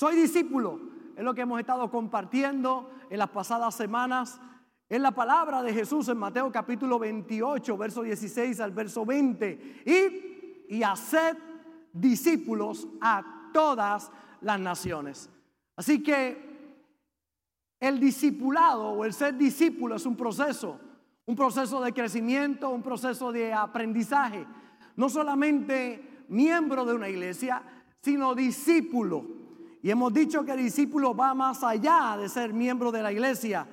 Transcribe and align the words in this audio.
Soy 0.00 0.16
discípulo. 0.16 0.80
Es 1.14 1.22
lo 1.22 1.34
que 1.34 1.42
hemos 1.42 1.60
estado 1.60 1.90
compartiendo 1.90 2.90
en 3.10 3.18
las 3.18 3.28
pasadas 3.28 3.74
semanas. 3.74 4.40
En 4.88 5.02
la 5.02 5.10
palabra 5.10 5.62
de 5.62 5.74
Jesús 5.74 6.08
en 6.08 6.16
Mateo 6.16 6.50
capítulo 6.50 6.98
28, 6.98 7.76
verso 7.76 8.02
16 8.02 8.60
al 8.60 8.72
verso 8.72 9.04
20. 9.04 9.82
Y, 9.84 10.74
y 10.74 10.82
haced 10.82 11.36
discípulos 11.92 12.88
a 13.02 13.50
todas 13.52 14.10
las 14.40 14.58
naciones. 14.58 15.28
Así 15.76 16.02
que 16.02 16.48
el 17.78 18.00
discipulado 18.00 18.92
o 18.92 19.04
el 19.04 19.12
ser 19.12 19.36
discípulo 19.36 19.96
es 19.96 20.06
un 20.06 20.16
proceso, 20.16 20.80
un 21.26 21.36
proceso 21.36 21.78
de 21.82 21.92
crecimiento, 21.92 22.70
un 22.70 22.82
proceso 22.82 23.32
de 23.32 23.52
aprendizaje. 23.52 24.46
No 24.96 25.10
solamente 25.10 26.24
miembro 26.28 26.86
de 26.86 26.94
una 26.94 27.10
iglesia, 27.10 27.62
sino 28.00 28.34
discípulo. 28.34 29.39
Y 29.82 29.90
hemos 29.90 30.12
dicho 30.12 30.44
que 30.44 30.52
el 30.52 30.58
discípulo 30.58 31.14
va 31.14 31.34
más 31.34 31.64
allá 31.64 32.16
de 32.18 32.28
ser 32.28 32.52
miembro 32.52 32.92
de 32.92 33.02
la 33.02 33.12
iglesia, 33.12 33.66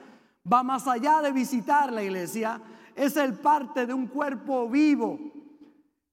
va 0.51 0.63
más 0.63 0.87
allá 0.87 1.21
de 1.21 1.31
visitar 1.31 1.91
la 1.91 2.01
iglesia, 2.01 2.61
es 2.95 3.17
el 3.17 3.33
parte 3.33 3.85
de 3.85 3.93
un 3.93 4.07
cuerpo 4.07 4.69
vivo, 4.69 5.19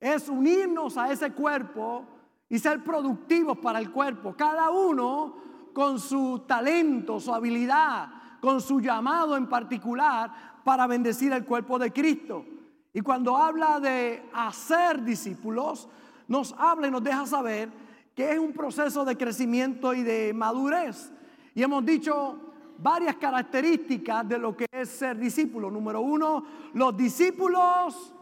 es 0.00 0.28
unirnos 0.28 0.96
a 0.96 1.12
ese 1.12 1.32
cuerpo 1.32 2.04
y 2.48 2.58
ser 2.58 2.82
productivos 2.82 3.58
para 3.58 3.78
el 3.78 3.90
cuerpo, 3.90 4.34
cada 4.36 4.70
uno 4.70 5.36
con 5.72 6.00
su 6.00 6.40
talento, 6.46 7.20
su 7.20 7.32
habilidad, 7.32 8.08
con 8.40 8.60
su 8.60 8.80
llamado 8.80 9.36
en 9.36 9.48
particular 9.48 10.30
para 10.64 10.86
bendecir 10.86 11.32
el 11.32 11.44
cuerpo 11.44 11.78
de 11.78 11.92
Cristo. 11.92 12.44
Y 12.92 13.00
cuando 13.00 13.36
habla 13.36 13.80
de 13.80 14.28
hacer 14.32 15.02
discípulos, 15.02 15.88
nos 16.28 16.54
habla 16.58 16.88
y 16.88 16.90
nos 16.90 17.02
deja 17.02 17.26
saber 17.26 17.83
que 18.14 18.32
es 18.32 18.38
un 18.38 18.52
proceso 18.52 19.04
de 19.04 19.16
crecimiento 19.16 19.92
y 19.92 20.02
de 20.02 20.32
madurez. 20.32 21.12
Y 21.54 21.62
hemos 21.62 21.84
dicho 21.84 22.38
varias 22.78 23.16
características 23.16 24.28
de 24.28 24.38
lo 24.38 24.56
que 24.56 24.66
es 24.70 24.88
ser 24.88 25.18
discípulo. 25.18 25.70
Número 25.70 26.00
uno, 26.00 26.44
los 26.74 26.96
discípulos 26.96 28.14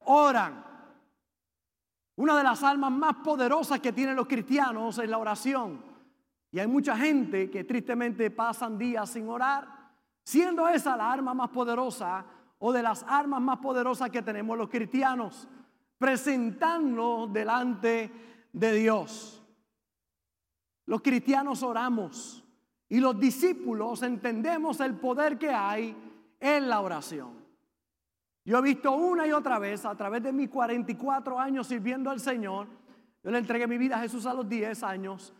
oran. 0.00 0.64
Una 2.16 2.36
de 2.36 2.42
las 2.42 2.62
almas 2.62 2.92
más 2.92 3.16
poderosas 3.16 3.80
que 3.80 3.92
tienen 3.92 4.16
los 4.16 4.26
cristianos 4.26 4.98
es 4.98 5.08
la 5.08 5.18
oración. 5.18 5.82
Y 6.50 6.58
hay 6.58 6.66
mucha 6.66 6.96
gente 6.96 7.50
que 7.50 7.64
tristemente 7.64 8.30
pasan 8.30 8.76
días 8.76 9.08
sin 9.08 9.28
orar, 9.28 9.66
siendo 10.22 10.68
esa 10.68 10.96
la 10.96 11.10
arma 11.10 11.32
más 11.32 11.48
poderosa 11.48 12.24
o 12.58 12.72
de 12.72 12.82
las 12.82 13.02
armas 13.08 13.40
más 13.40 13.58
poderosas 13.58 14.10
que 14.10 14.20
tenemos 14.20 14.58
los 14.58 14.68
cristianos, 14.68 15.48
presentándonos 15.96 17.32
delante 17.32 18.31
de 18.52 18.72
Dios. 18.72 19.42
Los 20.86 21.00
cristianos 21.00 21.62
oramos 21.62 22.44
y 22.88 23.00
los 23.00 23.18
discípulos 23.18 24.02
entendemos 24.02 24.80
el 24.80 24.94
poder 24.94 25.38
que 25.38 25.50
hay 25.50 25.96
en 26.40 26.68
la 26.68 26.80
oración. 26.80 27.42
Yo 28.44 28.58
he 28.58 28.62
visto 28.62 28.92
una 28.92 29.26
y 29.26 29.32
otra 29.32 29.58
vez 29.58 29.84
a 29.84 29.94
través 29.96 30.22
de 30.22 30.32
mis 30.32 30.48
44 30.48 31.38
años 31.38 31.66
sirviendo 31.68 32.10
al 32.10 32.20
Señor, 32.20 32.66
yo 33.22 33.30
le 33.30 33.38
entregué 33.38 33.66
mi 33.68 33.78
vida 33.78 33.96
a 33.96 34.00
Jesús 34.00 34.26
a 34.26 34.34
los 34.34 34.48
10 34.48 34.82
años 34.82 35.32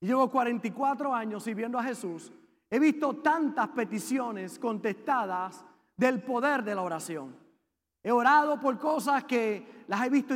y 0.00 0.06
llevo 0.06 0.28
44 0.28 1.14
años 1.14 1.44
sirviendo 1.44 1.78
a 1.78 1.84
Jesús. 1.84 2.32
He 2.68 2.78
visto 2.78 3.14
tantas 3.16 3.68
peticiones 3.68 4.58
contestadas 4.58 5.64
del 5.96 6.22
poder 6.22 6.62
de 6.64 6.74
la 6.74 6.82
oración. 6.82 7.34
He 8.08 8.10
orado 8.10 8.58
por 8.58 8.78
cosas 8.78 9.24
que 9.24 9.84
las 9.86 10.06
he 10.06 10.08
visto 10.08 10.34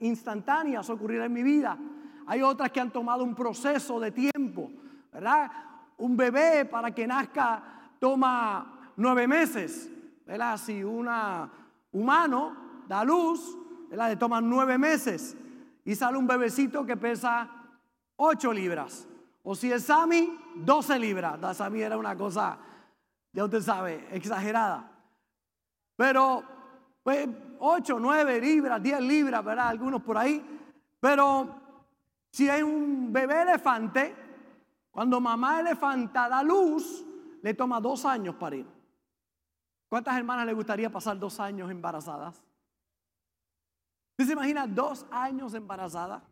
instantáneas 0.00 0.88
ocurrir 0.88 1.20
en 1.20 1.30
mi 1.30 1.42
vida. 1.42 1.76
Hay 2.26 2.40
otras 2.40 2.72
que 2.72 2.80
han 2.80 2.90
tomado 2.90 3.22
un 3.22 3.34
proceso 3.34 4.00
de 4.00 4.10
tiempo, 4.10 4.70
¿verdad? 5.12 5.52
Un 5.98 6.16
bebé 6.16 6.64
para 6.64 6.90
que 6.90 7.06
nazca 7.06 7.62
toma 8.00 8.92
nueve 8.96 9.28
meses, 9.28 9.90
¿verdad? 10.24 10.56
Si 10.56 10.82
una 10.82 11.50
humano 11.92 12.56
da 12.88 13.04
luz, 13.04 13.58
¿verdad? 13.90 14.08
Le 14.08 14.16
toma 14.16 14.40
nueve 14.40 14.78
meses 14.78 15.36
y 15.84 15.94
sale 15.94 16.16
un 16.16 16.26
bebecito 16.26 16.86
que 16.86 16.96
pesa 16.96 17.46
ocho 18.16 18.54
libras. 18.54 19.06
O 19.42 19.54
si 19.54 19.70
es 19.70 19.84
Sami, 19.84 20.34
doce 20.54 20.98
libras. 20.98 21.38
La 21.42 21.52
Sami 21.52 21.82
era 21.82 21.98
una 21.98 22.16
cosa, 22.16 22.56
ya 23.34 23.44
usted 23.44 23.60
sabe, 23.60 24.08
exagerada. 24.12 24.92
Pero, 25.96 26.53
pues, 27.04 27.28
8, 27.60 27.98
9 28.00 28.40
libras, 28.40 28.82
10 28.82 29.00
libras, 29.02 29.44
¿verdad? 29.44 29.68
Algunos 29.68 30.02
por 30.02 30.18
ahí. 30.18 30.44
Pero 30.98 31.54
si 32.32 32.48
hay 32.48 32.62
un 32.62 33.12
bebé 33.12 33.42
elefante, 33.42 34.14
cuando 34.90 35.20
mamá 35.20 35.60
elefanta 35.60 36.28
da 36.28 36.42
luz, 36.42 37.04
le 37.42 37.54
toma 37.54 37.80
dos 37.80 38.04
años 38.06 38.34
para 38.36 38.56
ir. 38.56 38.66
¿Cuántas 39.88 40.16
hermanas 40.16 40.46
le 40.46 40.54
gustaría 40.54 40.90
pasar 40.90 41.18
dos 41.18 41.38
años 41.38 41.70
embarazadas? 41.70 42.42
¿Usted 44.12 44.26
se 44.26 44.32
imagina 44.32 44.66
dos 44.66 45.04
años 45.10 45.52
embarazada? 45.54 46.22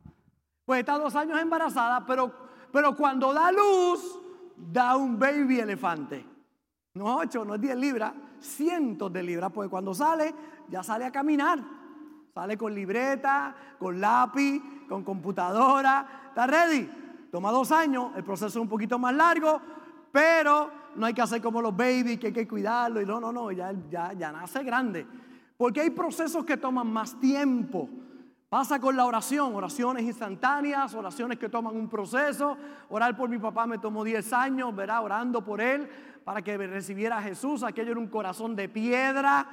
Pues 0.65 0.81
está 0.81 0.97
dos 0.97 1.15
años 1.15 1.39
embarazada, 1.39 2.07
pero, 2.07 2.33
pero 2.73 2.97
cuando 2.97 3.33
da 3.35 3.53
luz, 3.53 4.19
da 4.57 4.97
un 4.97 5.19
baby 5.19 5.61
elefante. 5.61 6.25
No 6.95 7.17
ocho, 7.17 7.45
no 7.45 7.57
es 7.57 7.61
10 7.61 7.77
libras, 7.77 8.15
cientos 8.43 9.13
de 9.13 9.23
libras, 9.23 9.51
porque 9.53 9.71
cuando 9.71 9.95
sale, 9.95 10.35
ya 10.69 10.83
sale 10.83 11.05
a 11.05 11.13
caminar. 11.13 11.61
Sale 12.35 12.57
con 12.57 12.75
libreta, 12.75 13.55
con 13.79 14.01
lápiz, 14.01 14.63
con 14.89 15.05
computadora. 15.05 16.29
¿Está 16.29 16.47
ready? 16.47 16.89
Toma 17.31 17.51
dos 17.51 17.73
años, 17.73 18.13
el 18.17 18.25
proceso 18.25 18.47
es 18.47 18.57
un 18.57 18.69
poquito 18.69 18.99
más 18.99 19.15
largo, 19.15 19.61
pero 20.11 20.71
no 20.97 21.07
hay 21.07 21.15
que 21.15 21.23
hacer 21.23 21.41
como 21.41 21.63
los 21.63 21.77
babies, 21.77 22.19
que 22.19 22.29
hay 22.29 22.33
que 22.33 22.49
cuidarlo. 22.49 23.01
Y 23.01 23.07
no, 23.07 23.21
no, 23.21 23.33
no, 23.33 23.51
ya, 23.51 23.73
ya, 23.91 24.13
ya 24.13 24.33
nace 24.33 24.63
grande. 24.63 25.07
Porque 25.57 25.81
hay 25.81 25.91
procesos 25.91 26.45
que 26.45 26.57
toman 26.57 26.93
más 26.93 27.19
tiempo. 27.21 27.89
Pasa 28.53 28.79
con 28.79 28.95
la 28.95 29.07
oración, 29.07 29.55
oraciones 29.55 30.05
instantáneas, 30.05 30.93
oraciones 30.93 31.39
que 31.39 31.49
toman 31.49 31.75
un 31.75 31.89
proceso. 31.89 32.55
Orar 32.91 33.17
por 33.17 33.31
mi 33.31 33.39
papá 33.39 33.67
me 33.67 33.79
tomó 33.79 34.05
10 34.05 34.31
años, 34.35 34.77
verá, 34.77 35.01
orando 35.01 35.43
por 35.43 35.59
él 35.59 35.89
para 36.23 36.43
que 36.43 36.59
recibiera 36.59 37.17
a 37.17 37.23
Jesús. 37.23 37.63
Aquello 37.63 37.93
era 37.93 38.01
un 38.01 38.09
corazón 38.09 38.55
de 38.55 38.69
piedra. 38.69 39.49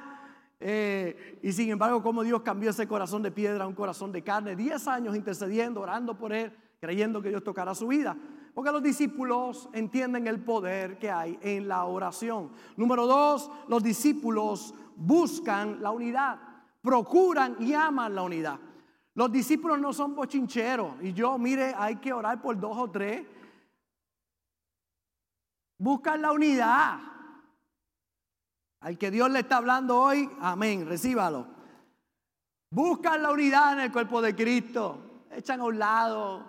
Eh, 0.60 1.38
y 1.42 1.50
sin 1.50 1.70
embargo, 1.70 2.02
como 2.02 2.22
Dios 2.22 2.42
cambió 2.42 2.68
ese 2.68 2.86
corazón 2.86 3.22
de 3.22 3.30
piedra 3.30 3.64
a 3.64 3.66
un 3.66 3.74
corazón 3.74 4.12
de 4.12 4.20
carne. 4.20 4.54
Diez 4.54 4.86
años 4.86 5.16
intercediendo, 5.16 5.80
orando 5.80 6.18
por 6.18 6.34
él, 6.34 6.52
creyendo 6.78 7.22
que 7.22 7.30
Dios 7.30 7.42
tocará 7.42 7.74
su 7.74 7.86
vida. 7.86 8.14
Porque 8.52 8.70
los 8.70 8.82
discípulos 8.82 9.70
entienden 9.72 10.26
el 10.26 10.44
poder 10.44 10.98
que 10.98 11.10
hay 11.10 11.38
en 11.40 11.68
la 11.68 11.86
oración. 11.86 12.50
Número 12.76 13.06
dos, 13.06 13.50
los 13.66 13.82
discípulos 13.82 14.74
buscan 14.94 15.80
la 15.80 15.90
unidad, 15.90 16.38
procuran 16.82 17.56
y 17.60 17.72
aman 17.72 18.14
la 18.14 18.24
unidad. 18.24 18.60
Los 19.14 19.30
discípulos 19.30 19.80
no 19.80 19.92
son 19.92 20.14
bochincheros. 20.14 20.94
Y 21.02 21.12
yo, 21.12 21.36
mire, 21.38 21.74
hay 21.76 21.96
que 21.96 22.12
orar 22.12 22.40
por 22.40 22.58
dos 22.58 22.76
o 22.76 22.90
tres 22.90 23.26
Buscan 25.80 26.20
la 26.20 26.32
unidad. 26.32 26.98
Al 28.80 28.98
que 28.98 29.10
Dios 29.10 29.30
le 29.30 29.40
está 29.40 29.56
hablando 29.56 29.98
hoy, 29.98 30.28
amén, 30.38 30.86
recíbalo. 30.86 31.46
Buscan 32.70 33.22
la 33.22 33.32
unidad 33.32 33.72
en 33.72 33.80
el 33.80 33.92
cuerpo 33.92 34.20
de 34.20 34.36
Cristo. 34.36 35.24
Echan 35.30 35.60
a 35.60 35.64
un 35.64 35.78
lado 35.78 36.44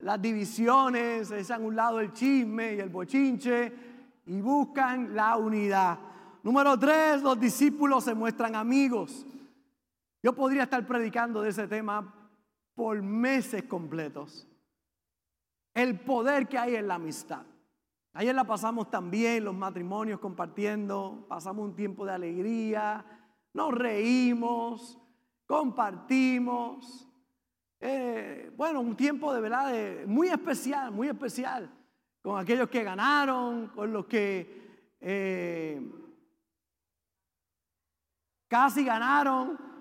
las 0.00 0.20
divisiones, 0.20 1.30
echan 1.30 1.62
a 1.62 1.64
un 1.64 1.76
lado 1.76 2.00
el 2.00 2.12
chisme 2.12 2.74
y 2.74 2.80
el 2.80 2.88
bochinche 2.88 3.72
y 4.26 4.40
buscan 4.40 5.14
la 5.14 5.36
unidad. 5.36 5.96
Número 6.42 6.76
tres, 6.76 7.22
los 7.22 7.38
discípulos 7.38 8.02
se 8.02 8.14
muestran 8.14 8.56
amigos. 8.56 9.24
Yo 10.22 10.34
podría 10.34 10.64
estar 10.64 10.86
predicando 10.86 11.42
de 11.42 11.50
ese 11.50 11.66
tema 11.66 12.14
por 12.74 13.02
meses 13.02 13.64
completos. 13.64 14.48
El 15.74 15.98
poder 16.00 16.48
que 16.48 16.58
hay 16.58 16.76
en 16.76 16.86
la 16.86 16.94
amistad. 16.94 17.44
Ayer 18.12 18.34
la 18.34 18.44
pasamos 18.44 18.90
también, 18.90 19.44
los 19.44 19.54
matrimonios 19.54 20.20
compartiendo, 20.20 21.26
pasamos 21.28 21.64
un 21.64 21.74
tiempo 21.74 22.04
de 22.04 22.12
alegría, 22.12 23.04
nos 23.54 23.72
reímos, 23.72 24.98
compartimos. 25.46 27.08
Eh, 27.80 28.52
bueno, 28.56 28.80
un 28.80 28.94
tiempo 28.94 29.32
de 29.34 29.40
verdad 29.40 30.06
muy 30.06 30.28
especial, 30.28 30.92
muy 30.92 31.08
especial, 31.08 31.68
con 32.20 32.38
aquellos 32.38 32.68
que 32.68 32.84
ganaron, 32.84 33.68
con 33.68 33.92
los 33.92 34.06
que 34.06 34.94
eh, 35.00 35.80
casi 38.46 38.84
ganaron. 38.84 39.71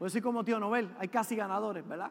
Voy 0.00 0.06
a 0.06 0.08
decir 0.08 0.22
como 0.22 0.42
tío 0.42 0.58
Nobel, 0.58 0.96
hay 0.98 1.08
casi 1.08 1.36
ganadores, 1.36 1.86
¿verdad? 1.86 2.10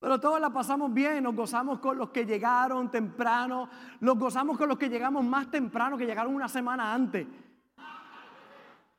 Pero 0.00 0.18
todos 0.18 0.40
la 0.40 0.48
pasamos 0.48 0.94
bien, 0.94 1.22
nos 1.22 1.36
gozamos 1.36 1.78
con 1.78 1.98
los 1.98 2.08
que 2.08 2.24
llegaron 2.24 2.90
temprano, 2.90 3.68
nos 4.00 4.18
gozamos 4.18 4.56
con 4.56 4.70
los 4.70 4.78
que 4.78 4.88
llegamos 4.88 5.22
más 5.26 5.50
temprano, 5.50 5.98
que 5.98 6.06
llegaron 6.06 6.34
una 6.34 6.48
semana 6.48 6.94
antes. 6.94 7.26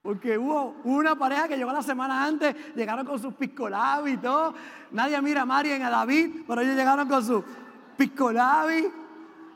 Porque 0.04 0.38
hubo 0.38 0.75
una 0.83 1.16
pareja 1.16 1.48
que 1.48 1.57
llegó 1.57 1.74
la 1.74 1.81
semana 1.81 2.24
antes, 2.24 2.56
llegaron 2.75 3.04
con 3.04 3.18
sus 3.18 3.33
piscolabis 3.33 4.13
y 4.13 4.18
todo. 4.18 4.54
Nadie 4.92 5.19
mira 5.24 5.42
a 5.42 5.45
Mari 5.48 5.69
y 5.69 5.81
a 5.81 5.89
David, 5.89 6.44
pero 6.48 6.62
ellos 6.62 6.75
llegaron 6.75 7.07
con 7.10 7.25
sus 7.25 7.44
piscolabis. 7.98 8.86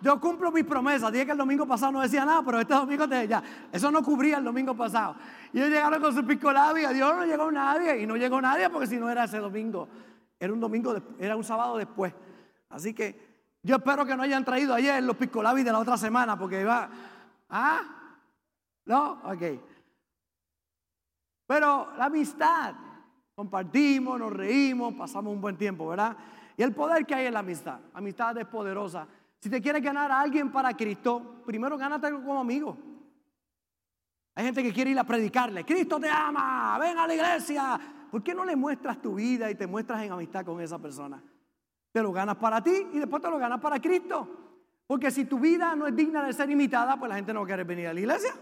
Yo 0.03 0.19
cumplo 0.19 0.51
mis 0.51 0.65
promesas. 0.65 1.13
Dije 1.13 1.25
que 1.25 1.31
el 1.31 1.37
domingo 1.37 1.65
pasado 1.65 1.93
no 1.93 2.01
decía 2.01 2.25
nada, 2.25 2.43
pero 2.43 2.59
este 2.59 2.73
domingo 2.73 3.07
te, 3.07 3.25
ya. 3.25 3.41
Eso 3.71 3.89
no 3.89 4.03
cubría 4.03 4.37
el 4.37 4.43
domingo 4.43 4.75
pasado. 4.75 5.15
Y 5.53 5.59
ellos 5.59 5.69
llegaron 5.69 6.01
con 6.01 6.13
sus 6.13 6.25
piscolabis. 6.25 6.87
A 6.87 6.89
Dios 6.89 7.15
no 7.15 7.25
llegó 7.25 7.49
nadie. 7.49 8.01
Y 8.01 8.05
no 8.05 8.17
llegó 8.17 8.41
nadie 8.41 8.69
porque 8.69 8.85
si 8.85 8.97
no 8.97 9.09
era 9.09 9.23
ese 9.23 9.37
domingo. 9.37 9.87
Era 10.37 10.51
un 10.51 10.59
domingo, 10.59 10.93
era 11.17 11.37
un 11.37 11.43
sábado 11.45 11.77
después. 11.77 12.13
Así 12.67 12.93
que 12.93 13.55
yo 13.63 13.77
espero 13.77 14.05
que 14.05 14.17
no 14.17 14.23
hayan 14.23 14.43
traído 14.43 14.73
ayer 14.73 15.01
los 15.01 15.15
piscolabis 15.15 15.63
de 15.63 15.71
la 15.71 15.79
otra 15.79 15.95
semana 15.95 16.37
porque 16.37 16.59
iba. 16.59 16.89
¿Ah? 17.49 17.81
¿No? 18.83 19.21
Ok. 19.23 19.41
Pero 21.47 21.93
la 21.95 22.05
amistad, 22.05 22.75
compartimos, 23.35 24.19
nos 24.19 24.33
reímos, 24.33 24.95
pasamos 24.95 25.31
un 25.31 25.39
buen 25.39 25.55
tiempo, 25.55 25.87
¿verdad? 25.87 26.17
Y 26.57 26.63
el 26.63 26.73
poder 26.73 27.05
que 27.05 27.15
hay 27.15 27.27
en 27.27 27.33
la 27.35 27.39
amistad. 27.39 27.79
Amistad 27.93 28.37
es 28.37 28.45
poderosa. 28.47 29.07
Si 29.43 29.49
te 29.49 29.61
quieres 29.61 29.83
ganar 29.83 30.09
a 30.09 30.21
alguien 30.21 30.49
para 30.53 30.73
Cristo, 30.73 31.43
primero 31.45 31.77
gánatelo 31.77 32.23
como 32.23 32.39
amigo. 32.39 32.77
Hay 34.35 34.45
gente 34.45 34.63
que 34.63 34.71
quiere 34.71 34.91
ir 34.91 34.97
a 34.97 35.03
predicarle, 35.03 35.65
Cristo 35.65 35.99
te 35.99 36.07
ama, 36.07 36.77
ven 36.79 36.97
a 36.97 37.05
la 37.05 37.13
iglesia. 37.13 37.79
¿Por 38.09 38.23
qué 38.23 38.33
no 38.33 38.45
le 38.45 38.55
muestras 38.55 39.01
tu 39.01 39.15
vida 39.15 39.51
y 39.51 39.55
te 39.55 39.67
muestras 39.67 40.01
en 40.01 40.13
amistad 40.13 40.45
con 40.45 40.61
esa 40.61 40.79
persona? 40.79 41.21
Te 41.91 42.01
lo 42.01 42.13
ganas 42.13 42.37
para 42.37 42.63
ti 42.63 42.87
y 42.93 42.99
después 42.99 43.21
te 43.21 43.29
lo 43.29 43.37
ganas 43.37 43.59
para 43.59 43.81
Cristo. 43.81 44.29
Porque 44.87 45.11
si 45.11 45.25
tu 45.25 45.37
vida 45.39 45.75
no 45.75 45.87
es 45.87 45.93
digna 45.93 46.23
de 46.23 46.31
ser 46.31 46.49
imitada, 46.49 46.95
pues 46.97 47.09
la 47.09 47.15
gente 47.15 47.33
no 47.33 47.45
quiere 47.45 47.65
venir 47.65 47.87
a 47.87 47.93
la 47.93 47.99
iglesia. 47.99 48.33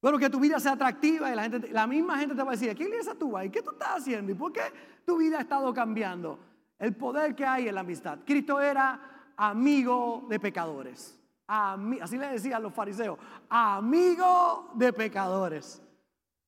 Pero 0.00 0.18
que 0.18 0.28
tu 0.28 0.40
vida 0.40 0.58
sea 0.58 0.72
atractiva 0.72 1.30
y 1.30 1.36
la, 1.36 1.42
gente, 1.44 1.70
la 1.70 1.86
misma 1.86 2.18
gente 2.18 2.34
te 2.34 2.42
va 2.42 2.48
a 2.48 2.54
decir, 2.54 2.70
¿a 2.70 2.74
qué 2.74 2.82
iglesia 2.82 3.14
tú 3.14 3.30
vas? 3.30 3.44
¿Y 3.44 3.50
qué 3.50 3.62
tú 3.62 3.70
estás 3.70 3.98
haciendo? 3.98 4.32
¿Y 4.32 4.34
por 4.34 4.52
qué 4.52 4.62
tu 5.06 5.18
vida 5.18 5.38
ha 5.38 5.42
estado 5.42 5.72
cambiando? 5.72 6.49
El 6.80 6.96
poder 6.96 7.36
que 7.36 7.44
hay 7.44 7.68
en 7.68 7.74
la 7.74 7.82
amistad. 7.82 8.20
Cristo 8.24 8.58
era 8.58 9.32
amigo 9.36 10.26
de 10.28 10.40
pecadores. 10.40 11.20
así 11.46 12.16
le 12.16 12.28
decían 12.28 12.62
los 12.62 12.72
fariseos, 12.72 13.18
amigo 13.50 14.70
de 14.74 14.92
pecadores. 14.92 15.82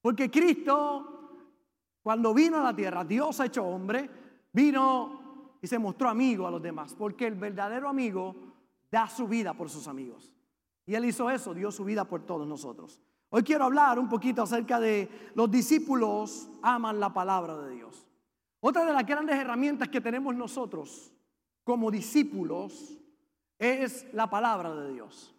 Porque 0.00 0.30
Cristo, 0.30 1.38
cuando 2.02 2.32
vino 2.32 2.58
a 2.58 2.64
la 2.64 2.74
tierra, 2.74 3.04
Dios 3.04 3.38
hecho 3.40 3.62
hombre, 3.62 4.08
vino 4.52 5.58
y 5.60 5.66
se 5.66 5.78
mostró 5.78 6.08
amigo 6.08 6.46
a 6.46 6.50
los 6.50 6.62
demás. 6.62 6.94
Porque 6.94 7.26
el 7.26 7.34
verdadero 7.34 7.88
amigo 7.88 8.34
da 8.90 9.08
su 9.08 9.28
vida 9.28 9.52
por 9.52 9.68
sus 9.68 9.86
amigos. 9.86 10.32
Y 10.86 10.94
él 10.94 11.04
hizo 11.04 11.28
eso, 11.28 11.52
dio 11.52 11.70
su 11.70 11.84
vida 11.84 12.06
por 12.06 12.22
todos 12.22 12.48
nosotros. 12.48 13.00
Hoy 13.28 13.42
quiero 13.42 13.64
hablar 13.64 13.98
un 13.98 14.08
poquito 14.08 14.42
acerca 14.42 14.80
de 14.80 15.30
los 15.34 15.50
discípulos 15.50 16.48
aman 16.62 16.98
la 16.98 17.12
palabra 17.12 17.58
de 17.58 17.74
Dios. 17.74 18.06
Otra 18.64 18.84
de 18.84 18.92
las 18.92 19.04
grandes 19.04 19.36
herramientas 19.36 19.88
que 19.88 20.00
tenemos 20.00 20.34
nosotros 20.34 21.12
como 21.64 21.90
discípulos 21.90 22.96
es 23.58 24.06
la 24.14 24.30
palabra 24.30 24.74
de 24.74 24.92
Dios. 24.92 25.34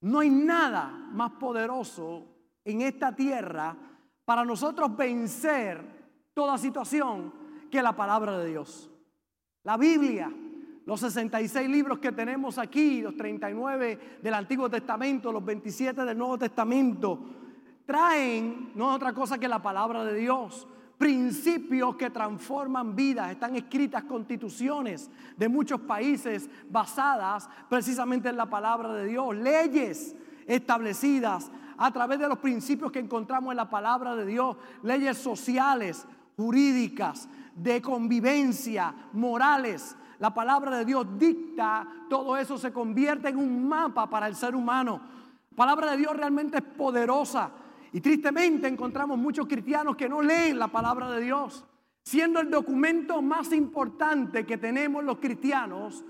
No 0.00 0.20
hay 0.20 0.30
nada 0.30 0.88
más 0.88 1.32
poderoso 1.32 2.24
en 2.64 2.80
esta 2.82 3.14
tierra 3.14 3.76
para 4.24 4.44
nosotros 4.44 4.96
vencer 4.96 5.82
toda 6.32 6.56
situación 6.56 7.34
que 7.70 7.82
la 7.82 7.94
palabra 7.94 8.38
de 8.38 8.48
Dios. 8.48 8.90
La 9.64 9.76
Biblia 9.76 10.32
los 10.90 10.98
66 11.00 11.68
libros 11.68 12.00
que 12.00 12.10
tenemos 12.10 12.58
aquí, 12.58 13.00
los 13.00 13.16
39 13.16 14.18
del 14.20 14.34
Antiguo 14.34 14.68
Testamento, 14.68 15.30
los 15.30 15.44
27 15.44 16.04
del 16.04 16.18
Nuevo 16.18 16.36
Testamento, 16.38 17.20
traen 17.86 18.72
no 18.74 18.92
otra 18.94 19.12
cosa 19.12 19.38
que 19.38 19.46
la 19.46 19.62
palabra 19.62 20.04
de 20.04 20.14
Dios. 20.14 20.66
Principios 21.00 21.96
que 21.96 22.10
transforman 22.10 22.94
vidas. 22.94 23.30
Están 23.30 23.56
escritas 23.56 24.04
constituciones 24.04 25.10
de 25.34 25.48
muchos 25.48 25.80
países 25.80 26.50
basadas 26.68 27.48
precisamente 27.70 28.28
en 28.28 28.36
la 28.36 28.50
palabra 28.50 28.92
de 28.92 29.06
Dios. 29.06 29.34
Leyes 29.34 30.14
establecidas 30.46 31.50
a 31.78 31.90
través 31.90 32.18
de 32.18 32.28
los 32.28 32.36
principios 32.36 32.92
que 32.92 32.98
encontramos 32.98 33.52
en 33.52 33.56
la 33.56 33.70
palabra 33.70 34.14
de 34.14 34.26
Dios. 34.26 34.58
Leyes 34.82 35.16
sociales, 35.16 36.06
jurídicas, 36.36 37.30
de 37.56 37.80
convivencia, 37.80 38.94
morales 39.14 39.96
la 40.20 40.34
palabra 40.34 40.76
de 40.76 40.84
Dios 40.84 41.06
dicta, 41.18 41.88
todo 42.10 42.36
eso 42.36 42.58
se 42.58 42.74
convierte 42.74 43.30
en 43.30 43.38
un 43.38 43.66
mapa 43.66 44.08
para 44.08 44.26
el 44.26 44.36
ser 44.36 44.54
humano. 44.54 45.00
La 45.52 45.56
palabra 45.56 45.92
de 45.92 45.96
Dios 45.96 46.14
realmente 46.14 46.58
es 46.58 46.62
poderosa. 46.62 47.50
Y 47.92 48.00
tristemente 48.00 48.68
encontramos 48.68 49.18
muchos 49.18 49.46
cristianos 49.46 49.96
que 49.96 50.08
no 50.08 50.22
leen 50.22 50.58
la 50.58 50.68
palabra 50.68 51.10
de 51.10 51.20
Dios. 51.20 51.64
Siendo 52.02 52.40
el 52.40 52.50
documento 52.50 53.20
más 53.20 53.52
importante 53.52 54.46
que 54.46 54.58
tenemos 54.58 55.04
los 55.04 55.18
cristianos, 55.18 56.04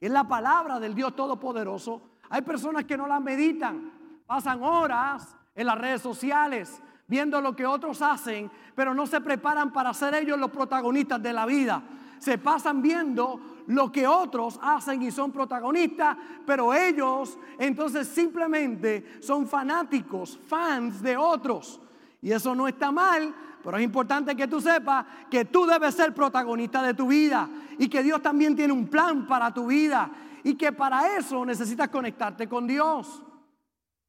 es 0.00 0.10
la 0.10 0.28
palabra 0.28 0.78
del 0.78 0.94
Dios 0.94 1.16
Todopoderoso. 1.16 2.02
Hay 2.30 2.42
personas 2.42 2.84
que 2.84 2.96
no 2.96 3.06
la 3.06 3.20
meditan, 3.20 3.92
pasan 4.26 4.62
horas 4.62 5.36
en 5.54 5.66
las 5.66 5.78
redes 5.78 6.02
sociales 6.02 6.80
viendo 7.06 7.40
lo 7.40 7.54
que 7.54 7.66
otros 7.66 8.00
hacen, 8.00 8.50
pero 8.74 8.94
no 8.94 9.06
se 9.06 9.20
preparan 9.20 9.72
para 9.72 9.92
ser 9.92 10.14
ellos 10.14 10.38
los 10.38 10.50
protagonistas 10.50 11.22
de 11.22 11.32
la 11.32 11.44
vida 11.44 11.82
se 12.24 12.38
pasan 12.38 12.80
viendo 12.80 13.38
lo 13.66 13.90
que 13.90 14.06
otros 14.06 14.58
hacen 14.62 15.02
y 15.02 15.10
son 15.10 15.32
protagonistas, 15.32 16.16
pero 16.46 16.74
ellos 16.74 17.38
entonces 17.58 18.08
simplemente 18.08 19.18
son 19.20 19.46
fanáticos, 19.46 20.38
fans 20.46 21.02
de 21.02 21.16
otros. 21.16 21.80
Y 22.20 22.32
eso 22.32 22.54
no 22.54 22.66
está 22.68 22.90
mal, 22.90 23.34
pero 23.62 23.78
es 23.78 23.84
importante 23.84 24.36
que 24.36 24.46
tú 24.46 24.60
sepas 24.60 25.06
que 25.30 25.46
tú 25.46 25.66
debes 25.66 25.94
ser 25.94 26.14
protagonista 26.14 26.82
de 26.82 26.94
tu 26.94 27.06
vida 27.06 27.48
y 27.78 27.88
que 27.88 28.02
Dios 28.02 28.22
también 28.22 28.54
tiene 28.54 28.72
un 28.72 28.88
plan 28.88 29.26
para 29.26 29.52
tu 29.52 29.66
vida 29.66 30.10
y 30.42 30.54
que 30.54 30.72
para 30.72 31.16
eso 31.16 31.44
necesitas 31.44 31.88
conectarte 31.88 32.48
con 32.48 32.66
Dios. 32.66 33.22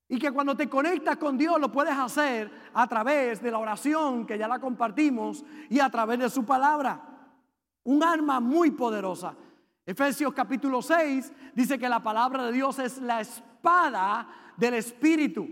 Y 0.07 0.19
que 0.19 0.31
cuando 0.31 0.55
te 0.55 0.69
conectas 0.69 1.17
con 1.17 1.37
Dios 1.37 1.59
lo 1.59 1.71
puedes 1.71 1.97
hacer 1.97 2.51
a 2.73 2.85
través 2.87 3.41
de 3.41 3.49
la 3.49 3.57
oración 3.57 4.25
que 4.27 4.37
ya 4.37 4.47
la 4.47 4.59
compartimos 4.59 5.43
y 5.69 5.79
a 5.79 5.89
través 5.89 6.19
de 6.19 6.29
su 6.29 6.45
palabra. 6.45 7.01
Un 7.85 8.03
arma 8.03 8.39
muy 8.39 8.71
poderosa. 8.71 9.35
Efesios 9.85 10.33
capítulo 10.33 10.81
6 10.81 11.31
dice 11.53 11.77
que 11.77 11.87
la 11.87 12.01
palabra 12.01 12.45
de 12.45 12.51
Dios 12.51 12.79
es 12.79 12.99
la 12.99 13.21
espada 13.21 14.27
del 14.57 14.73
Espíritu. 14.73 15.47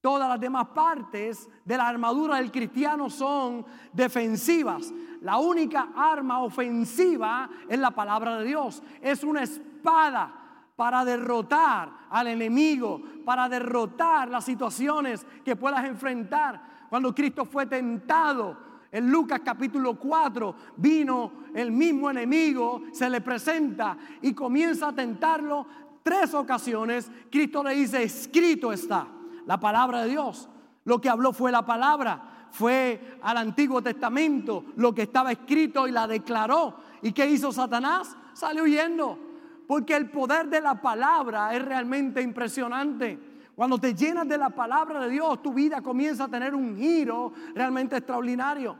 Todas 0.00 0.28
las 0.28 0.40
demás 0.40 0.68
partes 0.68 1.48
de 1.64 1.76
la 1.76 1.88
armadura 1.88 2.36
del 2.36 2.52
cristiano 2.52 3.10
son 3.10 3.66
defensivas. 3.92 4.92
La 5.20 5.38
única 5.38 5.88
arma 5.96 6.40
ofensiva 6.40 7.50
es 7.68 7.78
la 7.78 7.90
palabra 7.90 8.38
de 8.38 8.44
Dios. 8.44 8.82
Es 9.02 9.24
una 9.24 9.42
espada 9.42 10.32
para 10.76 11.04
derrotar 11.04 11.90
al 12.08 12.28
enemigo, 12.28 13.02
para 13.24 13.48
derrotar 13.48 14.28
las 14.28 14.44
situaciones 14.44 15.26
que 15.44 15.56
puedas 15.56 15.84
enfrentar. 15.84 16.86
Cuando 16.88 17.14
Cristo 17.14 17.44
fue 17.44 17.66
tentado, 17.66 18.69
en 18.92 19.10
Lucas 19.10 19.40
capítulo 19.44 19.98
4 19.98 20.54
vino 20.76 21.32
el 21.54 21.70
mismo 21.70 22.10
enemigo, 22.10 22.82
se 22.92 23.08
le 23.08 23.20
presenta 23.20 23.96
y 24.22 24.34
comienza 24.34 24.88
a 24.88 24.94
tentarlo 24.94 25.66
tres 26.02 26.34
ocasiones. 26.34 27.10
Cristo 27.30 27.62
le 27.62 27.74
dice, 27.74 28.02
escrito 28.02 28.72
está 28.72 29.06
la 29.46 29.60
palabra 29.60 30.02
de 30.02 30.10
Dios. 30.10 30.48
Lo 30.84 31.00
que 31.00 31.08
habló 31.08 31.32
fue 31.32 31.52
la 31.52 31.64
palabra, 31.64 32.48
fue 32.50 33.18
al 33.22 33.36
Antiguo 33.36 33.82
Testamento, 33.82 34.64
lo 34.76 34.94
que 34.94 35.02
estaba 35.02 35.32
escrito 35.32 35.86
y 35.86 35.92
la 35.92 36.06
declaró. 36.06 36.76
¿Y 37.02 37.12
qué 37.12 37.26
hizo 37.28 37.52
Satanás? 37.52 38.16
Salió 38.32 38.64
huyendo. 38.64 39.18
Porque 39.66 39.94
el 39.94 40.10
poder 40.10 40.48
de 40.48 40.60
la 40.60 40.80
palabra 40.80 41.54
es 41.54 41.64
realmente 41.64 42.20
impresionante. 42.20 43.29
Cuando 43.60 43.76
te 43.76 43.94
llenas 43.94 44.26
de 44.26 44.38
la 44.38 44.48
palabra 44.48 45.00
de 45.00 45.10
Dios, 45.10 45.42
tu 45.42 45.52
vida 45.52 45.82
comienza 45.82 46.24
a 46.24 46.28
tener 46.28 46.54
un 46.54 46.78
giro 46.78 47.30
realmente 47.54 47.94
extraordinario. 47.94 48.74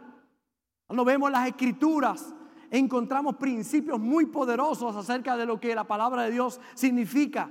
Cuando 0.87 1.04
vemos 1.04 1.30
las 1.30 1.49
escrituras, 1.49 2.34
encontramos 2.70 3.37
principios 3.37 4.00
muy 4.00 4.25
poderosos 4.25 4.96
acerca 4.96 5.37
de 5.37 5.44
lo 5.44 5.60
que 5.60 5.75
la 5.75 5.84
palabra 5.84 6.22
de 6.22 6.30
Dios 6.30 6.58
significa. 6.72 7.50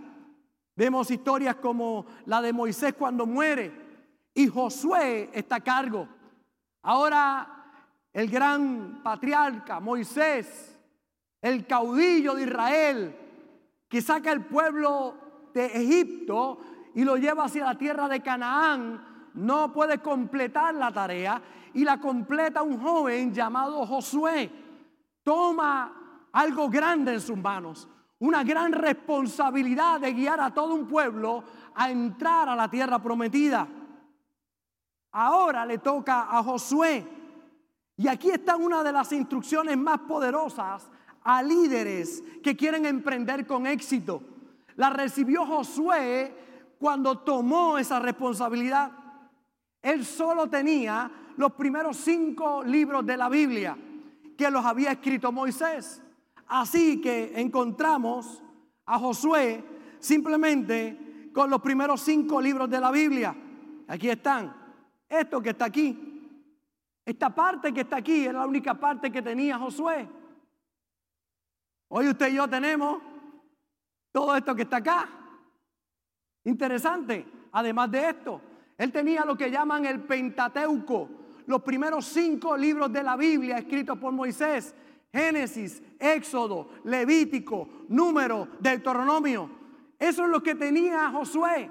Vemos 0.76 1.12
historias 1.12 1.58
como 1.58 2.08
la 2.26 2.42
de 2.42 2.52
Moisés 2.52 2.96
cuando 2.98 3.28
muere 3.28 3.74
y 4.34 4.48
Josué 4.48 5.30
está 5.32 5.58
a 5.58 5.64
cargo. 5.64 6.08
Ahora 6.82 7.64
el 8.12 8.28
gran 8.28 9.04
patriarca 9.04 9.80
Moisés, 9.80 10.80
el 11.44 11.68
caudillo 11.68 12.34
de 12.34 12.42
Israel, 12.42 13.16
que 13.88 14.02
saca 14.02 14.32
el 14.32 14.46
pueblo 14.46 15.14
de 15.54 15.68
Egipto, 15.68 16.60
y 16.96 17.04
lo 17.04 17.18
lleva 17.18 17.46
hacia 17.46 17.66
la 17.66 17.78
tierra 17.78 18.08
de 18.08 18.22
Canaán, 18.22 19.30
no 19.36 19.72
puede 19.72 20.00
completar 20.00 20.74
la 20.76 20.92
tarea 20.92 21.42
y 21.74 21.84
la 21.84 22.00
completa 22.00 22.64
un 22.64 22.80
joven 22.82 23.34
llamado 23.34 23.86
Josué. 23.86 24.52
Toma 25.24 26.28
algo 26.32 26.70
grande 26.70 27.14
en 27.14 27.22
sus 27.22 27.38
manos, 27.38 27.88
una 28.20 28.44
gran 28.44 28.72
responsabilidad 28.72 30.00
de 30.00 30.14
guiar 30.14 30.42
a 30.42 30.54
todo 30.54 30.74
un 30.74 30.88
pueblo 30.88 31.44
a 31.76 31.90
entrar 31.90 32.50
a 32.50 32.56
la 32.56 32.70
tierra 32.70 33.00
prometida. 33.00 33.68
Ahora 35.12 35.66
le 35.66 35.78
toca 35.80 36.28
a 36.30 36.44
Josué. 36.44 37.06
Y 37.98 38.08
aquí 38.08 38.30
está 38.32 38.56
una 38.56 38.82
de 38.82 38.94
las 38.94 39.12
instrucciones 39.12 39.78
más 39.78 40.00
poderosas 40.00 40.90
a 41.24 41.44
líderes 41.44 42.24
que 42.42 42.56
quieren 42.56 42.86
emprender 42.86 43.46
con 43.46 43.68
éxito. 43.68 44.22
La 44.78 44.90
recibió 44.90 45.46
Josué 45.46 46.49
cuando 46.80 47.20
tomó 47.20 47.78
esa 47.78 48.00
responsabilidad. 48.00 48.92
Él 49.82 50.06
solo 50.06 50.50
tenía 50.50 51.12
los 51.38 51.52
primeros 51.54 51.98
cinco 51.98 52.64
libros 52.64 53.06
de 53.06 53.18
la 53.18 53.30
Biblia 53.30 53.78
que 54.38 54.50
los 54.50 54.66
había 54.66 54.94
escrito 54.94 55.32
Moisés. 55.32 56.02
Así 56.48 57.00
que 57.02 57.34
encontramos 57.36 58.42
a 58.86 58.98
Josué 58.98 59.64
simplemente 60.00 61.30
con 61.34 61.50
los 61.50 61.62
primeros 61.62 62.02
cinco 62.02 62.42
libros 62.42 62.70
de 62.70 62.80
la 62.80 62.92
Biblia. 62.92 63.36
Aquí 63.88 64.10
están. 64.10 64.56
Esto 65.08 65.42
que 65.42 65.50
está 65.50 65.66
aquí. 65.66 66.06
Esta 67.06 67.34
parte 67.34 67.74
que 67.74 67.82
está 67.82 67.98
aquí 67.98 68.26
es 68.26 68.34
la 68.34 68.46
única 68.46 68.74
parte 68.74 69.12
que 69.12 69.22
tenía 69.22 69.58
Josué. 69.58 70.08
Hoy 71.90 72.08
usted 72.08 72.30
y 72.30 72.36
yo 72.36 72.48
tenemos 72.48 73.02
todo 74.12 74.36
esto 74.36 74.56
que 74.56 74.62
está 74.62 74.78
acá. 74.78 75.19
Interesante. 76.50 77.26
Además 77.52 77.92
de 77.92 78.10
esto, 78.10 78.42
él 78.76 78.92
tenía 78.92 79.24
lo 79.24 79.38
que 79.38 79.52
llaman 79.52 79.86
el 79.86 80.02
Pentateuco, 80.02 81.10
los 81.46 81.62
primeros 81.62 82.06
cinco 82.06 82.58
libros 82.58 82.92
de 82.92 83.04
la 83.04 83.16
Biblia 83.16 83.60
escritos 83.60 83.98
por 84.00 84.12
Moisés. 84.12 84.74
Génesis, 85.12 85.82
Éxodo, 86.00 86.70
Levítico, 86.86 87.68
Número, 87.90 88.48
Deuteronomio. 88.60 89.50
Eso 89.98 90.24
es 90.24 90.30
lo 90.30 90.42
que 90.42 90.56
tenía 90.56 91.10
Josué. 91.12 91.70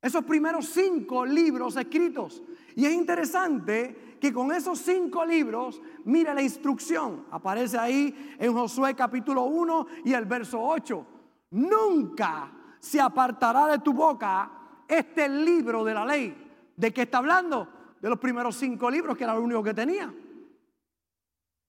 Esos 0.00 0.24
primeros 0.24 0.66
cinco 0.66 1.24
libros 1.24 1.76
escritos. 1.76 2.42
Y 2.74 2.84
es 2.86 2.92
interesante 2.92 4.16
que 4.20 4.32
con 4.32 4.52
esos 4.52 4.78
cinco 4.80 5.24
libros, 5.24 5.80
mira 6.04 6.34
la 6.34 6.42
instrucción. 6.42 7.24
Aparece 7.30 7.78
ahí 7.78 8.34
en 8.38 8.52
Josué 8.52 8.94
capítulo 8.94 9.44
1 9.44 9.86
y 10.04 10.12
el 10.12 10.24
verso 10.24 10.60
8. 10.60 11.06
Nunca 11.50 12.52
se 12.80 13.00
apartará 13.00 13.66
de 13.66 13.78
tu 13.78 13.92
boca 13.92 14.50
este 14.86 15.28
libro 15.28 15.84
de 15.84 15.94
la 15.94 16.04
ley. 16.04 16.46
¿De 16.76 16.92
qué 16.92 17.02
está 17.02 17.18
hablando? 17.18 17.68
De 18.00 18.08
los 18.08 18.18
primeros 18.18 18.56
cinco 18.56 18.90
libros, 18.90 19.16
que 19.16 19.24
era 19.24 19.34
lo 19.34 19.42
único 19.42 19.62
que 19.62 19.74
tenía. 19.74 20.12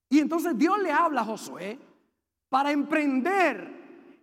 Y 0.10 0.20
entonces 0.20 0.58
Dios 0.58 0.80
le 0.80 0.92
habla 0.92 1.22
a 1.22 1.26
Josué 1.26 1.80
para 2.50 2.72
emprender 2.72 3.80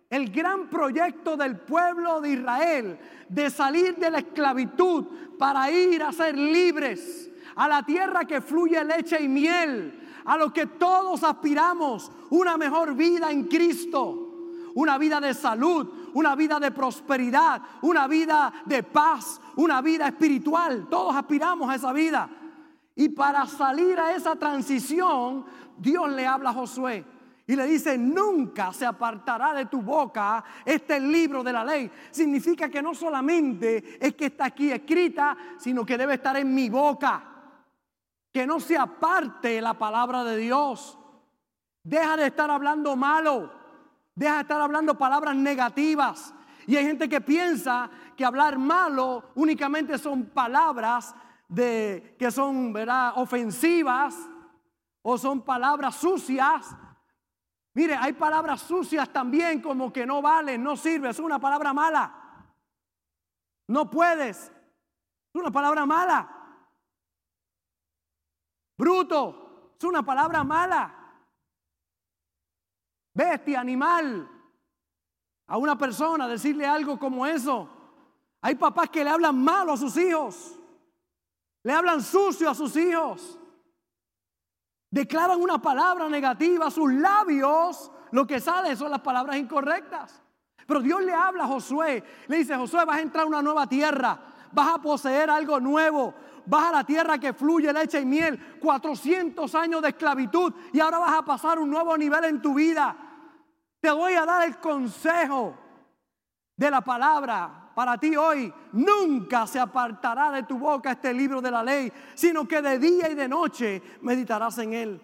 el 0.09 0.31
gran 0.31 0.69
proyecto 0.69 1.35
del 1.35 1.59
pueblo 1.59 2.21
de 2.21 2.31
Israel 2.31 2.99
de 3.27 3.49
salir 3.49 3.95
de 3.97 4.09
la 4.09 4.19
esclavitud 4.19 5.05
para 5.37 5.69
ir 5.69 6.01
a 6.01 6.11
ser 6.11 6.37
libres 6.37 7.29
a 7.55 7.67
la 7.67 7.83
tierra 7.83 8.25
que 8.25 8.39
fluye 8.39 8.83
leche 8.83 9.21
y 9.21 9.27
miel, 9.27 10.07
a 10.25 10.37
lo 10.37 10.53
que 10.53 10.67
todos 10.67 11.23
aspiramos, 11.23 12.11
una 12.29 12.55
mejor 12.55 12.93
vida 12.93 13.31
en 13.31 13.45
Cristo 13.45 14.27
una 14.77 14.99
vida 14.99 15.19
de 15.19 15.33
salud, 15.33 15.87
una 16.17 16.35
vida 16.35 16.59
de 16.59 16.71
prosperidad, 16.71 17.61
una 17.83 18.07
vida 18.07 18.51
de 18.65 18.81
paz, 18.81 19.39
una 19.55 19.83
vida 19.83 20.07
espiritual. 20.07 20.87
Todos 20.89 21.15
aspiramos 21.15 21.69
a 21.69 21.75
esa 21.75 21.93
vida. 21.93 22.27
Y 22.95 23.09
para 23.09 23.45
salir 23.45 23.99
a 23.99 24.15
esa 24.15 24.35
transición, 24.35 25.45
Dios 25.77 26.09
le 26.09 26.25
habla 26.25 26.49
a 26.49 26.53
Josué 26.53 27.05
y 27.45 27.55
le 27.55 27.67
dice, 27.67 27.99
nunca 27.99 28.73
se 28.73 28.87
apartará 28.87 29.53
de 29.53 29.67
tu 29.67 29.83
boca 29.83 30.43
este 30.65 30.99
libro 30.99 31.43
de 31.43 31.53
la 31.53 31.63
ley. 31.63 31.91
Significa 32.09 32.67
que 32.67 32.81
no 32.81 32.95
solamente 32.95 33.99
es 34.03 34.15
que 34.15 34.25
está 34.25 34.45
aquí 34.45 34.71
escrita, 34.71 35.37
sino 35.59 35.85
que 35.85 35.99
debe 35.99 36.15
estar 36.15 36.35
en 36.35 36.51
mi 36.51 36.67
boca. 36.67 37.23
Que 38.33 38.47
no 38.47 38.59
se 38.59 38.75
aparte 38.75 39.61
la 39.61 39.75
palabra 39.75 40.23
de 40.23 40.35
Dios. 40.37 40.97
Deja 41.83 42.17
de 42.17 42.25
estar 42.25 42.49
hablando 42.49 42.95
malo. 42.95 43.66
Deja 44.17 44.33
de 44.33 44.41
estar 44.41 44.59
hablando 44.59 44.97
palabras 44.97 45.35
negativas. 45.35 46.33
Y 46.65 46.75
hay 46.75 46.85
gente 46.85 47.07
que 47.07 47.21
piensa 47.21 47.87
que 48.15 48.25
hablar 48.25 48.57
malo 48.57 49.29
únicamente 49.35 49.99
son 49.99 50.25
palabras 50.25 51.13
que 51.55 52.31
son 52.31 52.73
ofensivas 53.15 54.15
o 55.03 55.19
son 55.19 55.41
palabras 55.41 55.97
sucias. 55.97 56.75
Mire, 57.75 57.95
hay 57.95 58.13
palabras 58.13 58.61
sucias 58.61 59.07
también 59.13 59.61
como 59.61 59.93
que 59.93 60.03
no 60.03 60.19
valen, 60.19 60.63
no 60.63 60.75
sirve, 60.75 61.09
es 61.09 61.19
una 61.19 61.37
palabra 61.37 61.71
mala. 61.71 62.11
No 63.67 63.87
puedes, 63.87 64.45
es 64.47 65.35
una 65.35 65.51
palabra 65.51 65.85
mala. 65.85 66.27
Bruto, 68.75 69.73
es 69.77 69.83
una 69.83 70.01
palabra 70.01 70.43
mala 70.43 70.96
bestia, 73.17 73.59
animal, 73.59 74.29
a 75.47 75.57
una 75.57 75.75
persona, 75.75 76.27
decirle 76.27 76.67
algo 76.67 76.99
como 76.99 77.25
eso. 77.25 77.67
Hay 78.41 78.55
papás 78.55 78.89
que 78.89 79.03
le 79.03 79.09
hablan 79.09 79.43
malo 79.43 79.73
a 79.73 79.77
sus 79.77 79.97
hijos, 79.97 80.59
le 81.63 81.73
hablan 81.73 82.01
sucio 82.01 82.49
a 82.49 82.55
sus 82.55 82.75
hijos, 82.77 83.39
declaran 84.91 85.41
una 85.41 85.59
palabra 85.59 86.07
negativa, 86.07 86.69
sus 86.69 86.93
labios, 86.93 87.91
lo 88.11 88.27
que 88.27 88.39
sale 88.39 88.75
son 88.75 88.91
las 88.91 89.01
palabras 89.01 89.37
incorrectas. 89.37 90.21
Pero 90.67 90.81
Dios 90.81 91.01
le 91.01 91.13
habla 91.13 91.45
a 91.45 91.47
Josué, 91.47 92.03
le 92.27 92.37
dice, 92.37 92.55
Josué, 92.55 92.85
vas 92.85 92.97
a 92.97 93.01
entrar 93.01 93.23
a 93.23 93.27
una 93.27 93.41
nueva 93.41 93.67
tierra, 93.67 94.19
vas 94.51 94.75
a 94.75 94.81
poseer 94.81 95.29
algo 95.29 95.59
nuevo, 95.59 96.13
vas 96.45 96.65
a 96.65 96.71
la 96.71 96.83
tierra 96.83 97.17
que 97.17 97.33
fluye 97.33 97.73
leche 97.73 97.99
y 97.99 98.05
miel, 98.05 98.59
400 98.59 99.55
años 99.55 99.81
de 99.81 99.89
esclavitud 99.89 100.53
y 100.71 100.79
ahora 100.79 100.99
vas 100.99 101.17
a 101.17 101.25
pasar 101.25 101.57
un 101.57 101.69
nuevo 101.69 101.97
nivel 101.97 102.25
en 102.25 102.41
tu 102.41 102.53
vida. 102.53 103.06
Te 103.79 103.91
voy 103.91 104.13
a 104.13 104.25
dar 104.25 104.47
el 104.47 104.57
consejo 104.57 105.55
de 106.55 106.71
la 106.71 106.81
palabra 106.81 107.71
para 107.75 107.97
ti 107.97 108.15
hoy. 108.15 108.51
Nunca 108.73 109.45
se 109.45 109.59
apartará 109.59 110.31
de 110.31 110.43
tu 110.43 110.57
boca 110.57 110.91
este 110.91 111.13
libro 111.13 111.41
de 111.41 111.51
la 111.51 111.63
ley, 111.63 111.91
sino 112.15 112.47
que 112.47 112.61
de 112.61 112.79
día 112.79 113.09
y 113.09 113.15
de 113.15 113.27
noche 113.27 113.81
meditarás 114.01 114.57
en 114.57 114.73
él. 114.73 115.01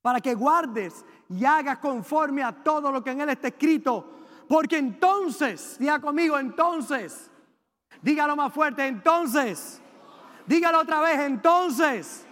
Para 0.00 0.20
que 0.20 0.34
guardes 0.34 1.04
y 1.28 1.44
hagas 1.44 1.78
conforme 1.78 2.42
a 2.42 2.52
todo 2.52 2.90
lo 2.90 3.04
que 3.04 3.10
en 3.10 3.20
él 3.20 3.28
está 3.28 3.48
escrito. 3.48 4.12
Porque 4.48 4.78
entonces, 4.78 5.76
diga 5.78 6.00
conmigo, 6.00 6.38
entonces, 6.38 7.30
dígalo 8.00 8.36
más 8.36 8.52
fuerte, 8.52 8.86
entonces, 8.86 9.82
dígalo 10.46 10.80
otra 10.80 11.00
vez, 11.00 11.18
entonces. 11.20 12.26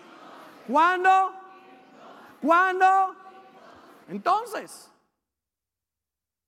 ¿Cuándo? 0.66 1.34
¿Cuándo? 2.40 3.14
Entonces. 4.08 4.93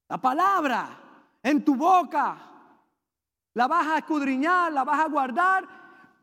La 0.08 0.18
palabra 0.18 0.88
en 1.42 1.64
tu 1.64 1.74
boca. 1.74 2.38
La 3.54 3.66
vas 3.66 3.86
a 3.86 3.98
escudriñar, 3.98 4.72
la 4.72 4.84
vas 4.84 5.00
a 5.00 5.08
guardar, 5.08 5.66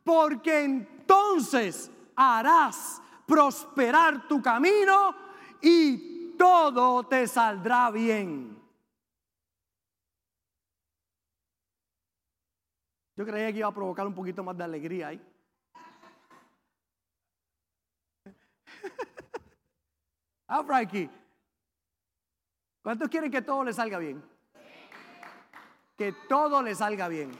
porque 0.04 0.64
entonces 0.64 1.92
harás 2.16 3.02
prosperar 3.26 4.28
tu 4.28 4.42
camino 4.42 5.16
y 5.62 6.36
todo 6.38 7.04
te 7.06 7.28
saldrá 7.28 7.90
bien. 7.90 8.62
Yo 13.16 13.26
creía 13.26 13.52
que 13.52 13.60
iba 13.60 13.68
a 13.68 13.74
provocar 13.74 14.08
un 14.08 14.14
poquito 14.14 14.44
más 14.44 14.58
de 14.58 14.64
alegría 14.64 15.10
ahí. 15.10 15.22
ah, 20.48 20.64
Frankie, 20.64 21.10
¿Cuántos 22.84 23.08
quieren 23.08 23.32
que 23.32 23.42
todo 23.42 23.64
le 23.64 23.72
salga 23.72 23.98
bien? 23.98 24.22
Que 25.98 26.12
todo 26.28 26.62
le 26.62 26.76
salga 26.76 27.08
bien. 27.08 27.32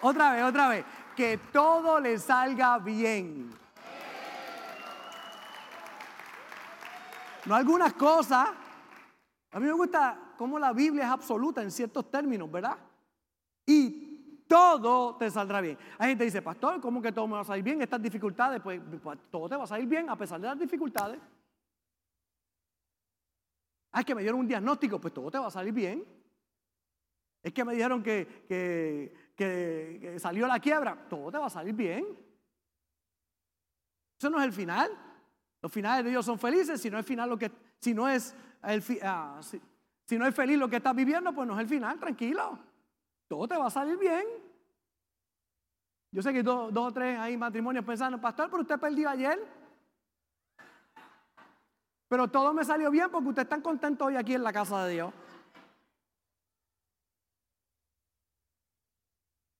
Otra 0.00 0.32
vez, 0.32 0.42
otra 0.42 0.68
vez. 0.68 0.84
Que 1.14 1.38
todo 1.52 2.00
le 2.00 2.18
salga 2.18 2.78
bien. 2.78 3.50
No 7.46 7.54
algunas 7.54 7.92
cosas. 7.92 8.48
A 9.52 9.60
mí 9.60 9.66
me 9.66 9.72
gusta 9.72 10.18
cómo 10.36 10.58
la 10.58 10.72
Biblia 10.72 11.04
es 11.04 11.10
absoluta 11.10 11.62
en 11.62 11.70
ciertos 11.70 12.10
términos, 12.10 12.50
¿verdad? 12.50 12.76
Y 13.66 14.42
todo 14.48 15.14
te 15.14 15.30
saldrá 15.30 15.60
bien. 15.60 15.78
Hay 15.96 16.08
gente 16.08 16.22
que 16.22 16.26
dice, 16.26 16.42
pastor, 16.42 16.80
¿cómo 16.80 17.00
que 17.00 17.12
todo 17.12 17.28
me 17.28 17.34
va 17.34 17.42
a 17.42 17.44
salir 17.44 17.62
bien? 17.62 17.80
Estas 17.80 18.02
dificultades, 18.02 18.60
pues, 18.60 18.80
pues 19.00 19.18
todo 19.30 19.48
te 19.48 19.54
va 19.54 19.62
a 19.62 19.68
salir 19.68 19.86
bien 19.86 20.10
a 20.10 20.16
pesar 20.16 20.40
de 20.40 20.48
las 20.48 20.58
dificultades. 20.58 21.20
Ah, 23.96 24.00
es 24.00 24.06
que 24.06 24.14
me 24.16 24.22
dieron 24.22 24.40
un 24.40 24.48
diagnóstico, 24.48 25.00
pues 25.00 25.14
todo 25.14 25.30
te 25.30 25.38
va 25.38 25.46
a 25.46 25.50
salir 25.52 25.72
bien. 25.72 26.04
Es 27.40 27.52
que 27.52 27.64
me 27.64 27.74
dijeron 27.74 28.02
que, 28.02 28.44
que, 29.36 30.16
salió 30.18 30.48
la 30.48 30.58
quiebra, 30.58 31.06
todo 31.08 31.30
te 31.30 31.38
va 31.38 31.46
a 31.46 31.50
salir 31.50 31.74
bien. 31.76 32.04
Eso 34.18 34.30
no 34.30 34.40
es 34.40 34.46
el 34.46 34.52
final. 34.52 34.90
Los 35.62 35.70
finales 35.70 36.04
de 36.04 36.10
Dios 36.10 36.26
son 36.26 36.40
felices, 36.40 36.80
si 36.80 36.90
no 36.90 36.98
es 36.98 37.06
final 37.06 37.30
lo 37.30 37.38
que, 37.38 37.52
si 37.78 37.94
no 37.94 38.08
es 38.08 38.34
el, 38.64 38.82
ah, 39.04 39.40
si, 40.04 40.18
no 40.18 40.26
es 40.26 40.34
feliz 40.34 40.58
lo 40.58 40.68
que 40.68 40.76
estás 40.78 40.96
viviendo, 40.96 41.32
pues 41.32 41.46
no 41.46 41.54
es 41.54 41.60
el 41.60 41.68
final, 41.68 41.96
tranquilo. 42.00 42.58
Todo 43.28 43.46
te 43.46 43.56
va 43.56 43.68
a 43.68 43.70
salir 43.70 43.96
bien. 43.96 44.24
Yo 46.10 46.20
sé 46.20 46.32
que 46.32 46.42
dos, 46.42 46.74
dos 46.74 46.88
o 46.88 46.92
tres 46.92 47.16
hay 47.16 47.36
matrimonios 47.36 47.84
pensando, 47.84 48.20
pastor, 48.20 48.50
pero 48.50 48.62
usted 48.62 48.76
perdió 48.76 49.08
ayer. 49.08 49.63
Pero 52.14 52.28
todo 52.28 52.54
me 52.54 52.64
salió 52.64 52.92
bien 52.92 53.10
porque 53.10 53.30
usted 53.30 53.42
está 53.42 53.60
contento 53.60 54.04
hoy 54.04 54.14
aquí 54.14 54.34
en 54.34 54.44
la 54.44 54.52
casa 54.52 54.84
de 54.84 54.92
Dios. 54.92 55.12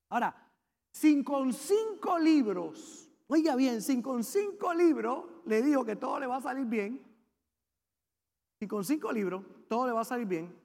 Ahora, 0.08 0.52
sin 0.92 1.25
con 1.25 1.52
cinco 1.52 2.16
libros, 2.16 3.11
oiga 3.26 3.56
bien, 3.56 3.82
sin 3.82 4.00
con 4.00 4.23
cinco 4.23 4.73
libros, 4.73 5.25
le 5.46 5.62
digo 5.62 5.84
que 5.84 5.96
todo 5.96 6.20
le 6.20 6.28
va 6.28 6.37
a 6.37 6.42
salir 6.42 6.64
bien. 6.66 7.04
Si 8.61 8.68
con 8.68 8.84
cinco 8.84 9.11
libros 9.11 9.44
todo 9.68 9.88
le 9.88 9.92
va 9.92 10.02
a 10.02 10.04
salir 10.04 10.28
bien, 10.28 10.56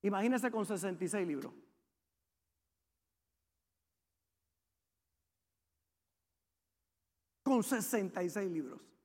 imagínese 0.00 0.50
con 0.50 0.64
66 0.64 1.26
libros. 1.26 1.52
Con 7.42 7.62
66 7.62 8.50
libros. 8.50 8.95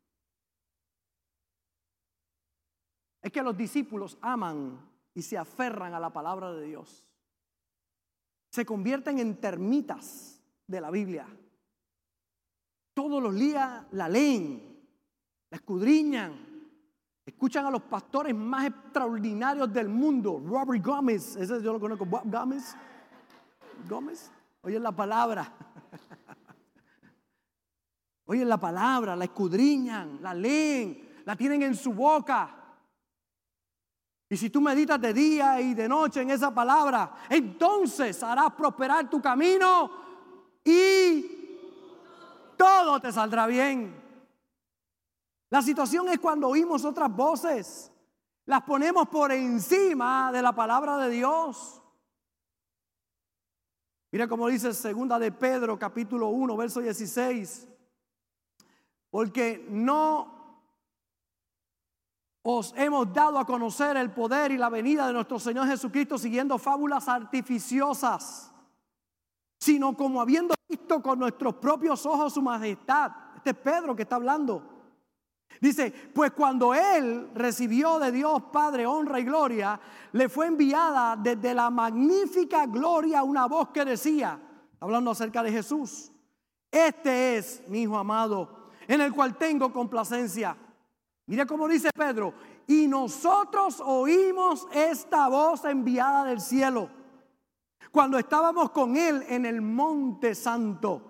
Es 3.22 3.32
que 3.32 3.44
los 3.44 3.56
discípulos 3.56 4.18
aman 4.22 4.80
y 5.13 5.22
se 5.22 5.38
aferran 5.38 5.94
a 5.94 6.00
la 6.00 6.12
palabra 6.12 6.51
de 6.51 6.66
Dios. 6.66 7.06
Se 8.50 8.66
convierten 8.66 9.20
en 9.20 9.40
termitas 9.40 10.42
de 10.68 10.82
la 10.82 10.90
Biblia. 10.90 11.28
Todos 12.94 13.22
los 13.22 13.36
días 13.36 13.86
la 13.92 14.10
leen, 14.10 14.80
la 15.50 15.58
escudriñan, 15.58 16.34
escuchan 17.25 17.66
a 17.66 17.72
los 17.72 17.84
pastores 17.84 18.36
más 18.36 18.68
extraordinarios 18.68 19.72
del 19.72 19.88
mundo. 19.88 20.42
Robert 20.44 20.84
Gómez, 20.84 21.36
ese 21.36 21.62
yo 21.62 21.74
lo 21.74 21.80
conozco, 21.80 22.06
Bob 22.06 22.24
Gómez. 22.25 22.75
Gómez, 23.88 24.32
oyen 24.62 24.84
la 24.84 24.92
palabra. 24.92 25.51
Oyen 28.25 28.48
la 28.48 28.58
palabra, 28.58 29.13
la 29.13 29.25
escudriñan, 29.25 30.20
la 30.22 30.34
leen, 30.34 31.22
la 31.25 31.36
tienen 31.36 31.63
en 31.63 31.75
su 31.75 31.92
boca. 31.92 32.61
Y 34.31 34.38
si 34.38 34.50
tú 34.50 34.61
meditas 34.61 35.00
de 35.01 35.13
día 35.13 35.59
y 35.59 35.73
de 35.73 35.89
noche 35.89 36.21
en 36.21 36.29
esa 36.29 36.53
palabra, 36.53 37.15
entonces 37.29 38.23
harás 38.23 38.53
prosperar 38.53 39.09
tu 39.09 39.21
camino 39.21 39.91
y 40.63 41.59
todo 42.55 43.01
te 43.01 43.11
saldrá 43.11 43.45
bien. 43.45 43.93
La 45.50 45.61
situación 45.61 46.07
es 46.07 46.19
cuando 46.19 46.47
oímos 46.47 46.85
otras 46.85 47.13
voces, 47.13 47.91
las 48.45 48.61
ponemos 48.61 49.09
por 49.09 49.33
encima 49.33 50.31
de 50.31 50.41
la 50.41 50.55
palabra 50.55 50.97
de 51.00 51.09
Dios. 51.09 51.81
Mira 54.13 54.29
cómo 54.29 54.47
dice 54.47 54.73
segunda 54.73 55.19
de 55.19 55.33
Pedro 55.33 55.77
capítulo 55.77 56.29
1 56.29 56.55
verso 56.55 56.79
16. 56.79 57.67
Porque 59.09 59.67
no 59.69 60.40
os 62.43 62.74
hemos 62.75 63.13
dado 63.13 63.38
a 63.38 63.45
conocer 63.45 63.98
el 63.98 64.12
poder 64.12 64.51
y 64.51 64.57
la 64.57 64.69
venida 64.69 65.07
de 65.07 65.13
nuestro 65.13 65.39
Señor 65.39 65.67
Jesucristo 65.67 66.17
siguiendo 66.17 66.57
fábulas 66.57 67.07
artificiosas, 67.07 68.51
sino 69.60 69.95
como 69.95 70.19
habiendo 70.19 70.55
visto 70.67 71.01
con 71.01 71.19
nuestros 71.19 71.55
propios 71.55 72.05
ojos 72.05 72.33
su 72.33 72.41
majestad. 72.41 73.12
Este 73.36 73.51
es 73.51 73.57
Pedro 73.57 73.95
que 73.95 74.03
está 74.03 74.15
hablando. 74.15 74.63
Dice, 75.60 75.91
pues 76.13 76.31
cuando 76.31 76.74
él 76.74 77.29
recibió 77.36 78.00
de 78.00 78.12
Dios 78.12 78.41
Padre 78.51 78.88
honra 78.88 79.19
y 79.19 79.24
gloria, 79.24 79.79
le 80.13 80.27
fue 80.27 80.48
enviada 80.48 81.15
desde 81.15 81.53
la 81.53 81.69
magnífica 81.69 82.65
gloria 82.65 83.21
una 83.21 83.45
voz 83.45 83.69
que 83.69 83.86
decía, 83.86 84.39
hablando 84.79 85.12
acerca 85.12 85.43
de 85.43 85.51
Jesús, 85.51 86.12
este 86.71 87.38
es 87.38 87.62
mi 87.67 87.83
hijo 87.83 87.98
amado, 87.98 88.69
en 88.88 89.01
el 89.01 89.13
cual 89.13 89.38
tengo 89.38 89.71
complacencia. 89.71 90.57
Mira 91.28 91.46
cómo 91.46 91.68
dice 91.68 91.90
Pedro, 91.96 92.34
y 92.68 92.88
nosotros 92.88 93.79
oímos 93.79 94.68
esta 94.74 95.27
voz 95.27 95.64
enviada 95.66 96.25
del 96.25 96.42
cielo 96.42 96.90
cuando 97.92 98.18
estábamos 98.18 98.72
con 98.72 98.96
él 98.96 99.24
en 99.27 99.46
el 99.46 99.62
monte 99.62 100.34
santo. 100.34 101.10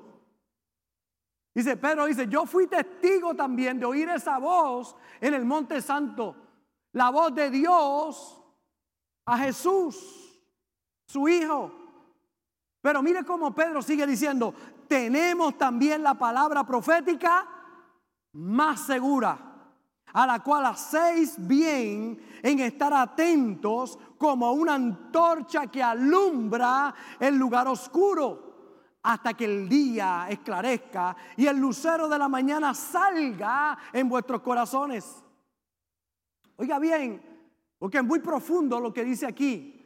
Dice 1.54 1.78
Pedro, 1.78 2.06
dice, 2.06 2.28
yo 2.28 2.46
fui 2.46 2.68
testigo 2.68 3.36
también 3.36 3.80
de 3.80 3.86
oír 3.86 4.10
esa 4.10 4.38
voz 4.38 4.96
en 5.20 5.34
el 5.34 5.46
monte 5.46 5.82
santo, 5.82 6.36
la 6.94 7.10
voz 7.10 7.36
de 7.36 7.50
Dios 7.50 8.42
a 9.26 9.38
Jesús, 9.38 10.42
su 11.08 11.28
hijo. 11.28 11.72
Pero 12.82 13.04
mire 13.04 13.24
cómo 13.24 13.54
Pedro 13.54 13.82
sigue 13.82 14.08
diciendo, 14.08 14.54
tenemos 14.88 15.58
también 15.58 16.04
la 16.04 16.16
palabra 16.16 16.66
profética 16.66 17.48
más 18.34 18.86
segura 18.86 19.51
a 20.14 20.28
la 20.28 20.40
cual 20.40 20.66
hacéis 20.66 21.36
bien 21.38 22.20
en 22.42 22.60
estar 22.60 22.94
atentos 22.94 23.98
como 24.18 24.52
una 24.52 24.76
antorcha 24.76 25.68
que 25.68 25.82
alumbra 25.82 26.94
el 27.20 27.36
lugar 27.36 27.68
oscuro 27.68 28.52
hasta 29.04 29.34
que 29.34 29.46
el 29.46 29.68
día 29.68 30.28
esclarezca 30.30 31.16
y 31.36 31.48
el 31.48 31.58
lucero 31.58 32.08
de 32.08 32.20
la 32.20 32.28
mañana 32.28 32.74
salga 32.74 33.78
en 33.92 34.08
vuestros 34.08 34.42
corazones. 34.42 35.24
Oiga 36.58 36.78
bien, 36.78 37.22
porque 37.80 37.98
es 37.98 38.04
muy 38.04 38.20
profundo 38.20 38.80
lo 38.80 38.94
que 38.94 39.04
dice 39.04 39.26
aquí. 39.26 39.78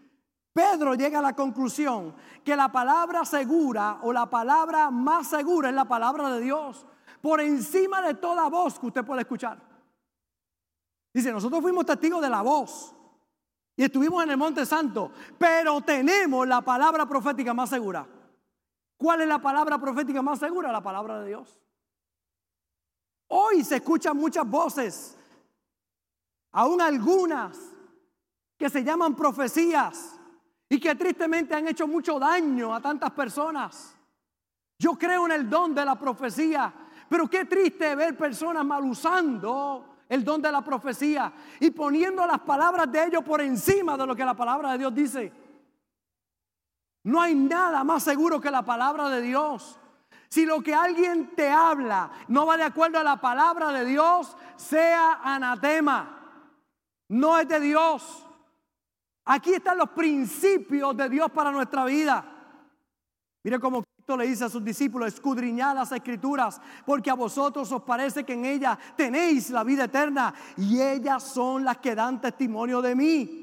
Pedro 0.51 0.95
llega 0.95 1.19
a 1.19 1.21
la 1.21 1.35
conclusión 1.35 2.15
que 2.43 2.55
la 2.55 2.71
palabra 2.71 3.25
segura 3.25 3.99
o 4.03 4.11
la 4.11 4.29
palabra 4.29 4.89
más 4.89 5.27
segura 5.27 5.69
es 5.69 5.75
la 5.75 5.85
palabra 5.85 6.29
de 6.31 6.41
Dios, 6.41 6.85
por 7.21 7.41
encima 7.41 8.01
de 8.01 8.13
toda 8.15 8.49
voz 8.49 8.79
que 8.79 8.87
usted 8.87 9.05
puede 9.05 9.21
escuchar. 9.21 9.74
Dice, 11.15 11.31
nosotros 11.31 11.61
fuimos 11.61 11.85
testigos 11.85 12.21
de 12.21 12.29
la 12.29 12.41
voz 12.41 12.93
y 13.73 13.85
estuvimos 13.85 14.21
en 14.25 14.31
el 14.31 14.37
Monte 14.37 14.65
Santo, 14.65 15.13
pero 15.37 15.79
tenemos 15.79 16.45
la 16.45 16.59
palabra 16.59 17.07
profética 17.07 17.53
más 17.53 17.69
segura. 17.69 18.05
¿Cuál 18.97 19.21
es 19.21 19.27
la 19.29 19.39
palabra 19.39 19.79
profética 19.79 20.21
más 20.21 20.39
segura? 20.39 20.73
La 20.73 20.83
palabra 20.83 21.21
de 21.21 21.29
Dios. 21.29 21.57
Hoy 23.29 23.63
se 23.63 23.77
escuchan 23.77 24.17
muchas 24.17 24.45
voces, 24.45 25.17
aún 26.51 26.81
algunas 26.81 27.57
que 28.57 28.69
se 28.69 28.83
llaman 28.83 29.15
profecías 29.15 30.19
y 30.67 30.81
que 30.81 30.95
tristemente 30.95 31.55
han 31.55 31.69
hecho 31.69 31.87
mucho 31.87 32.19
daño 32.19 32.75
a 32.75 32.81
tantas 32.81 33.11
personas. 33.11 33.95
Yo 34.77 34.95
creo 34.95 35.27
en 35.27 35.31
el 35.31 35.49
don 35.49 35.73
de 35.73 35.85
la 35.85 35.97
profecía, 35.97 36.73
pero 37.07 37.29
qué 37.29 37.45
triste 37.45 37.95
ver 37.95 38.17
personas 38.17 38.65
mal 38.65 38.83
usando 38.83 39.94
el 40.07 40.23
don 40.23 40.41
de 40.41 40.51
la 40.51 40.61
profecía 40.61 41.31
y 41.59 41.71
poniendo 41.71 42.25
las 42.25 42.39
palabras 42.41 42.91
de 42.91 43.05
ellos 43.05 43.23
por 43.23 43.41
encima 43.41 43.97
de 43.97 44.05
lo 44.05 44.15
que 44.15 44.25
la 44.25 44.35
palabra 44.35 44.71
de 44.73 44.77
Dios 44.77 44.93
dice. 44.93 45.33
No 47.03 47.21
hay 47.21 47.35
nada 47.35 47.83
más 47.83 48.03
seguro 48.03 48.41
que 48.41 48.49
la 48.49 48.63
palabra 48.63 49.09
de 49.09 49.21
Dios. 49.21 49.79
Si 50.29 50.45
lo 50.45 50.61
que 50.61 50.73
alguien 50.73 51.35
te 51.35 51.49
habla 51.49 52.11
no 52.27 52.45
va 52.45 52.57
de 52.57 52.63
acuerdo 52.63 52.99
a 52.99 53.03
la 53.03 53.21
palabra 53.21 53.71
de 53.71 53.85
Dios, 53.85 54.35
sea 54.55 55.21
anatema. 55.23 56.19
No 57.09 57.37
es 57.37 57.47
de 57.47 57.59
Dios. 57.59 58.25
Aquí 59.25 59.53
están 59.53 59.77
los 59.77 59.89
principios 59.89 60.95
de 60.97 61.09
Dios 61.09 61.31
para 61.31 61.51
nuestra 61.51 61.85
vida. 61.85 62.25
Mire 63.43 63.59
cómo 63.59 63.83
le 64.15 64.27
dice 64.27 64.45
a 64.45 64.49
sus 64.49 64.63
discípulos, 64.63 65.13
escudriñad 65.13 65.73
las 65.73 65.91
escrituras, 65.91 66.61
porque 66.85 67.09
a 67.09 67.15
vosotros 67.15 67.71
os 67.71 67.81
parece 67.81 68.23
que 68.23 68.33
en 68.33 68.45
ellas 68.45 68.77
tenéis 68.95 69.49
la 69.49 69.63
vida 69.63 69.85
eterna 69.85 70.33
y 70.57 70.79
ellas 70.79 71.23
son 71.23 71.65
las 71.65 71.77
que 71.77 71.95
dan 71.95 72.21
testimonio 72.21 72.83
de 72.83 72.93
mí. 72.93 73.41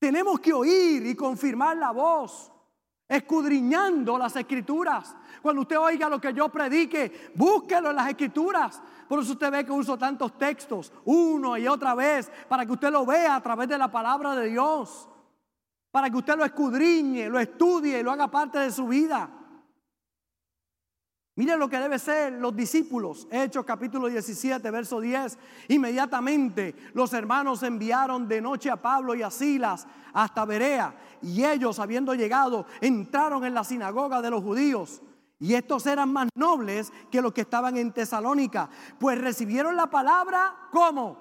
Tenemos 0.00 0.40
que 0.40 0.52
oír 0.52 1.06
y 1.06 1.14
confirmar 1.14 1.76
la 1.76 1.92
voz, 1.92 2.50
escudriñando 3.08 4.18
las 4.18 4.34
escrituras. 4.34 5.14
Cuando 5.40 5.62
usted 5.62 5.78
oiga 5.78 6.08
lo 6.08 6.20
que 6.20 6.34
yo 6.34 6.48
predique, 6.48 7.30
búsquelo 7.36 7.90
en 7.90 7.96
las 7.96 8.08
escrituras. 8.08 8.82
Por 9.08 9.20
eso 9.20 9.32
usted 9.32 9.52
ve 9.52 9.64
que 9.64 9.70
uso 9.70 9.96
tantos 9.96 10.36
textos, 10.36 10.92
uno 11.04 11.56
y 11.56 11.68
otra 11.68 11.94
vez, 11.94 12.30
para 12.48 12.66
que 12.66 12.72
usted 12.72 12.90
lo 12.90 13.06
vea 13.06 13.36
a 13.36 13.40
través 13.40 13.68
de 13.68 13.78
la 13.78 13.88
palabra 13.88 14.34
de 14.34 14.48
Dios 14.48 15.08
para 15.96 16.10
que 16.10 16.18
usted 16.18 16.36
lo 16.36 16.44
escudriñe, 16.44 17.26
lo 17.30 17.40
estudie 17.40 18.02
lo 18.02 18.10
haga 18.12 18.30
parte 18.30 18.58
de 18.58 18.70
su 18.70 18.86
vida. 18.86 19.30
Miren 21.36 21.58
lo 21.58 21.70
que 21.70 21.78
debe 21.78 21.98
ser 21.98 22.34
los 22.34 22.54
discípulos. 22.54 23.26
Hechos 23.30 23.64
capítulo 23.64 24.06
17, 24.06 24.70
verso 24.70 25.00
10. 25.00 25.38
Inmediatamente 25.68 26.74
los 26.92 27.14
hermanos 27.14 27.62
enviaron 27.62 28.28
de 28.28 28.42
noche 28.42 28.68
a 28.68 28.76
Pablo 28.76 29.14
y 29.14 29.22
a 29.22 29.30
Silas 29.30 29.86
hasta 30.12 30.44
Berea. 30.44 30.94
Y 31.22 31.42
ellos, 31.42 31.78
habiendo 31.78 32.14
llegado, 32.14 32.66
entraron 32.82 33.46
en 33.46 33.54
la 33.54 33.64
sinagoga 33.64 34.20
de 34.20 34.28
los 34.28 34.42
judíos. 34.42 35.00
Y 35.38 35.54
estos 35.54 35.86
eran 35.86 36.12
más 36.12 36.28
nobles 36.34 36.92
que 37.10 37.22
los 37.22 37.32
que 37.32 37.40
estaban 37.40 37.78
en 37.78 37.90
Tesalónica, 37.92 38.68
pues 39.00 39.18
recibieron 39.18 39.74
la 39.76 39.86
palabra 39.86 40.68
como 40.70 41.16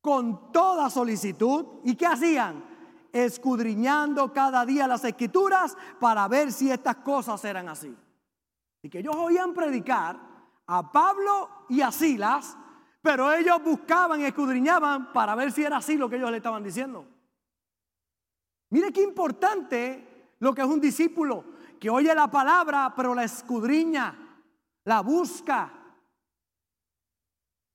con 0.00 0.50
toda 0.50 0.90
solicitud. 0.90 1.64
¿Y 1.84 1.94
qué 1.94 2.06
hacían? 2.06 2.73
Escudriñando 3.14 4.32
cada 4.32 4.66
día 4.66 4.88
las 4.88 5.04
escrituras 5.04 5.76
para 6.00 6.26
ver 6.26 6.50
si 6.50 6.68
estas 6.68 6.96
cosas 6.96 7.44
eran 7.44 7.68
así. 7.68 7.96
Y 8.82 8.90
que 8.90 8.98
ellos 8.98 9.14
oían 9.14 9.54
predicar 9.54 10.18
a 10.66 10.90
Pablo 10.90 11.66
y 11.68 11.80
a 11.80 11.92
Silas, 11.92 12.56
pero 13.00 13.32
ellos 13.32 13.62
buscaban 13.62 14.20
y 14.20 14.24
escudriñaban 14.24 15.12
para 15.12 15.36
ver 15.36 15.52
si 15.52 15.62
era 15.62 15.76
así 15.76 15.96
lo 15.96 16.10
que 16.10 16.16
ellos 16.16 16.32
le 16.32 16.38
estaban 16.38 16.64
diciendo. 16.64 17.06
Mire 18.70 18.92
qué 18.92 19.02
importante 19.02 20.34
lo 20.40 20.52
que 20.52 20.62
es 20.62 20.66
un 20.66 20.80
discípulo 20.80 21.44
que 21.78 21.88
oye 21.90 22.12
la 22.16 22.28
palabra, 22.28 22.92
pero 22.96 23.14
la 23.14 23.22
escudriña, 23.22 24.40
la 24.86 25.02
busca. 25.02 25.72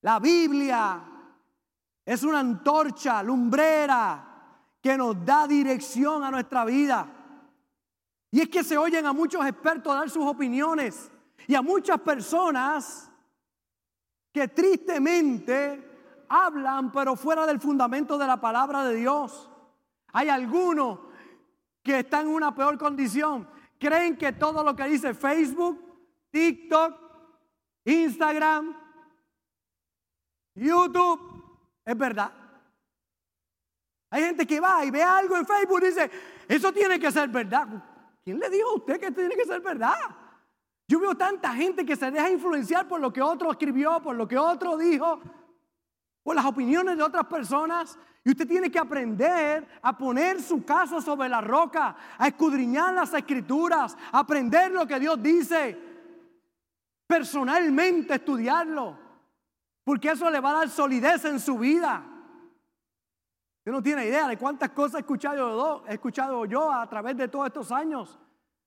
La 0.02 0.20
Biblia 0.20 1.02
es 2.04 2.24
una 2.24 2.40
antorcha 2.40 3.24
lumbrera 3.24 4.29
que 4.82 4.98
nos 4.98 5.24
da 5.26 5.48
dirección 5.48 6.24
a 6.24 6.32
nuestra 6.32 6.66
vida. 6.66 7.08
Y 8.32 8.42
es 8.42 8.50
que 8.50 8.64
se 8.64 8.78
oyen 8.78 9.06
a 9.06 9.14
muchos 9.14 9.46
expertos 9.46 9.94
dar 9.94 10.10
sus 10.10 10.26
opiniones 10.26 11.12
y 11.48 11.56
a 11.56 11.62
muchas 11.62 12.00
personas 12.02 13.12
que 14.32 14.48
tristemente 14.48 15.86
hablan 16.30 16.92
pero 16.92 17.16
fuera 17.16 17.46
del 17.46 17.60
fundamento 17.60 18.18
de 18.18 18.28
la 18.28 18.40
palabra 18.40 18.84
de 18.84 18.96
Dios. 18.96 19.50
Hay 20.14 20.30
algunos 20.30 21.00
que 21.84 22.00
están 22.00 22.28
en 22.28 22.34
una 22.34 22.54
peor 22.54 22.78
condición 22.78 23.48
creen 23.80 24.18
que 24.18 24.34
todo 24.34 24.64
lo 24.64 24.76
que 24.76 24.84
dice 24.84 25.14
Facebook, 25.14 25.82
TikTok, 26.30 26.94
Instagram, 27.86 28.76
YouTube 30.54 31.20
es 31.86 31.98
verdad. 31.98 32.32
Hay 34.12 34.24
gente 34.24 34.46
que 34.48 34.60
va 34.60 34.84
y 34.84 34.92
ve 34.92 35.04
algo 35.04 35.38
en 35.38 35.46
Facebook 35.46 35.82
y 35.84 35.88
dice, 35.88 36.10
eso 36.48 36.74
tiene 36.74 37.00
que 37.00 37.12
ser 37.12 37.30
verdad. 37.30 37.68
¿Quién 38.24 38.40
le 38.40 38.50
dijo 38.50 38.70
a 38.70 38.76
usted 38.76 39.00
que 39.00 39.12
tiene 39.12 39.36
que 39.36 39.46
ser 39.46 39.62
verdad? 39.62 39.94
Yo 40.88 41.00
veo 41.00 41.16
tanta 41.16 41.54
gente 41.54 41.86
que 41.86 41.96
se 41.96 42.10
deja 42.10 42.30
influenciar 42.32 42.88
por 42.88 43.00
lo 43.00 43.14
que 43.14 43.22
otro 43.22 43.52
escribió, 43.52 44.02
por 44.02 44.16
lo 44.16 44.28
que 44.28 44.38
otro 44.38 44.76
dijo, 44.76 45.22
por 46.24 46.36
las 46.36 46.46
opiniones 46.46 46.98
de 46.98 47.04
otras 47.04 47.28
personas. 47.28 47.98
Y 48.24 48.32
usted 48.32 48.48
tiene 48.48 48.72
que 48.72 48.80
aprender 48.80 49.68
a 49.84 49.96
poner 49.96 50.42
su 50.42 50.66
casa 50.66 51.00
sobre 51.00 51.30
la 51.30 51.42
roca, 51.42 51.96
a 52.18 52.28
escudriñar 52.28 52.96
las 52.96 53.14
escrituras, 53.14 53.96
a 54.12 54.20
aprender 54.20 54.72
lo 54.72 54.88
que 54.88 55.00
Dios 55.00 55.22
dice, 55.22 55.78
personalmente 57.06 58.16
estudiarlo, 58.16 58.98
porque 59.84 60.10
eso 60.10 60.30
le 60.30 60.40
va 60.40 60.50
a 60.52 60.60
dar 60.60 60.70
solidez 60.70 61.24
en 61.26 61.40
su 61.40 61.60
vida. 61.60 62.04
Usted 63.60 63.72
no 63.72 63.84
tiene 63.84 64.06
idea 64.06 64.28
de 64.28 64.38
cuántas 64.38 64.70
cosas 64.72 64.96
he 64.96 65.00
escuchado 65.00 65.38
yo, 65.38 65.84
he 65.88 65.94
escuchado 65.94 66.46
yo 66.46 66.72
a 66.72 66.90
través 66.90 67.16
de 67.16 67.28
todos 67.28 67.48
estos 67.48 67.72
años. 67.72 68.18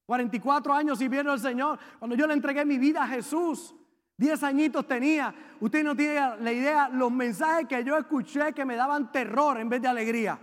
44 0.06 0.72
años 0.72 0.98
sirviendo 0.98 1.32
al 1.32 1.40
Señor. 1.40 1.78
Cuando 1.98 2.16
yo 2.16 2.26
le 2.26 2.34
entregué 2.34 2.64
mi 2.64 2.78
vida 2.78 3.02
a 3.02 3.08
Jesús, 3.08 3.74
Diez 4.22 4.42
añitos 4.44 4.86
tenía. 4.86 5.34
Usted 5.60 5.82
no 5.82 5.96
tiene 5.96 6.14
la 6.38 6.52
idea 6.52 6.88
los 6.88 7.10
mensajes 7.10 7.66
que 7.66 7.82
yo 7.82 7.96
escuché 7.96 8.52
que 8.52 8.64
me 8.64 8.76
daban 8.76 9.10
terror 9.10 9.58
en 9.58 9.68
vez 9.68 9.82
de 9.82 9.88
alegría. 9.88 10.38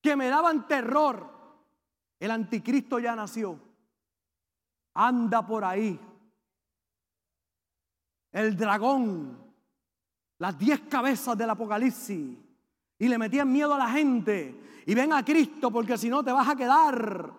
Que 0.00 0.16
me 0.16 0.28
daban 0.28 0.66
terror. 0.66 1.30
El 2.18 2.32
anticristo 2.32 2.98
ya 2.98 3.14
nació. 3.14 3.60
Anda 4.94 5.46
por 5.46 5.64
ahí. 5.64 6.00
El 8.32 8.56
dragón. 8.56 9.38
Las 10.38 10.58
diez 10.58 10.80
cabezas 10.80 11.38
del 11.38 11.50
Apocalipsis. 11.50 12.38
Y 13.02 13.08
le 13.08 13.18
metían 13.18 13.50
miedo 13.50 13.74
a 13.74 13.78
la 13.78 13.88
gente. 13.88 14.82
Y 14.86 14.94
ven 14.94 15.12
a 15.12 15.24
Cristo 15.24 15.72
porque 15.72 15.98
si 15.98 16.08
no 16.08 16.22
te 16.22 16.30
vas 16.30 16.48
a 16.48 16.54
quedar. 16.54 17.32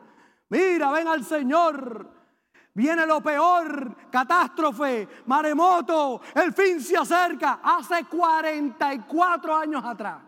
Mira, 0.50 0.92
ven 0.92 1.08
al 1.08 1.24
Señor. 1.24 2.06
Viene 2.74 3.06
lo 3.06 3.22
peor, 3.22 3.96
catástrofe, 4.12 5.08
maremoto, 5.28 6.20
el 6.36 6.52
fin 6.52 6.82
se 6.82 6.98
acerca. 6.98 7.62
Hace 7.64 8.04
44 8.04 9.56
años 9.56 9.86
atrás. 9.86 10.22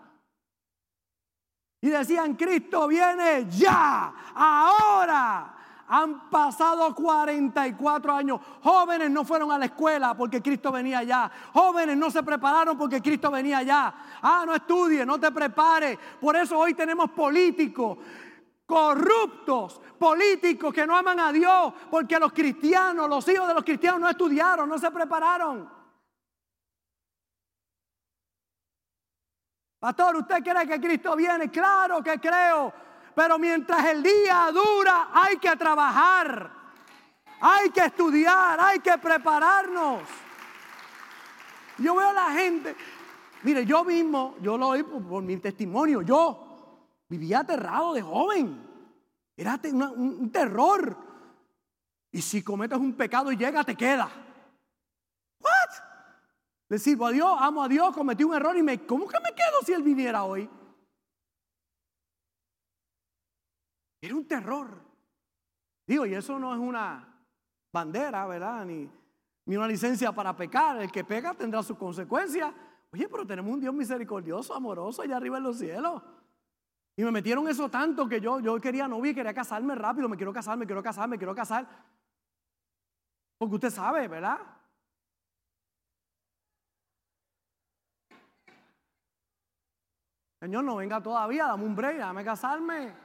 Y 1.82 1.90
decían, 1.90 2.36
Cristo 2.36 2.88
viene 2.88 3.46
ya, 3.50 4.14
ahora. 4.34 5.55
Han 5.88 6.30
pasado 6.30 6.96
44 6.96 8.14
años. 8.14 8.40
Jóvenes 8.64 9.12
no 9.12 9.24
fueron 9.24 9.52
a 9.52 9.58
la 9.58 9.66
escuela 9.66 10.16
porque 10.16 10.42
Cristo 10.42 10.72
venía 10.72 11.04
ya. 11.04 11.32
Jóvenes 11.54 11.96
no 11.96 12.10
se 12.10 12.24
prepararon 12.24 12.78
porque 12.78 13.02
Cristo 13.02 13.30
venía 13.30 13.62
ya. 13.62 13.94
Ah, 14.22 14.44
no 14.46 14.56
estudie, 14.56 15.06
no 15.06 15.20
te 15.20 15.32
prepare. 15.32 15.98
Por 16.20 16.36
eso 16.36 16.58
hoy 16.58 16.74
tenemos 16.74 17.12
políticos 17.12 17.98
corruptos, 18.66 19.80
políticos 20.00 20.74
que 20.74 20.88
no 20.88 20.96
aman 20.98 21.20
a 21.20 21.32
Dios, 21.32 21.74
porque 21.90 22.20
los 22.20 22.34
cristianos, 22.34 23.08
los 23.10 23.28
hijos 23.28 23.48
de 23.48 23.54
los 23.54 23.64
cristianos 23.64 24.02
no 24.02 24.10
estudiaron, 24.10 24.68
no 24.68 24.78
se 24.78 24.90
prepararon. 24.92 25.70
Pastor, 29.80 30.16
¿usted 30.16 30.44
cree 30.44 30.68
que 30.68 30.82
Cristo 30.82 31.16
viene? 31.16 31.52
Claro 31.52 32.02
que 32.02 32.20
creo, 32.20 32.74
pero 33.16 33.40
mientras 33.40 33.86
el 33.86 34.04
día 34.04 34.50
dura 34.54 35.10
hay 35.14 35.38
que 35.38 35.56
trabajar, 35.56 36.52
hay 37.42 37.70
que 37.70 37.86
estudiar, 37.86 38.60
hay 38.60 38.80
que 38.80 38.98
prepararnos. 38.98 40.02
Yo 41.78 41.96
veo 41.96 42.10
a 42.10 42.14
la 42.14 42.32
gente, 42.32 42.76
mire, 43.44 43.66
yo 43.66 43.84
mismo, 43.84 44.36
yo 44.42 44.58
lo 44.58 44.70
oí 44.70 44.84
por 44.84 45.22
mi 45.24 45.38
testimonio, 45.38 46.02
yo 46.02 46.46
Vivía 47.08 47.40
aterrado 47.40 47.94
de 47.94 48.02
joven. 48.02 48.62
Era 49.38 49.60
un 49.96 50.32
terror. 50.32 50.98
Y 52.12 52.22
si 52.22 52.44
cometes 52.44 52.78
un 52.78 52.94
pecado 52.94 53.32
y 53.32 53.38
llega, 53.38 53.64
te 53.64 53.76
queda. 53.76 54.10
¿What? 55.40 55.84
Le 56.70 56.80
sirvo 56.80 57.06
a 57.06 57.12
Dios, 57.12 57.38
amo 57.40 57.64
a 57.64 57.68
Dios, 57.68 57.94
cometí 57.94 58.24
un 58.24 58.34
error 58.34 58.58
y 58.58 58.64
me, 58.64 58.86
¿cómo 58.86 59.08
que 59.08 59.20
me 59.20 59.36
quedo 59.36 59.62
si 59.64 59.74
Él 59.74 59.84
viniera 59.84 60.24
hoy? 60.24 60.50
Era 64.06 64.16
un 64.16 64.28
terror. 64.28 64.70
Digo, 65.88 66.06
y 66.06 66.14
eso 66.14 66.38
no 66.38 66.54
es 66.54 66.60
una 66.60 67.12
bandera, 67.74 68.28
¿verdad? 68.28 68.64
Ni, 68.64 68.88
ni 69.46 69.58
una 69.58 69.68
licencia 69.68 70.12
para 70.12 70.36
pecar. 70.36 70.80
El 70.80 70.92
que 70.92 71.04
pega 71.04 71.34
tendrá 71.34 71.64
sus 71.64 71.76
consecuencias. 71.76 72.54
Oye, 72.94 73.10
pero 73.10 73.26
tenemos 73.26 73.52
un 73.52 73.60
Dios 73.60 73.74
misericordioso, 73.74 74.54
amoroso 74.54 75.02
allá 75.02 75.18
arriba 75.18 75.38
en 75.38 75.44
los 75.44 75.58
cielos. 75.58 76.04
Y 76.96 77.04
me 77.04 77.12
metieron 77.12 77.48
eso 77.48 77.68
tanto 77.68 78.08
que 78.08 78.22
yo, 78.22 78.40
yo 78.40 78.62
quería 78.62 78.88
novia 78.88 79.12
y 79.12 79.16
quería 79.16 79.34
casarme 79.34 79.74
rápido. 79.74 80.08
Me 80.08 80.18
quiero 80.18 80.32
casar, 80.32 80.56
me 80.56 80.68
quiero 80.68 80.84
casar, 80.84 81.10
me 81.10 81.18
quiero 81.18 81.34
casar. 81.34 81.68
Porque 83.40 83.56
usted 83.56 83.72
sabe, 83.72 84.08
¿verdad? 84.08 84.38
Señor, 90.40 90.64
no 90.64 90.76
venga 90.76 91.02
todavía, 91.02 91.48
dame 91.48 91.64
un 91.64 91.76
break, 91.76 91.98
dame 91.98 92.24
casarme. 92.24 93.05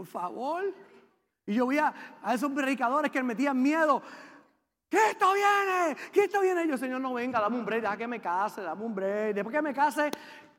Por 0.00 0.06
favor. 0.06 0.64
Y 1.44 1.52
yo 1.52 1.66
vi 1.66 1.76
a, 1.76 1.92
esos 2.32 2.50
predicadores 2.52 3.12
que 3.12 3.18
me 3.18 3.34
metían 3.34 3.60
miedo. 3.60 4.02
¿Qué 4.88 5.10
esto 5.10 5.34
viene? 5.34 5.94
¿Qué 6.10 6.24
esto 6.24 6.40
viene? 6.40 6.66
Yo, 6.66 6.78
Señor, 6.78 7.02
no 7.02 7.12
venga, 7.12 7.38
dame 7.38 7.58
un 7.58 7.66
break, 7.66 7.82
deja 7.82 7.98
que 7.98 8.08
me 8.08 8.18
case, 8.18 8.62
dame 8.62 8.82
un 8.82 8.94
break. 8.94 9.34
Después 9.34 9.54
que 9.54 9.60
me 9.60 9.74
case, 9.74 10.10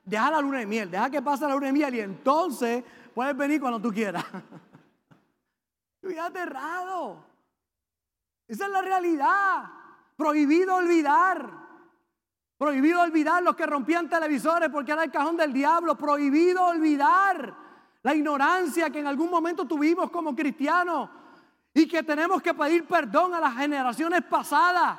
deja 0.05 0.29
la 0.29 0.41
luna 0.41 0.59
de 0.59 0.67
miel, 0.67 0.91
deja 0.91 1.09
que 1.09 1.23
pase 1.23 1.47
la 1.47 1.55
luna 1.55 1.65
de 1.65 1.71
miel 1.73 1.95
y 1.95 2.01
entonces 2.01 2.83
puedes 3.15 3.35
venir 3.35 3.59
cuando 3.59 3.81
tú 3.81 3.91
quieras. 3.91 4.23
Estoy 6.03 6.19
aterrado. 6.19 7.25
Esa 8.47 8.65
es 8.65 8.71
la 8.71 8.83
realidad. 8.83 9.63
Prohibido 10.15 10.75
olvidar. 10.75 11.49
Prohibido 12.59 13.01
olvidar 13.01 13.41
los 13.41 13.55
que 13.55 13.65
rompían 13.65 14.07
televisores 14.07 14.69
porque 14.69 14.91
era 14.91 15.03
el 15.03 15.09
cajón 15.09 15.35
del 15.35 15.51
diablo. 15.51 15.95
Prohibido 15.95 16.63
olvidar 16.63 17.60
la 18.03 18.15
ignorancia 18.15 18.89
que 18.89 18.99
en 18.99 19.07
algún 19.07 19.29
momento 19.29 19.65
tuvimos 19.65 20.09
como 20.09 20.35
cristianos 20.35 21.09
y 21.73 21.87
que 21.87 22.03
tenemos 22.03 22.41
que 22.41 22.53
pedir 22.53 22.85
perdón 22.85 23.33
a 23.33 23.39
las 23.39 23.55
generaciones 23.55 24.23
pasadas. 24.23 24.97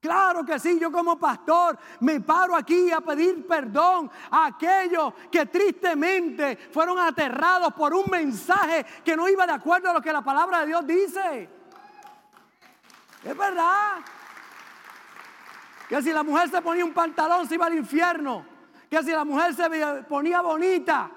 Claro 0.00 0.44
que 0.44 0.58
sí, 0.58 0.78
yo 0.78 0.92
como 0.92 1.18
pastor 1.18 1.78
me 2.00 2.20
paro 2.20 2.54
aquí 2.54 2.90
a 2.90 3.00
pedir 3.00 3.46
perdón 3.46 4.10
a 4.30 4.46
aquellos 4.46 5.14
que 5.30 5.46
tristemente 5.46 6.56
fueron 6.70 6.98
aterrados 6.98 7.72
por 7.72 7.94
un 7.94 8.04
mensaje 8.10 8.84
que 9.02 9.16
no 9.16 9.28
iba 9.28 9.46
de 9.46 9.52
acuerdo 9.52 9.90
a 9.90 9.94
lo 9.94 10.02
que 10.02 10.12
la 10.12 10.22
palabra 10.22 10.60
de 10.60 10.66
Dios 10.66 10.86
dice. 10.86 11.48
Es 13.22 13.36
verdad. 13.36 14.00
Que 15.88 16.02
si 16.02 16.12
la 16.12 16.22
mujer 16.22 16.50
se 16.50 16.60
ponía 16.60 16.84
un 16.84 16.92
pantalón 16.92 17.48
se 17.48 17.54
iba 17.54 17.66
al 17.66 17.74
infierno. 17.74 18.44
Que 18.90 19.02
si 19.02 19.10
la 19.10 19.24
mujer 19.24 19.54
se 19.54 20.04
ponía 20.06 20.42
bonita 20.42 21.10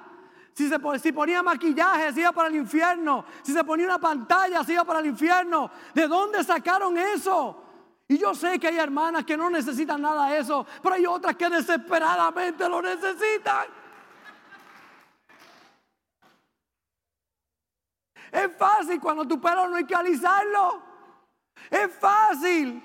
Si 0.57 0.67
se 0.67 0.79
si 0.99 1.11
ponía 1.11 1.43
maquillaje, 1.43 2.11
se 2.11 2.21
iba 2.21 2.31
para 2.31 2.49
el 2.49 2.55
infierno. 2.55 3.23
Si 3.43 3.53
se 3.53 3.63
ponía 3.63 3.85
una 3.85 3.99
pantalla, 3.99 4.63
se 4.63 4.73
iba 4.73 4.83
para 4.83 5.01
el 5.01 5.05
infierno. 5.05 5.69
¿De 5.93 6.07
dónde 6.07 6.43
sacaron 6.43 6.97
eso? 6.97 7.63
Y 8.07 8.17
yo 8.17 8.33
sé 8.33 8.57
que 8.57 8.69
hay 8.69 8.79
hermanas 8.79 9.23
que 9.23 9.37
no 9.37 9.51
necesitan 9.51 10.01
nada 10.01 10.29
de 10.29 10.39
eso, 10.39 10.65
pero 10.81 10.95
hay 10.95 11.05
otras 11.05 11.35
que 11.35 11.47
desesperadamente 11.47 12.67
lo 12.67 12.81
necesitan. 12.81 13.67
Es 18.31 18.57
fácil 18.57 18.99
cuando 18.99 19.27
tu 19.27 19.39
pelo 19.39 19.67
no 19.67 19.75
hay 19.75 19.85
que 19.85 19.93
alisarlo. 19.93 20.81
Es 21.69 21.93
fácil. 21.99 22.81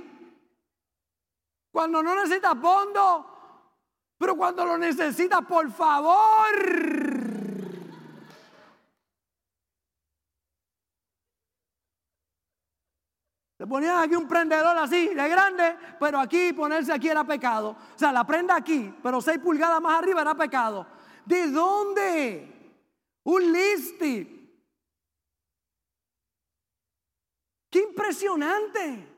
Cuando 1.71 2.03
no 2.03 2.15
necesitas 2.17 2.55
fondo. 2.61 3.29
Pero 4.19 4.37
cuando 4.37 4.67
lo 4.67 4.77
necesitas, 4.77 5.41
por 5.47 5.73
favor. 5.73 7.12
Le 13.63 13.69
ponían 13.69 13.97
aquí 13.99 14.17
un 14.17 14.27
prendedor 14.27 14.77
así, 14.77 15.15
de 15.15 15.29
grande, 15.29 15.77
pero 16.01 16.19
aquí 16.19 16.53
ponerse 16.53 16.93
aquí 16.93 17.09
era 17.09 17.23
pecado. 17.23 17.77
O 17.95 17.97
sea, 17.97 18.11
la 18.11 18.27
prenda 18.27 18.57
aquí, 18.57 18.93
pero 19.01 19.21
seis 19.21 19.39
pulgadas 19.39 19.81
más 19.81 20.01
arriba 20.01 20.23
era 20.23 20.35
pecado. 20.35 20.85
¿De 21.25 21.47
dónde? 21.47 22.81
Un 23.23 23.53
listi. 23.53 24.53
¡Qué 27.71 27.79
impresionante! 27.79 29.09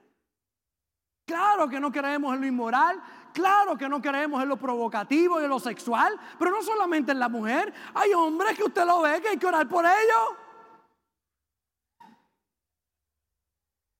Claro 1.24 1.66
que 1.66 1.80
no 1.80 1.90
creemos 1.90 2.34
en 2.34 2.42
lo 2.42 2.46
inmoral, 2.46 3.02
claro 3.32 3.78
que 3.78 3.88
no 3.88 4.02
creemos 4.02 4.42
en 4.42 4.50
lo 4.50 4.58
provocativo 4.58 5.40
y 5.40 5.44
en 5.44 5.48
lo 5.48 5.58
sexual, 5.58 6.20
pero 6.38 6.50
no 6.50 6.62
solamente 6.62 7.12
en 7.12 7.18
la 7.18 7.30
mujer, 7.30 7.72
hay 7.94 8.12
hombres 8.12 8.58
que 8.58 8.64
usted 8.64 8.84
lo 8.84 9.00
ve 9.00 9.22
que 9.22 9.28
hay 9.30 9.38
que 9.38 9.46
orar 9.46 9.66
por 9.66 9.86
ellos. 9.86 10.43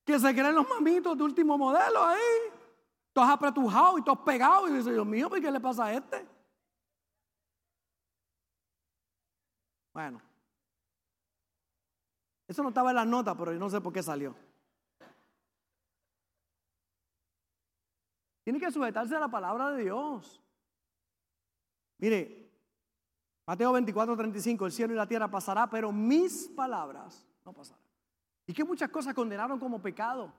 Que 0.05 0.19
se 0.19 0.33
creen 0.33 0.55
los 0.55 0.69
mamitos 0.69 1.17
de 1.17 1.25
último 1.25 1.57
modelo 1.57 2.05
ahí. 2.05 2.53
Todos 3.13 3.31
apretujados 3.31 4.01
y 4.01 4.05
todos 4.05 4.19
pegados. 4.21 4.71
Y 4.71 4.75
dice, 4.75 4.93
Dios 4.93 5.07
mío, 5.07 5.31
¿qué 5.31 5.51
le 5.51 5.61
pasa 5.61 5.87
a 5.87 5.95
este? 5.95 6.27
Bueno. 9.93 10.21
Eso 12.47 12.63
no 12.63 12.69
estaba 12.69 12.91
en 12.91 12.97
las 12.97 13.07
notas, 13.07 13.35
pero 13.39 13.53
yo 13.53 13.59
no 13.59 13.71
sé 13.71 13.81
por 13.81 13.93
qué 13.93 14.03
salió. 14.03 14.35
Tiene 18.43 18.61
que 18.61 18.71
sujetarse 18.71 19.17
a 19.17 19.21
la 19.21 19.29
palabra 19.29 19.71
de 19.71 19.85
Dios. 19.85 20.43
Mire, 21.99 22.53
Mateo 23.47 23.73
24, 23.73 24.17
35, 24.17 24.67
el 24.67 24.73
cielo 24.73 24.93
y 24.93 24.97
la 24.97 25.07
tierra 25.07 25.31
pasará, 25.31 25.69
pero 25.71 25.91
mis 25.91 26.49
palabras 26.49 27.27
no 27.45 27.55
pasarán. 27.55 27.84
Y 28.47 28.53
que 28.53 28.65
muchas 28.65 28.91
cosas 28.91 29.15
condenaron 29.15 29.59
como 29.59 29.81
pecado. 29.81 30.33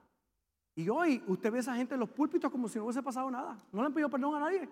Y 0.75 0.89
hoy 0.89 1.23
usted 1.27 1.51
ve 1.51 1.59
a 1.59 1.61
esa 1.61 1.75
gente 1.75 1.93
en 1.93 2.01
los 2.01 2.09
púlpitos 2.09 2.51
como 2.51 2.67
si 2.67 2.77
no 2.77 2.85
hubiese 2.85 3.01
pasado 3.01 3.31
nada. 3.31 3.57
No 3.71 3.81
le 3.81 3.87
han 3.87 3.93
pedido 3.93 4.09
perdón 4.09 4.35
a 4.35 4.39
nadie. 4.39 4.69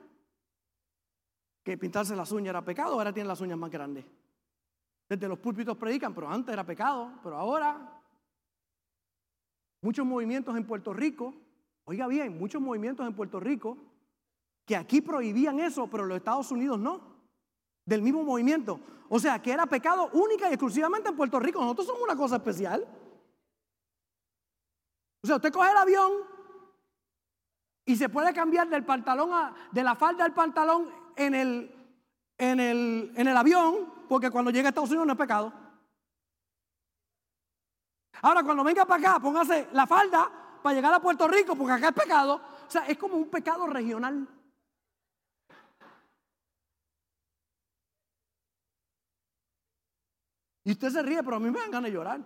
Que 1.63 1.77
pintarse 1.77 2.15
las 2.15 2.31
uñas 2.31 2.49
era 2.49 2.63
pecado, 2.63 2.93
ahora 2.93 3.13
tienen 3.13 3.29
las 3.29 3.39
uñas 3.39 3.57
más 3.57 3.71
grandes. 3.71 4.05
Desde 5.07 5.27
los 5.27 5.39
púlpitos 5.39 5.77
predican, 5.77 6.13
pero 6.13 6.29
antes 6.29 6.51
era 6.51 6.65
pecado, 6.65 7.13
pero 7.23 7.37
ahora 7.37 8.01
muchos 9.81 10.05
movimientos 10.05 10.55
en 10.57 10.65
Puerto 10.65 10.93
Rico, 10.93 11.33
oiga 11.85 12.07
bien, 12.07 12.37
muchos 12.37 12.61
movimientos 12.61 13.07
en 13.07 13.15
Puerto 13.15 13.39
Rico 13.39 13.77
que 14.65 14.75
aquí 14.75 15.01
prohibían 15.01 15.59
eso, 15.59 15.89
pero 15.89 16.05
los 16.05 16.17
Estados 16.17 16.51
Unidos 16.51 16.79
no, 16.79 17.01
del 17.85 18.01
mismo 18.01 18.23
movimiento. 18.23 18.79
O 19.09 19.19
sea, 19.19 19.41
que 19.41 19.51
era 19.51 19.65
pecado 19.65 20.09
única 20.13 20.49
y 20.49 20.53
exclusivamente 20.53 21.09
en 21.09 21.15
Puerto 21.15 21.39
Rico. 21.39 21.59
Nosotros 21.59 21.87
somos 21.87 22.01
una 22.01 22.15
cosa 22.15 22.37
especial. 22.37 22.87
O 25.23 25.27
sea, 25.27 25.37
usted 25.37 25.53
coge 25.53 25.71
el 25.71 25.77
avión 25.77 26.11
y 27.85 27.95
se 27.95 28.09
puede 28.09 28.33
cambiar 28.33 28.67
del 28.67 28.83
pantalón 28.83 29.31
a, 29.33 29.55
de 29.71 29.83
la 29.83 29.95
falda 29.95 30.25
del 30.25 30.33
pantalón 30.33 30.89
en 31.15 31.33
el, 31.33 31.75
en 32.37 32.59
el, 32.59 33.13
en 33.15 33.27
el 33.27 33.37
avión, 33.37 34.05
porque 34.09 34.29
cuando 34.29 34.51
llega 34.51 34.67
a 34.67 34.69
Estados 34.69 34.89
Unidos 34.89 35.07
no 35.07 35.13
es 35.13 35.19
pecado. 35.19 35.53
Ahora, 38.21 38.43
cuando 38.43 38.63
venga 38.63 38.85
para 38.85 39.11
acá, 39.11 39.19
póngase 39.21 39.69
la 39.71 39.87
falda 39.87 40.29
para 40.61 40.75
llegar 40.75 40.93
a 40.93 41.01
Puerto 41.01 41.27
Rico, 41.27 41.55
porque 41.55 41.73
acá 41.73 41.89
es 41.89 41.93
pecado. 41.93 42.41
O 42.67 42.71
sea, 42.71 42.85
es 42.87 42.97
como 42.97 43.15
un 43.15 43.29
pecado 43.29 43.65
regional. 43.67 44.27
Y 50.65 50.71
usted 50.71 50.89
se 50.89 51.01
ríe, 51.01 51.23
pero 51.23 51.37
a 51.37 51.39
mí 51.39 51.49
me 51.49 51.59
dan 51.59 51.71
ganas 51.71 51.91
de 51.91 51.95
llorar. 51.95 52.21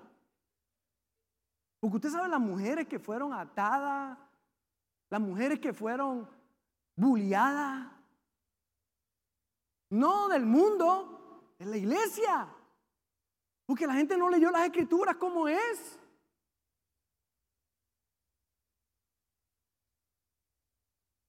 Porque 1.89 2.05
usted 2.05 2.19
sabe 2.19 2.27
las 2.27 2.41
mujeres 2.41 2.85
que 2.85 2.99
fueron 2.99 3.31
atadas, 3.31 4.17
las 5.09 5.21
mujeres 5.21 5.57
que 5.57 5.71
fueron 5.71 6.29
bulliadas. 6.97 7.87
No 9.91 10.27
del 10.27 10.45
mundo, 10.45 11.53
de 11.57 11.65
la 11.65 11.77
iglesia. 11.77 12.53
Porque 13.65 13.87
la 13.87 13.93
gente 13.93 14.17
no 14.17 14.29
leyó 14.29 14.51
las 14.51 14.65
escrituras 14.65 15.15
como 15.15 15.47
es. 15.47 15.97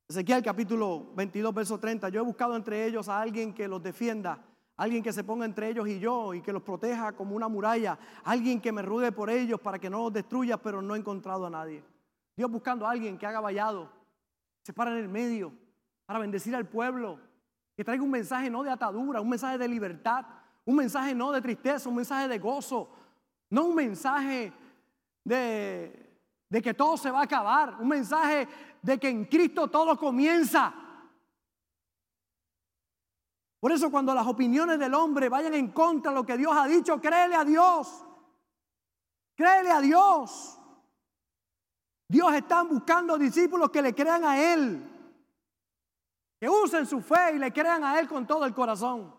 Ezequiel 0.08 0.42
capítulo 0.42 1.14
22, 1.14 1.54
verso 1.54 1.78
30. 1.78 2.08
Yo 2.08 2.18
he 2.18 2.24
buscado 2.24 2.56
entre 2.56 2.84
ellos 2.84 3.08
a 3.08 3.20
alguien 3.20 3.54
que 3.54 3.68
los 3.68 3.80
defienda 3.80 4.44
Alguien 4.78 5.02
que 5.02 5.12
se 5.12 5.24
ponga 5.24 5.44
entre 5.44 5.68
ellos 5.68 5.86
y 5.86 5.98
yo 5.98 6.32
y 6.32 6.40
que 6.40 6.52
los 6.52 6.62
proteja 6.62 7.12
como 7.12 7.36
una 7.36 7.48
muralla. 7.48 7.98
Alguien 8.24 8.60
que 8.60 8.72
me 8.72 8.80
rude 8.80 9.12
por 9.12 9.28
ellos 9.28 9.60
para 9.60 9.78
que 9.78 9.90
no 9.90 10.04
los 10.04 10.12
destruya, 10.12 10.56
pero 10.56 10.80
no 10.80 10.94
he 10.94 10.98
encontrado 10.98 11.46
a 11.46 11.50
nadie. 11.50 11.84
Dios 12.36 12.50
buscando 12.50 12.86
a 12.86 12.92
alguien 12.92 13.18
que 13.18 13.26
haga 13.26 13.40
vallado, 13.40 13.90
se 14.62 14.72
para 14.72 14.92
en 14.92 14.98
el 14.98 15.08
medio 15.08 15.52
para 16.08 16.20
bendecir 16.20 16.56
al 16.56 16.66
pueblo, 16.66 17.18
que 17.76 17.84
traiga 17.84 18.02
un 18.02 18.10
mensaje 18.10 18.48
no 18.48 18.62
de 18.62 18.70
atadura, 18.70 19.20
un 19.20 19.28
mensaje 19.28 19.58
de 19.58 19.68
libertad, 19.68 20.24
un 20.64 20.76
mensaje 20.76 21.14
no 21.14 21.32
de 21.32 21.42
tristeza, 21.42 21.86
un 21.86 21.96
mensaje 21.96 22.28
de 22.28 22.38
gozo, 22.38 22.88
no 23.50 23.66
un 23.66 23.74
mensaje 23.74 24.50
de, 25.22 26.18
de 26.48 26.62
que 26.62 26.72
todo 26.72 26.96
se 26.96 27.10
va 27.10 27.20
a 27.20 27.24
acabar, 27.24 27.76
un 27.78 27.88
mensaje 27.88 28.48
de 28.80 28.98
que 28.98 29.10
en 29.10 29.26
Cristo 29.26 29.68
todo 29.68 29.98
comienza. 29.98 30.72
Por 33.60 33.72
eso 33.72 33.90
cuando 33.90 34.14
las 34.14 34.26
opiniones 34.26 34.78
del 34.78 34.94
hombre 34.94 35.28
vayan 35.28 35.54
en 35.54 35.72
contra 35.72 36.12
de 36.12 36.16
lo 36.16 36.24
que 36.24 36.36
Dios 36.36 36.52
ha 36.56 36.66
dicho, 36.66 37.00
créele 37.00 37.34
a 37.34 37.44
Dios. 37.44 38.04
Créele 39.34 39.70
a 39.70 39.80
Dios. 39.80 40.58
Dios 42.08 42.32
está 42.34 42.62
buscando 42.62 43.18
discípulos 43.18 43.70
que 43.70 43.82
le 43.82 43.94
crean 43.94 44.24
a 44.24 44.40
Él. 44.40 44.82
Que 46.40 46.48
usen 46.48 46.86
su 46.86 47.00
fe 47.00 47.34
y 47.34 47.38
le 47.38 47.52
crean 47.52 47.82
a 47.84 47.98
Él 47.98 48.08
con 48.08 48.26
todo 48.26 48.44
el 48.44 48.54
corazón. 48.54 49.14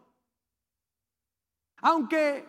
Aunque 1.82 2.48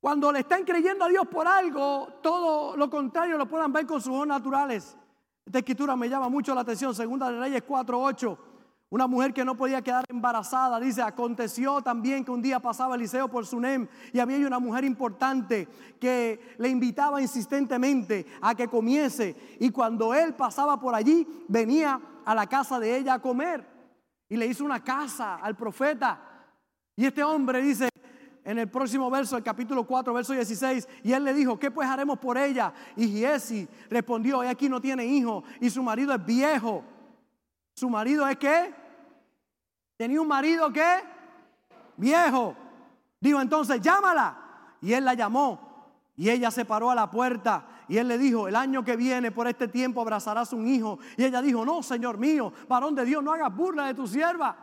cuando 0.00 0.30
le 0.30 0.40
están 0.40 0.64
creyendo 0.64 1.04
a 1.04 1.08
Dios 1.08 1.26
por 1.28 1.46
algo, 1.46 2.18
todo 2.22 2.76
lo 2.76 2.90
contrario 2.90 3.38
lo 3.38 3.48
puedan 3.48 3.72
ver 3.72 3.86
con 3.86 4.00
sus 4.00 4.12
ojos 4.12 4.26
naturales. 4.26 4.96
Esta 5.44 5.58
escritura 5.58 5.96
me 5.96 6.08
llama 6.08 6.28
mucho 6.28 6.54
la 6.54 6.62
atención, 6.62 6.94
segunda 6.94 7.30
de 7.30 7.38
Reyes 7.38 7.62
4:8. 7.66 8.55
Una 8.88 9.08
mujer 9.08 9.34
que 9.34 9.44
no 9.44 9.56
podía 9.56 9.82
quedar 9.82 10.04
embarazada, 10.08 10.78
dice, 10.78 11.02
aconteció 11.02 11.82
también 11.82 12.24
que 12.24 12.30
un 12.30 12.40
día 12.40 12.60
pasaba 12.60 12.94
Eliseo 12.94 13.28
por 13.28 13.44
Sunem 13.44 13.88
y 14.12 14.20
había 14.20 14.46
una 14.46 14.60
mujer 14.60 14.84
importante 14.84 15.66
que 15.98 16.54
le 16.58 16.68
invitaba 16.68 17.20
insistentemente 17.20 18.26
a 18.40 18.54
que 18.54 18.68
comiese 18.68 19.34
y 19.58 19.70
cuando 19.70 20.14
él 20.14 20.34
pasaba 20.34 20.78
por 20.78 20.94
allí 20.94 21.26
venía 21.48 22.00
a 22.24 22.34
la 22.34 22.46
casa 22.46 22.78
de 22.78 22.96
ella 22.96 23.14
a 23.14 23.22
comer 23.22 23.66
y 24.28 24.36
le 24.36 24.46
hizo 24.46 24.64
una 24.64 24.84
casa 24.84 25.34
al 25.36 25.56
profeta 25.56 26.20
y 26.94 27.06
este 27.06 27.24
hombre 27.24 27.60
dice 27.62 27.88
en 28.44 28.58
el 28.60 28.68
próximo 28.68 29.10
verso, 29.10 29.36
el 29.36 29.42
capítulo 29.42 29.84
4, 29.84 30.14
verso 30.14 30.32
16, 30.32 30.88
y 31.02 31.12
él 31.12 31.24
le 31.24 31.34
dijo, 31.34 31.58
¿qué 31.58 31.72
pues 31.72 31.88
haremos 31.88 32.20
por 32.20 32.38
ella? 32.38 32.72
Y 32.94 33.08
Giesi 33.08 33.68
respondió, 33.90 34.40
ella 34.40 34.52
aquí 34.52 34.68
no 34.68 34.80
tiene 34.80 35.04
hijo 35.04 35.42
y 35.60 35.68
su 35.68 35.82
marido 35.82 36.14
es 36.14 36.24
viejo. 36.24 36.84
¿Su 37.76 37.90
marido 37.90 38.26
es 38.26 38.38
qué? 38.38 38.74
Tenía 39.98 40.20
un 40.20 40.28
marido 40.28 40.72
que 40.72 41.02
viejo. 41.98 42.56
Dijo 43.20 43.40
entonces, 43.40 43.82
llámala. 43.82 44.36
Y 44.80 44.94
él 44.94 45.04
la 45.04 45.12
llamó. 45.12 45.60
Y 46.16 46.30
ella 46.30 46.50
se 46.50 46.64
paró 46.64 46.90
a 46.90 46.94
la 46.94 47.10
puerta. 47.10 47.84
Y 47.88 47.98
él 47.98 48.08
le 48.08 48.16
dijo, 48.16 48.48
el 48.48 48.56
año 48.56 48.82
que 48.82 48.96
viene 48.96 49.30
por 49.30 49.46
este 49.46 49.68
tiempo 49.68 50.00
abrazarás 50.00 50.54
un 50.54 50.66
hijo. 50.66 50.98
Y 51.18 51.24
ella 51.24 51.42
dijo, 51.42 51.66
no, 51.66 51.82
Señor 51.82 52.16
mío, 52.16 52.50
varón 52.66 52.94
de 52.94 53.04
Dios, 53.04 53.22
no 53.22 53.34
hagas 53.34 53.54
burla 53.54 53.86
de 53.86 53.94
tu 53.94 54.06
sierva. 54.06 54.56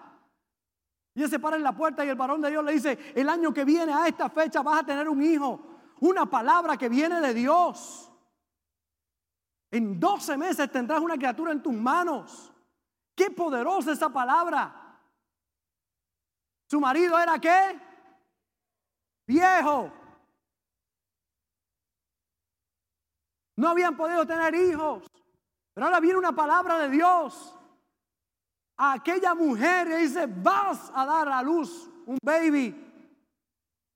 Y 1.14 1.22
él 1.22 1.30
se 1.30 1.38
para 1.38 1.56
en 1.56 1.64
la 1.64 1.76
puerta 1.76 2.04
y 2.04 2.10
el 2.10 2.16
varón 2.16 2.42
de 2.42 2.50
Dios 2.50 2.66
le 2.66 2.74
dice, 2.74 2.98
el 3.14 3.30
año 3.30 3.54
que 3.54 3.64
viene 3.64 3.94
a 3.94 4.08
esta 4.08 4.28
fecha 4.30 4.64
vas 4.64 4.82
a 4.82 4.86
tener 4.86 5.08
un 5.08 5.22
hijo. 5.22 5.60
Una 6.00 6.26
palabra 6.26 6.78
que 6.78 6.90
viene 6.90 7.22
de 7.22 7.34
Dios. 7.36 8.12
En 9.70 10.00
12 10.00 10.36
meses 10.36 10.72
tendrás 10.72 11.00
una 11.00 11.16
criatura 11.16 11.52
en 11.52 11.62
tus 11.62 11.74
manos. 11.74 12.53
Qué 13.16 13.30
poderosa 13.30 13.92
esa 13.92 14.10
palabra. 14.10 15.00
Su 16.70 16.80
marido 16.80 17.20
era 17.20 17.40
qué? 17.40 17.80
viejo. 19.26 19.92
No 23.56 23.70
habían 23.70 23.96
podido 23.96 24.26
tener 24.26 24.54
hijos. 24.56 25.04
Pero 25.74 25.86
ahora 25.86 26.00
viene 26.00 26.20
una 26.20 26.36
palabra 26.36 26.80
de 26.80 26.90
Dios. 26.90 27.56
A 28.78 28.94
aquella 28.94 29.36
mujer 29.36 29.88
le 29.88 29.98
dice, 29.98 30.26
vas 30.28 30.92
a 30.94 31.06
dar 31.06 31.30
a 31.30 31.42
luz 31.42 31.90
un 32.06 32.18
baby. 32.24 32.76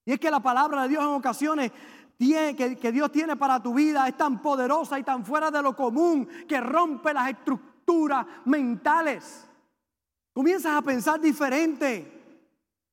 Y 0.06 0.14
es 0.14 0.20
que 0.20 0.32
la 0.32 0.40
palabra 0.40 0.84
de 0.84 0.90
Dios 0.90 1.04
en 1.04 1.10
ocasiones 1.10 1.72
que, 2.18 2.78
que 2.80 2.92
Dios 2.92 3.12
tiene 3.12 3.36
para 3.36 3.62
tu 3.62 3.74
vida 3.74 4.08
es 4.08 4.16
tan 4.16 4.42
poderosa 4.42 4.98
y 4.98 5.04
tan 5.04 5.26
fuera 5.26 5.52
de 5.52 5.62
lo 5.62 5.76
común 5.76 6.28
que 6.48 6.62
rompe 6.62 7.14
las 7.14 7.30
estructuras 7.30 7.77
mentales. 8.46 9.48
Comienzas 10.34 10.78
a 10.78 10.82
pensar 10.82 11.20
diferente. 11.20 12.14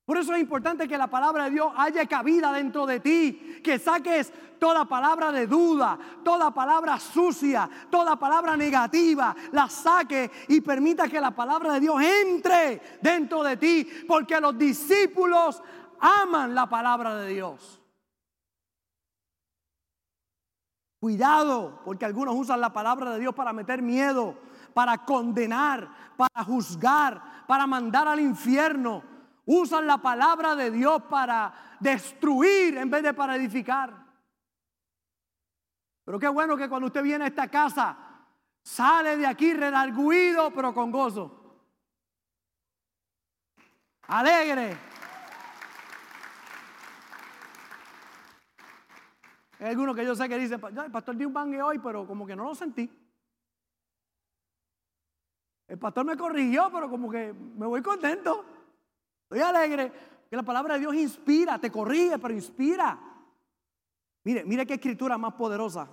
Por 0.05 0.19
eso 0.19 0.35
es 0.35 0.41
importante 0.41 0.87
que 0.87 0.99
la 0.99 1.07
palabra 1.07 1.45
de 1.45 1.53
Dios 1.53 1.73
haya 1.77 2.07
cabida 2.07 2.53
dentro 2.53 2.85
de 2.85 3.01
ti, 3.01 3.61
que 3.65 3.79
saques 3.79 4.31
toda 4.59 4.85
palabra 4.85 5.33
de 5.33 5.47
duda, 5.47 5.99
toda 6.23 6.51
palabra 6.51 6.99
sucia, 7.01 7.69
toda 7.91 8.17
palabra 8.17 8.55
negativa, 8.55 9.35
la 9.53 9.69
saque 9.69 10.31
y 10.49 10.61
permita 10.61 11.09
que 11.09 11.21
la 11.21 11.31
palabra 11.31 11.75
de 11.75 11.81
Dios 11.81 12.03
entre 12.03 12.99
dentro 13.01 13.43
de 13.43 13.57
ti, 13.57 13.89
porque 14.07 14.39
los 14.41 14.59
discípulos 14.59 15.63
aman 16.01 16.55
la 16.55 16.69
palabra 16.69 17.17
de 17.17 17.33
Dios. 17.33 17.81
Cuidado, 21.01 21.81
porque 21.85 22.05
algunos 22.05 22.35
usan 22.35 22.61
la 22.61 22.73
palabra 22.73 23.13
de 23.13 23.21
Dios 23.21 23.35
para 23.35 23.55
meter 23.55 23.81
miedo, 23.81 24.37
para 24.75 24.99
condenar, 25.05 25.89
para 26.17 26.45
juzgar, 26.45 27.47
para 27.47 27.67
mandar 27.67 28.09
al 28.09 28.21
infierno. 28.21 29.03
Usan 29.47 29.87
la 29.87 29.99
palabra 29.99 30.57
de 30.57 30.71
Dios 30.71 31.03
para 31.05 31.77
destruir 31.81 32.77
en 32.77 32.91
vez 32.91 33.03
de 33.03 33.15
para 33.15 33.37
edificar. 33.37 34.05
Pero 36.05 36.19
qué 36.19 36.29
bueno 36.29 36.57
que 36.57 36.69
cuando 36.69 36.87
usted 36.87 37.03
viene 37.03 37.25
a 37.25 37.29
esta 37.29 37.49
casa, 37.49 37.97
sale 38.63 39.17
de 39.17 39.27
aquí 39.27 39.55
redarguido, 39.55 40.51
pero 40.51 40.75
con 40.75 40.91
gozo. 40.91 41.41
Alegre. 44.09 44.77
Hay 49.61 49.67
algunos 49.67 49.97
que 49.97 50.05
yo 50.05 50.15
sé 50.15 50.29
que 50.29 50.39
dicen, 50.39 50.61
el 50.85 50.91
pastor 50.91 51.17
dio 51.17 51.29
un 51.29 51.33
bangue 51.33 51.63
hoy, 51.63 51.79
pero 51.79 52.07
como 52.07 52.27
que 52.27 52.37
no 52.37 52.45
lo 52.45 52.55
sentí. 52.55 53.04
El 55.75 55.81
pastor 55.81 56.05
me 56.05 56.17
corrigió, 56.17 56.71
pero 56.73 56.89
como 56.89 57.11
que 57.11 57.33
me 57.33 57.67
voy 57.67 57.83
contento. 57.83 58.45
Estoy 59.25 59.41
alegre. 59.41 59.91
Que 60.31 60.37
la 60.37 60.45
palabra 60.45 60.75
de 60.75 60.81
Dios 60.81 60.95
inspira, 60.95 61.59
te 61.59 61.69
corrige, 61.69 62.17
pero 62.17 62.33
inspira. 62.33 62.97
Mire, 64.23 64.45
mire 64.45 64.65
qué 64.65 64.75
escritura 64.75 65.19
más 65.19 65.35
poderosa. 65.35 65.89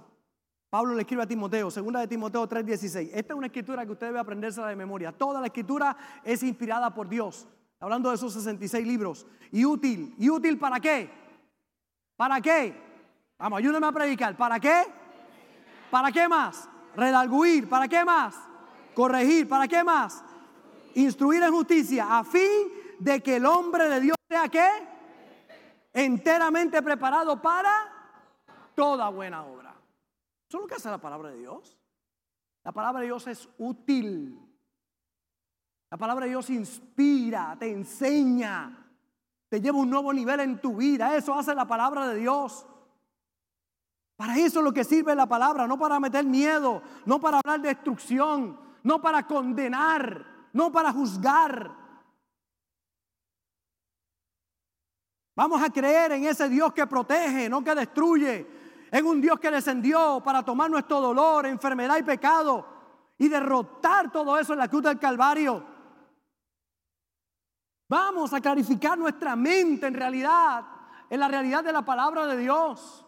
Pablo 0.70 0.94
le 0.94 1.02
escribe 1.02 1.24
a 1.24 1.28
Timoteo, 1.28 1.72
segunda 1.72 2.00
de 2.00 2.08
Timoteo 2.08 2.48
3:16. 2.48 3.10
Esta 3.12 3.34
es 3.34 3.38
una 3.38 3.48
escritura 3.48 3.84
que 3.84 3.92
usted 3.94 4.06
debe 4.06 4.20
aprenderse 4.20 4.62
de 4.62 4.76
memoria. 4.76 5.12
Toda 5.12 5.42
la 5.42 5.48
escritura 5.48 5.98
es 6.24 6.44
inspirada 6.44 6.94
por 6.94 7.10
Dios. 7.10 7.48
Hablando 7.80 8.10
de 8.10 8.18
esos 8.18 8.34
66 8.34 8.86
libros. 8.86 9.26
Y 9.52 9.66
útil. 9.66 10.14
¿Y 10.20 10.30
útil 10.30 10.60
para 10.60 10.80
qué? 10.80 11.10
¿Para 12.16 12.40
qué? 12.40 12.80
Vamos, 13.40 13.58
ayúdame 13.58 13.88
a 13.88 13.92
predicar. 13.92 14.38
¿Para 14.38 14.60
qué? 14.60 14.84
¿Para 15.90 16.12
qué 16.12 16.28
más? 16.28 16.70
Redarguir. 16.96 17.68
¿Para 17.68 17.88
qué 17.88 18.06
más? 18.06 18.51
Corregir. 18.94 19.48
¿Para 19.48 19.68
qué 19.68 19.84
más? 19.84 20.24
Instruir 20.96 21.44
en 21.44 21.52
justicia. 21.52 22.18
A 22.18 22.24
fin 22.24 22.72
de 23.00 23.22
que 23.22 23.38
el 23.38 23.46
hombre 23.46 23.90
de 23.90 24.00
Dios 24.00 24.18
sea 24.28 24.48
qué? 24.50 24.70
Enteramente 25.94 26.82
preparado 26.82 27.42
para 27.42 27.72
toda 28.76 29.10
buena 29.10 29.44
obra. 29.44 29.76
Eso 30.48 30.58
es 30.58 30.62
lo 30.62 30.68
que 30.68 30.76
hace 30.76 30.90
la 30.90 31.00
palabra 31.00 31.30
de 31.30 31.38
Dios. 31.40 31.78
La 32.64 32.72
palabra 32.72 33.00
de 33.02 33.08
Dios 33.08 33.28
es 33.28 33.50
útil. 33.58 34.40
La 35.90 35.98
palabra 35.98 36.26
de 36.26 36.32
Dios 36.32 36.50
inspira, 36.50 37.58
te 37.60 37.70
enseña, 37.70 38.88
te 39.50 39.60
lleva 39.60 39.78
a 39.78 39.82
un 39.82 39.90
nuevo 39.90 40.14
nivel 40.14 40.40
en 40.40 40.62
tu 40.62 40.78
vida. 40.78 41.16
Eso 41.16 41.34
hace 41.34 41.54
la 41.54 41.66
palabra 41.66 42.08
de 42.08 42.16
Dios. 42.16 42.66
Para 44.16 44.38
eso 44.38 44.60
es 44.60 44.64
lo 44.64 44.72
que 44.72 44.84
sirve 44.84 45.16
la 45.16 45.26
palabra, 45.26 45.68
no 45.68 45.80
para 45.80 46.00
meter 46.00 46.24
miedo, 46.24 46.82
no 47.06 47.20
para 47.20 47.40
hablar 47.40 47.60
de 47.60 47.70
destrucción, 47.70 48.58
no 48.84 49.02
para 49.02 49.26
condenar, 49.26 50.50
no 50.54 50.72
para 50.72 50.92
juzgar. 50.92 51.72
Vamos 55.36 55.62
a 55.62 55.70
creer 55.70 56.12
en 56.14 56.26
ese 56.26 56.50
Dios 56.50 56.74
que 56.74 56.86
protege, 56.86 57.50
no 57.50 57.64
que 57.64 57.74
destruye. 57.74 58.62
En 58.92 59.06
un 59.06 59.22
Dios 59.22 59.40
que 59.40 59.50
descendió 59.50 60.22
para 60.24 60.44
tomar 60.44 60.70
nuestro 60.70 61.00
dolor, 61.00 61.46
enfermedad 61.46 61.98
y 61.98 62.04
pecado 62.04 62.66
y 63.18 63.30
derrotar 63.30 64.12
todo 64.12 64.38
eso 64.38 64.54
en 64.54 64.60
la 64.60 64.68
cruz 64.68 64.84
del 64.84 65.00
Calvario. 65.00 65.64
Vamos 67.88 68.34
a 68.34 68.42
clarificar 68.42 68.98
nuestra 68.98 69.36
mente 69.36 69.88
en 69.88 69.94
realidad, 69.94 70.66
en 71.10 71.20
la 71.20 71.28
realidad 71.28 71.64
de 71.64 71.74
la 71.74 71.84
palabra 71.84 72.26
de 72.26 72.38
Dios 72.38 73.06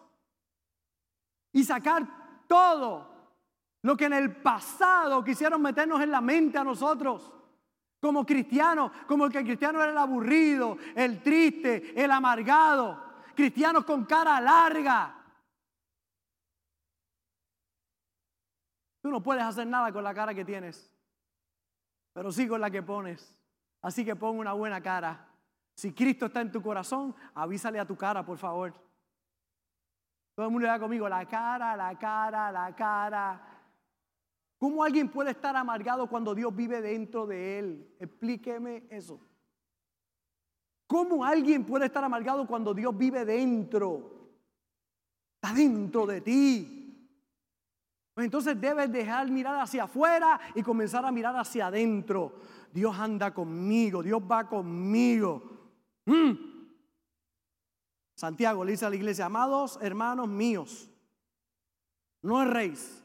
y 1.51 1.63
sacar 1.63 2.45
todo 2.47 3.12
lo 3.83 3.97
que 3.97 4.05
en 4.05 4.13
el 4.13 4.35
pasado 4.37 5.23
quisieron 5.23 5.61
meternos 5.61 6.01
en 6.01 6.11
la 6.11 6.21
mente 6.21 6.57
a 6.57 6.63
nosotros. 6.63 7.31
Como 8.01 8.25
cristianos, 8.25 8.91
como 9.07 9.25
el 9.25 9.31
que 9.31 9.39
el 9.39 9.45
cristiano 9.45 9.81
era 9.81 9.91
el 9.91 9.97
aburrido, 9.97 10.77
el 10.95 11.21
triste, 11.21 11.93
el 12.01 12.11
amargado. 12.11 13.01
Cristianos 13.35 13.85
con 13.85 14.05
cara 14.05 14.39
larga. 14.39 15.15
Tú 19.01 19.09
no 19.09 19.21
puedes 19.21 19.43
hacer 19.43 19.67
nada 19.67 19.91
con 19.91 20.03
la 20.03 20.13
cara 20.13 20.33
que 20.33 20.45
tienes, 20.45 20.89
pero 22.13 22.31
sí 22.31 22.47
con 22.47 22.61
la 22.61 22.71
que 22.71 22.81
pones. 22.81 23.37
Así 23.81 24.05
que 24.05 24.15
pon 24.15 24.37
una 24.37 24.53
buena 24.53 24.81
cara. 24.81 25.27
Si 25.75 25.93
Cristo 25.93 26.27
está 26.27 26.39
en 26.39 26.53
tu 26.53 26.61
corazón, 26.61 27.13
avísale 27.35 27.79
a 27.79 27.85
tu 27.85 27.97
cara, 27.97 28.23
por 28.23 28.37
favor. 28.37 28.73
Todo 30.35 30.45
el 30.45 30.51
mundo 30.53 30.67
da 30.67 30.79
conmigo, 30.79 31.09
la 31.09 31.25
cara, 31.25 31.75
la 31.75 31.97
cara, 31.99 32.49
la 32.49 32.73
cara. 32.73 33.52
¿Cómo 34.63 34.81
alguien 34.81 35.09
puede 35.09 35.31
estar 35.31 35.53
amargado 35.57 36.07
cuando 36.07 36.33
Dios 36.33 36.55
vive 36.55 36.81
dentro 36.81 37.27
de 37.27 37.59
él? 37.59 37.95
Explíqueme 37.99 38.87
eso. 38.89 39.19
¿Cómo 40.87 41.25
alguien 41.25 41.65
puede 41.65 41.87
estar 41.87 42.01
amargado 42.01 42.47
cuando 42.47 42.73
Dios 42.73 42.97
vive 42.97 43.25
dentro? 43.25 44.29
Está 45.35 45.53
dentro 45.53 46.05
de 46.05 46.21
ti. 46.21 47.09
Pues 48.13 48.23
entonces 48.23 48.61
debes 48.61 48.89
dejar 48.89 49.29
mirar 49.29 49.59
hacia 49.59 49.83
afuera 49.83 50.39
y 50.55 50.63
comenzar 50.63 51.05
a 51.05 51.11
mirar 51.11 51.35
hacia 51.35 51.67
adentro. 51.67 52.31
Dios 52.71 52.97
anda 52.97 53.33
conmigo, 53.33 54.01
Dios 54.01 54.21
va 54.21 54.47
conmigo. 54.47 55.43
Mm. 56.05 56.31
Santiago 58.15 58.63
le 58.63 58.71
dice 58.71 58.85
a 58.85 58.89
la 58.89 58.95
iglesia, 58.95 59.25
amados 59.25 59.77
hermanos 59.81 60.29
míos, 60.29 60.89
no 62.21 62.41
erréis, 62.41 63.02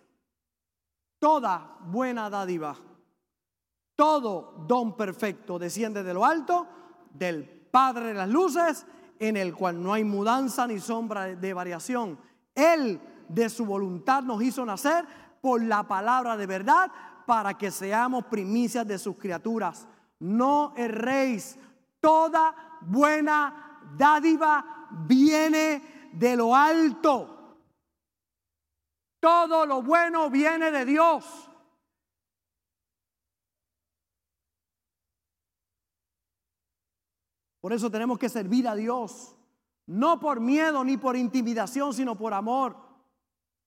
toda 1.18 1.78
buena 1.81 2.31
dádiva, 2.31 2.76
todo 3.94 4.64
don 4.66 4.96
perfecto 4.96 5.59
desciende 5.59 6.02
de 6.02 6.14
lo 6.14 6.24
alto, 6.24 6.66
del 7.12 7.44
Padre 7.44 8.09
de 8.09 8.14
las 8.14 8.28
luces, 8.28 8.87
en 9.18 9.37
el 9.37 9.54
cual 9.54 9.83
no 9.83 9.92
hay 9.92 10.04
mudanza 10.04 10.66
ni 10.66 10.78
sombra 10.78 11.26
de 11.26 11.54
variación. 11.54 12.18
Él 12.54 13.00
de 13.28 13.48
su 13.48 13.66
voluntad 13.66 14.22
nos 14.22 14.42
hizo 14.42 14.64
nacer 14.64 15.04
por 15.40 15.62
la 15.62 15.83
palabra 15.87 16.37
de 16.37 16.46
verdad 16.46 16.90
para 17.26 17.59
que 17.59 17.70
seamos 17.70 18.24
primicias 18.24 18.87
de 18.87 18.98
sus 18.98 19.16
criaturas. 19.16 19.87
No 20.20 20.72
erréis, 20.76 21.59
toda 22.00 22.78
buena 22.81 23.81
dádiva 23.96 24.87
viene 25.07 26.11
de 26.12 26.37
lo 26.37 26.54
alto. 26.54 27.38
Todo 29.20 29.66
lo 29.66 29.83
bueno 29.83 30.31
viene 30.31 30.70
de 30.70 30.85
Dios. 30.85 31.48
Por 37.61 37.72
eso 37.72 37.90
tenemos 37.90 38.18
que 38.18 38.28
servir 38.28 38.68
a 38.68 38.74
Dios, 38.74 39.36
no 39.86 40.20
por 40.20 40.40
miedo 40.40 40.84
ni 40.84 40.97
por 40.97 41.16
intimidación, 41.16 41.93
sino 41.93 42.16
por 42.16 42.32
amor. 42.32 42.76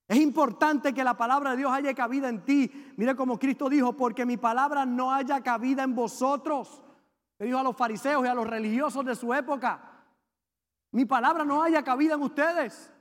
Es 0.07 0.17
importante 0.17 0.93
que 0.93 1.03
la 1.03 1.15
palabra 1.15 1.51
de 1.51 1.57
Dios 1.57 1.71
haya 1.71 1.93
cabida 1.93 2.29
en 2.29 2.43
ti. 2.43 2.93
Mire 2.97 3.15
como 3.15 3.37
Cristo 3.37 3.69
dijo, 3.69 3.93
porque 3.93 4.25
mi 4.25 4.37
palabra 4.37 4.85
no 4.85 5.13
haya 5.13 5.41
cabida 5.41 5.83
en 5.83 5.95
vosotros. 5.95 6.81
Le 7.37 7.45
dijo 7.45 7.57
a 7.57 7.63
los 7.63 7.75
fariseos 7.75 8.25
y 8.25 8.27
a 8.27 8.33
los 8.33 8.47
religiosos 8.47 9.05
de 9.05 9.15
su 9.15 9.33
época. 9.33 10.03
Mi 10.91 11.05
palabra 11.05 11.45
no 11.45 11.61
haya 11.63 11.83
cabida 11.83 12.15
en 12.15 12.23
ustedes. 12.23 12.91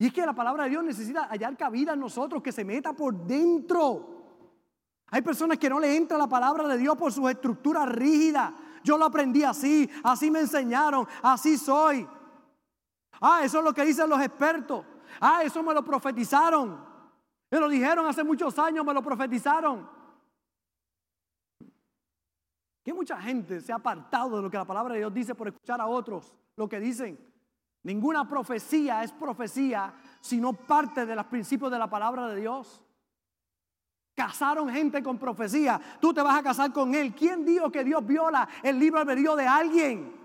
Y 0.00 0.06
es 0.06 0.14
que 0.14 0.24
la 0.24 0.32
palabra 0.32 0.64
de 0.64 0.70
Dios 0.70 0.82
necesita 0.82 1.26
hallar 1.26 1.54
cabida 1.58 1.92
en 1.92 2.00
nosotros, 2.00 2.42
que 2.42 2.52
se 2.52 2.64
meta 2.64 2.94
por 2.94 3.14
dentro. 3.14 4.22
Hay 5.08 5.20
personas 5.20 5.58
que 5.58 5.68
no 5.68 5.78
le 5.78 5.94
entra 5.94 6.16
la 6.16 6.26
palabra 6.26 6.66
de 6.66 6.78
Dios 6.78 6.96
por 6.96 7.12
su 7.12 7.28
estructura 7.28 7.84
rígida. 7.84 8.54
Yo 8.82 8.96
lo 8.96 9.04
aprendí 9.04 9.42
así, 9.42 9.90
así 10.02 10.30
me 10.30 10.40
enseñaron, 10.40 11.06
así 11.20 11.58
soy. 11.58 12.08
Ah, 13.20 13.40
eso 13.44 13.58
es 13.58 13.64
lo 13.64 13.74
que 13.74 13.84
dicen 13.84 14.08
los 14.08 14.22
expertos. 14.22 14.86
Ah, 15.20 15.42
eso 15.44 15.62
me 15.62 15.74
lo 15.74 15.84
profetizaron. 15.84 16.82
Me 17.50 17.60
lo 17.60 17.68
dijeron 17.68 18.06
hace 18.06 18.24
muchos 18.24 18.58
años, 18.58 18.82
me 18.86 18.94
lo 18.94 19.02
profetizaron. 19.02 19.86
Que 22.82 22.94
mucha 22.94 23.20
gente 23.20 23.60
se 23.60 23.70
ha 23.70 23.76
apartado 23.76 24.36
de 24.36 24.42
lo 24.44 24.50
que 24.50 24.56
la 24.56 24.64
palabra 24.64 24.94
de 24.94 25.00
Dios 25.00 25.12
dice 25.12 25.34
por 25.34 25.48
escuchar 25.48 25.78
a 25.78 25.86
otros 25.86 26.34
lo 26.56 26.66
que 26.70 26.80
dicen. 26.80 27.29
Ninguna 27.82 28.28
profecía 28.28 29.02
es 29.02 29.12
profecía 29.12 29.94
si 30.20 30.38
no 30.38 30.52
parte 30.52 31.06
de 31.06 31.16
los 31.16 31.26
principios 31.26 31.70
de 31.70 31.78
la 31.78 31.88
palabra 31.88 32.28
de 32.28 32.40
Dios. 32.40 32.82
Casaron 34.14 34.68
gente 34.68 35.02
con 35.02 35.18
profecía. 35.18 35.80
Tú 36.00 36.12
te 36.12 36.20
vas 36.20 36.38
a 36.38 36.42
casar 36.42 36.72
con 36.72 36.94
él. 36.94 37.14
¿Quién 37.14 37.44
dijo 37.44 37.70
que 37.70 37.82
Dios 37.82 38.06
viola 38.06 38.46
el 38.62 38.78
libre 38.78 39.00
albedrío 39.00 39.34
de 39.34 39.46
alguien? 39.46 40.20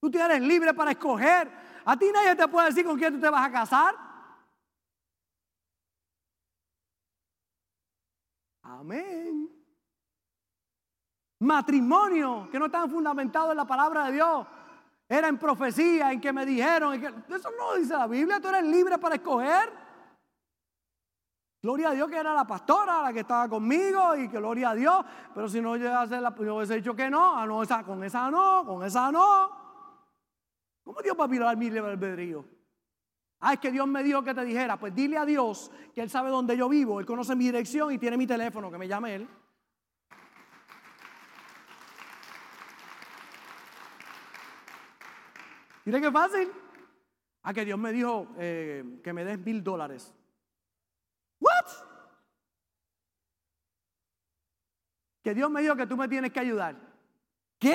Tú 0.00 0.10
tienes 0.10 0.40
libre 0.40 0.72
para 0.72 0.92
escoger. 0.92 1.50
A 1.84 1.96
ti 1.96 2.06
nadie 2.12 2.36
te 2.36 2.46
puede 2.46 2.68
decir 2.68 2.84
con 2.84 2.96
quién 2.96 3.14
tú 3.14 3.20
te 3.20 3.30
vas 3.30 3.44
a 3.44 3.50
casar. 3.50 3.94
Amén. 8.62 9.50
Matrimonio 11.40 12.48
que 12.50 12.58
no 12.58 12.66
están 12.66 12.90
fundamentados 12.90 13.50
en 13.50 13.56
la 13.56 13.66
palabra 13.66 14.06
de 14.06 14.12
Dios. 14.12 14.46
Era 15.08 15.28
en 15.28 15.38
profecía, 15.38 16.12
en 16.12 16.20
que 16.20 16.32
me 16.32 16.44
dijeron. 16.44 17.02
eso 17.02 17.50
no 17.58 17.74
dice 17.76 17.94
la 17.94 18.06
Biblia. 18.06 18.40
Tú 18.40 18.48
eres 18.48 18.64
libre 18.64 18.98
para 18.98 19.14
escoger. 19.14 19.72
Gloria 21.60 21.88
a 21.88 21.92
Dios 21.92 22.08
que 22.08 22.16
era 22.16 22.34
la 22.34 22.46
pastora 22.46 23.02
la 23.02 23.12
que 23.12 23.20
estaba 23.20 23.48
conmigo 23.48 24.14
y 24.14 24.28
que 24.28 24.38
gloria 24.38 24.70
a 24.70 24.74
Dios. 24.74 25.04
Pero 25.34 25.48
si 25.48 25.60
no 25.60 25.76
llega 25.76 26.02
a 26.02 26.06
ser 26.06 26.20
la, 26.20 26.34
yo 26.36 26.56
hubiese 26.56 26.76
dicho 26.76 26.94
que 26.94 27.10
no, 27.10 27.36
ah, 27.36 27.46
no 27.46 27.62
con 27.84 28.04
esa 28.04 28.30
no, 28.30 28.64
con 28.64 28.84
esa 28.84 29.10
no. 29.10 29.50
¿Cómo 30.84 31.02
Dios 31.02 31.16
va 31.18 31.24
a 31.24 31.28
mirar 31.28 31.56
mi 31.56 31.70
libre 31.70 31.90
albedrío? 31.90 32.44
Ah, 33.40 33.54
es 33.54 33.60
que 33.60 33.70
Dios 33.70 33.86
me 33.86 34.02
dijo 34.02 34.22
que 34.22 34.34
te 34.34 34.44
dijera, 34.44 34.78
pues 34.78 34.94
dile 34.94 35.16
a 35.16 35.24
Dios 35.24 35.70
que 35.94 36.00
Él 36.00 36.10
sabe 36.10 36.30
dónde 36.30 36.56
yo 36.56 36.68
vivo, 36.68 37.00
Él 37.00 37.06
conoce 37.06 37.34
mi 37.36 37.44
dirección 37.44 37.92
y 37.92 37.98
tiene 37.98 38.16
mi 38.16 38.26
teléfono, 38.26 38.70
que 38.70 38.78
me 38.78 38.88
llame 38.88 39.14
Él. 39.16 39.28
Mire 45.88 46.02
qué 46.02 46.12
fácil. 46.12 46.52
Ah, 47.44 47.54
que 47.54 47.64
Dios 47.64 47.78
me 47.78 47.92
dijo 47.92 48.28
eh, 48.36 49.00
que 49.02 49.10
me 49.14 49.24
des 49.24 49.38
mil 49.38 49.64
dólares. 49.64 50.14
Que 55.22 55.34
Dios 55.34 55.50
me 55.50 55.62
dijo 55.62 55.74
que 55.76 55.86
tú 55.86 55.96
me 55.96 56.08
tienes 56.08 56.30
que 56.30 56.40
ayudar. 56.40 56.76
¿Qué? 57.58 57.74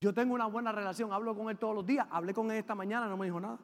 Yo 0.00 0.14
tengo 0.14 0.32
una 0.32 0.46
buena 0.46 0.70
relación, 0.70 1.12
hablo 1.12 1.36
con 1.36 1.50
él 1.50 1.58
todos 1.58 1.74
los 1.74 1.84
días. 1.84 2.06
Hablé 2.12 2.32
con 2.32 2.48
él 2.52 2.58
esta 2.58 2.76
mañana, 2.76 3.08
no 3.08 3.16
me 3.16 3.26
dijo 3.26 3.40
nada. 3.40 3.58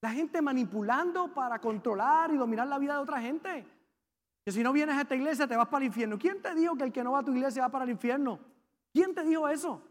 La 0.00 0.12
gente 0.12 0.40
manipulando 0.40 1.34
para 1.34 1.58
controlar 1.58 2.30
y 2.30 2.38
dominar 2.38 2.68
la 2.68 2.78
vida 2.78 2.94
de 2.94 3.00
otra 3.00 3.20
gente. 3.20 3.75
Que 4.46 4.52
si 4.52 4.62
no 4.62 4.72
vienes 4.72 4.96
a 4.96 5.00
esta 5.00 5.16
iglesia 5.16 5.48
te 5.48 5.56
vas 5.56 5.66
para 5.66 5.84
el 5.84 5.88
infierno. 5.88 6.16
¿Quién 6.16 6.40
te 6.40 6.54
dijo 6.54 6.76
que 6.76 6.84
el 6.84 6.92
que 6.92 7.02
no 7.02 7.10
va 7.10 7.18
a 7.18 7.24
tu 7.24 7.32
iglesia 7.32 7.62
va 7.62 7.68
para 7.68 7.82
el 7.82 7.90
infierno? 7.90 8.38
¿Quién 8.92 9.12
te 9.12 9.24
dijo 9.24 9.48
eso? 9.48 9.82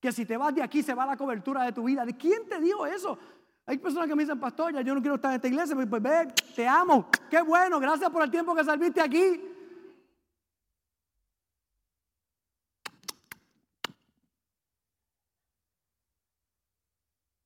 Que 0.00 0.10
si 0.10 0.24
te 0.24 0.38
vas 0.38 0.54
de 0.54 0.62
aquí 0.62 0.82
se 0.82 0.94
va 0.94 1.04
la 1.04 1.18
cobertura 1.18 1.64
de 1.64 1.72
tu 1.72 1.84
vida. 1.84 2.06
quién 2.18 2.48
te 2.48 2.58
dijo 2.62 2.86
eso? 2.86 3.18
Hay 3.66 3.76
personas 3.76 4.08
que 4.08 4.14
me 4.14 4.22
dicen, 4.22 4.40
pastor, 4.40 4.72
ya 4.72 4.80
yo 4.80 4.94
no 4.94 5.02
quiero 5.02 5.16
estar 5.16 5.32
en 5.32 5.34
esta 5.34 5.48
iglesia. 5.48 5.74
Pues, 5.74 5.86
pues 5.86 6.00
ve, 6.00 6.28
te 6.56 6.66
amo. 6.66 7.10
Qué 7.30 7.42
bueno, 7.42 7.78
gracias 7.78 8.08
por 8.08 8.22
el 8.22 8.30
tiempo 8.30 8.54
que 8.54 8.64
salviste 8.64 9.02
aquí. 9.02 9.38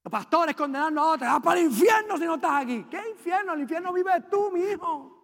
Los 0.04 0.12
pastores 0.12 0.54
condenando 0.54 1.00
a 1.00 1.14
otros, 1.14 1.28
vas 1.28 1.42
para 1.42 1.58
el 1.58 1.66
infierno 1.66 2.16
si 2.16 2.26
no 2.26 2.36
estás 2.36 2.62
aquí. 2.62 2.86
¿Qué 2.88 3.10
infierno? 3.10 3.54
El 3.54 3.62
infierno 3.62 3.92
vives 3.92 4.30
tú, 4.30 4.52
mi 4.52 4.60
hijo. 4.60 5.21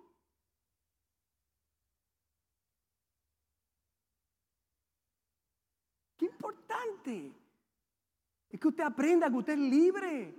Es 8.49 8.61
que 8.61 8.69
usted 8.69 8.85
aprenda 8.85 9.29
que 9.29 9.37
usted 9.37 9.53
es 9.55 9.59
libre 9.59 10.35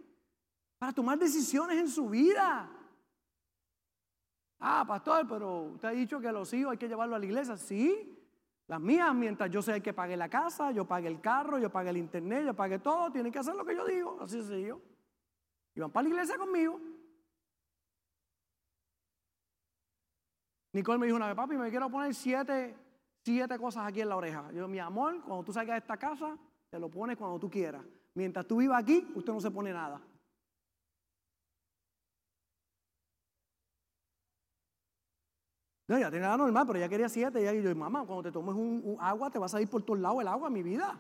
para 0.78 0.94
tomar 0.94 1.18
decisiones 1.18 1.78
en 1.78 1.88
su 1.88 2.10
vida. 2.10 2.70
Ah, 4.60 4.84
pastor, 4.88 5.28
pero 5.28 5.64
usted 5.74 5.88
ha 5.88 5.92
dicho 5.92 6.20
que 6.20 6.32
los 6.32 6.52
hijos 6.54 6.72
hay 6.72 6.78
que 6.78 6.88
llevarlos 6.88 7.16
a 7.16 7.20
la 7.20 7.26
iglesia. 7.26 7.56
Sí, 7.58 8.18
las 8.68 8.80
mías, 8.80 9.14
mientras 9.16 9.50
yo 9.50 9.62
sé 9.62 9.82
que 9.82 9.94
pague 9.94 10.18
la 10.18 10.30
casa, 10.30 10.72
yo 10.72 10.86
pague 10.86 11.08
el 11.08 11.22
carro, 11.22 11.58
yo 11.60 11.72
pague 11.72 11.90
el 11.90 11.98
internet, 11.98 12.46
yo 12.46 12.54
pague 12.54 12.80
todo, 12.80 13.12
tienen 13.12 13.32
que 13.32 13.40
hacer 13.40 13.56
lo 13.56 13.66
que 13.66 13.76
yo 13.76 13.86
digo, 13.86 14.20
así 14.22 14.40
yo. 14.64 14.82
Y 15.76 15.80
van 15.80 15.92
para 15.92 16.04
la 16.04 16.10
iglesia 16.10 16.38
conmigo. 16.38 16.80
Nicole 20.74 21.00
me 21.00 21.06
dijo 21.08 21.16
una 21.16 21.28
vez, 21.28 21.36
papi, 21.36 21.58
me 21.58 21.70
quiero 21.70 21.90
poner 21.90 22.14
siete, 22.14 22.76
siete 23.24 23.58
cosas 23.58 23.88
aquí 23.88 24.02
en 24.02 24.10
la 24.10 24.18
oreja. 24.18 24.52
Yo, 24.52 24.68
mi 24.68 24.80
amor, 24.80 25.22
cuando 25.24 25.44
tú 25.44 25.52
salgas 25.52 25.76
de 25.76 25.80
esta 25.80 25.98
casa, 25.98 26.38
te 26.70 26.80
lo 26.80 26.90
pones 26.90 27.18
cuando 27.18 27.40
tú 27.40 27.50
quieras. 27.50 27.84
Mientras 28.14 28.46
tú 28.46 28.58
vivas 28.58 28.82
aquí, 28.82 29.12
usted 29.16 29.34
no 29.34 29.42
se 29.42 29.52
pone 29.52 29.74
nada. 29.74 30.02
No, 35.88 35.98
ya 35.98 36.12
tenía 36.12 36.30
la 36.30 36.38
normal, 36.38 36.68
pero 36.68 36.80
ya 36.80 36.88
quería 36.88 37.10
siete. 37.10 37.42
Y 37.42 37.64
yo, 37.64 37.76
mamá, 37.76 38.06
cuando 38.06 38.24
te 38.24 38.32
tomes 38.32 38.54
un, 38.54 38.98
agua, 39.00 39.32
te 39.32 39.40
vas 39.40 39.56
a 39.56 39.62
ir 39.62 39.68
por 39.68 39.82
todos 39.82 40.00
lados 40.00 40.22
el 40.22 40.28
agua, 40.28 40.50
mi 40.50 40.62
vida. 40.62 41.00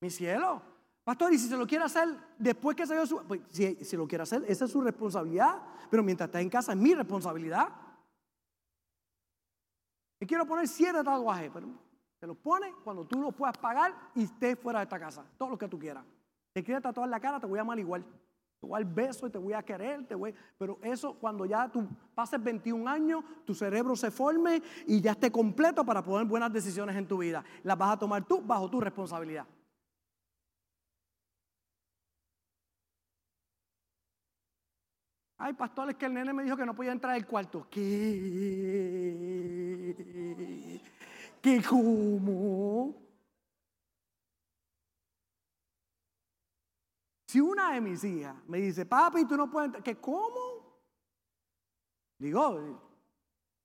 Mi 0.00 0.10
cielo. 0.10 0.62
Pastor, 1.02 1.32
y 1.32 1.38
si 1.38 1.48
se 1.48 1.56
lo 1.56 1.66
quiere 1.66 1.84
hacer 1.84 2.08
después 2.38 2.76
que 2.76 2.86
dio 2.86 3.04
su. 3.06 3.26
Pues 3.26 3.40
si, 3.50 3.84
si 3.84 3.96
lo 3.96 4.06
quiere 4.06 4.22
hacer, 4.22 4.44
esa 4.46 4.66
es 4.66 4.70
su 4.70 4.80
responsabilidad. 4.80 5.60
Pero 5.90 6.04
mientras 6.04 6.28
está 6.28 6.40
en 6.40 6.48
casa, 6.48 6.72
es 6.72 6.78
mi 6.78 6.94
responsabilidad. 6.94 7.68
Y 10.20 10.26
quiero 10.26 10.46
poner 10.46 10.68
siete 10.68 11.02
tatuajes, 11.02 11.50
pero 11.52 11.89
te 12.20 12.26
los 12.26 12.36
pone 12.36 12.74
cuando 12.84 13.06
tú 13.06 13.18
los 13.20 13.34
puedas 13.34 13.56
pagar 13.56 13.94
y 14.14 14.24
estés 14.24 14.58
fuera 14.58 14.80
de 14.80 14.82
esta 14.84 15.00
casa. 15.00 15.24
Todo 15.38 15.48
lo 15.48 15.58
que 15.58 15.66
tú 15.66 15.78
quieras. 15.78 16.04
Te 16.52 16.62
quieres 16.62 16.82
tatuar 16.82 17.08
la 17.08 17.18
cara, 17.18 17.40
te 17.40 17.46
voy 17.46 17.58
a 17.58 17.62
amar 17.62 17.78
igual. 17.78 18.04
Te 18.60 18.66
voy 18.66 18.82
a 18.82 18.84
beso 18.84 19.26
y 19.26 19.30
te 19.30 19.38
voy 19.38 19.54
a 19.54 19.62
querer, 19.62 20.06
te 20.06 20.14
voy, 20.14 20.34
pero 20.58 20.78
eso 20.82 21.14
cuando 21.14 21.46
ya 21.46 21.66
tú 21.70 21.88
pases 22.14 22.44
21 22.44 22.90
años, 22.90 23.24
tu 23.46 23.54
cerebro 23.54 23.96
se 23.96 24.10
forme 24.10 24.62
y 24.86 25.00
ya 25.00 25.12
esté 25.12 25.32
completo 25.32 25.82
para 25.82 26.04
poner 26.04 26.26
buenas 26.26 26.52
decisiones 26.52 26.94
en 26.94 27.08
tu 27.08 27.16
vida. 27.16 27.42
Las 27.62 27.78
vas 27.78 27.94
a 27.94 27.98
tomar 27.98 28.22
tú 28.26 28.42
bajo 28.42 28.68
tu 28.68 28.78
responsabilidad. 28.82 29.46
Hay 35.38 35.54
pastores 35.54 35.96
que 35.96 36.04
el 36.04 36.12
nene 36.12 36.34
me 36.34 36.42
dijo 36.42 36.54
que 36.54 36.66
no 36.66 36.74
podía 36.74 36.92
entrar 36.92 37.14
al 37.14 37.26
cuarto. 37.26 37.66
¿Qué? 37.70 37.80
¿Qué 41.40 41.62
cómo? 41.62 42.94
Si 47.26 47.40
una 47.40 47.72
de 47.72 47.80
mis 47.80 48.02
hijas 48.04 48.36
me 48.48 48.58
dice, 48.58 48.84
papi, 48.84 49.24
tú 49.24 49.36
no 49.36 49.48
puedes, 49.48 49.82
¿qué 49.82 49.96
cómo? 49.96 50.80
Digo, 52.18 52.82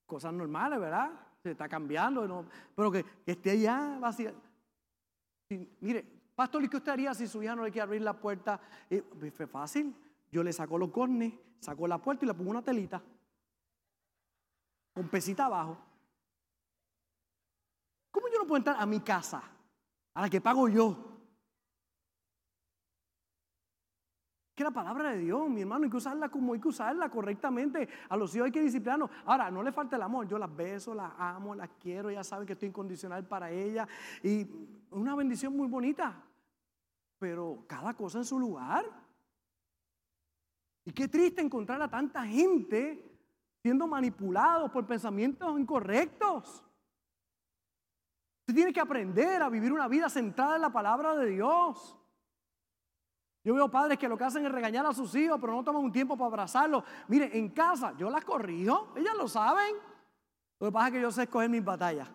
cosas 0.05 0.33
normales, 0.33 0.79
¿verdad? 0.79 1.11
Se 1.41 1.51
está 1.51 1.67
cambiando, 1.67 2.45
pero 2.75 2.91
que, 2.91 3.03
esté 3.25 3.51
allá 3.51 3.97
vacía. 3.99 4.33
mire, 5.81 6.05
pastor, 6.35 6.63
¿y 6.63 6.69
qué 6.69 6.77
usted 6.77 6.91
haría 6.91 7.13
si 7.13 7.27
su 7.27 7.41
hija 7.41 7.55
no 7.55 7.63
le 7.63 7.71
quiere 7.71 7.83
abrir 7.83 8.01
la 8.01 8.13
puerta? 8.13 8.61
Y, 8.89 9.01
pues, 9.01 9.33
fue 9.33 9.47
fácil. 9.47 9.95
Yo 10.31 10.43
le 10.43 10.53
saco 10.53 10.77
los 10.77 10.91
cornes, 10.91 11.33
saco 11.59 11.87
la 11.87 11.97
puerta 11.97 12.23
y 12.23 12.27
le 12.27 12.33
pongo 12.33 12.51
una 12.51 12.61
telita. 12.61 13.01
Con 14.93 15.09
pesita 15.09 15.45
abajo. 15.45 15.77
¿Cómo 18.15 18.29
yo 18.29 18.39
no 18.39 18.47
puedo 18.47 18.59
entrar 18.59 18.77
a 18.79 18.85
mi 18.85 19.01
casa? 19.01 19.43
A 20.13 20.21
la 20.21 20.29
que 20.29 20.39
pago 20.39 20.69
yo. 20.69 20.97
Que 24.55 24.63
la 24.63 24.71
palabra 24.71 25.11
de 25.11 25.17
Dios, 25.17 25.49
mi 25.49 25.59
hermano, 25.59 25.83
hay 25.83 25.89
que 25.89 25.97
usarla 25.97 26.29
como 26.29 26.53
hay 26.53 26.61
que 26.61 26.69
usarla 26.69 27.09
correctamente. 27.09 27.89
A 28.07 28.15
los 28.15 28.33
hijos 28.33 28.45
hay 28.45 28.53
que 28.53 28.61
disciplinarnos. 28.61 29.09
Ahora, 29.25 29.51
no 29.51 29.61
le 29.61 29.73
falta 29.73 29.97
el 29.97 30.01
amor. 30.01 30.29
Yo 30.29 30.39
las 30.39 30.55
beso, 30.55 30.95
las 30.95 31.11
amo, 31.17 31.55
las 31.55 31.69
quiero. 31.71 32.09
Ya 32.09 32.23
saben 32.23 32.47
que 32.47 32.53
estoy 32.53 32.69
incondicional 32.69 33.27
para 33.27 33.51
ella. 33.51 33.85
Y 34.23 34.47
una 34.91 35.13
bendición 35.13 35.53
muy 35.57 35.67
bonita. 35.67 36.23
Pero 37.19 37.65
cada 37.67 37.95
cosa 37.95 38.19
en 38.19 38.25
su 38.25 38.39
lugar. 38.39 38.85
Y 40.85 40.93
qué 40.93 41.09
triste 41.09 41.41
encontrar 41.41 41.81
a 41.81 41.89
tanta 41.89 42.25
gente 42.25 43.11
siendo 43.61 43.87
manipulados 43.87 44.71
por 44.71 44.87
pensamientos 44.87 45.59
incorrectos. 45.59 46.64
Usted 48.45 48.53
tiene 48.53 48.71
que 48.71 48.79
aprender 48.79 49.41
a 49.41 49.49
vivir 49.49 49.73
una 49.73 49.87
vida 49.87 50.07
centrada 50.07 50.55
en 50.55 50.61
la 50.61 50.69
palabra 50.69 51.15
de 51.15 51.25
Dios. 51.25 51.97
Yo 53.43 53.55
veo 53.55 53.71
padres 53.71 53.97
que 53.97 54.07
lo 54.07 54.15
que 54.15 54.23
hacen 54.23 54.45
es 54.45 54.51
regañar 54.51 54.85
a 54.85 54.93
sus 54.93 55.15
hijos, 55.15 55.39
pero 55.41 55.53
no 55.53 55.63
toman 55.63 55.83
un 55.83 55.91
tiempo 55.91 56.15
para 56.15 56.27
abrazarlos. 56.27 56.83
Mire, 57.07 57.35
en 57.35 57.49
casa 57.49 57.95
yo 57.97 58.07
las 58.11 58.23
corrijo, 58.23 58.93
ellas 58.95 59.15
lo 59.17 59.27
saben. 59.27 59.75
Lo 60.59 60.67
que 60.67 60.71
pasa 60.71 60.87
es 60.87 60.93
que 60.93 61.01
yo 61.01 61.11
sé 61.11 61.23
escoger 61.23 61.49
mis 61.49 61.65
batallas. 61.65 62.07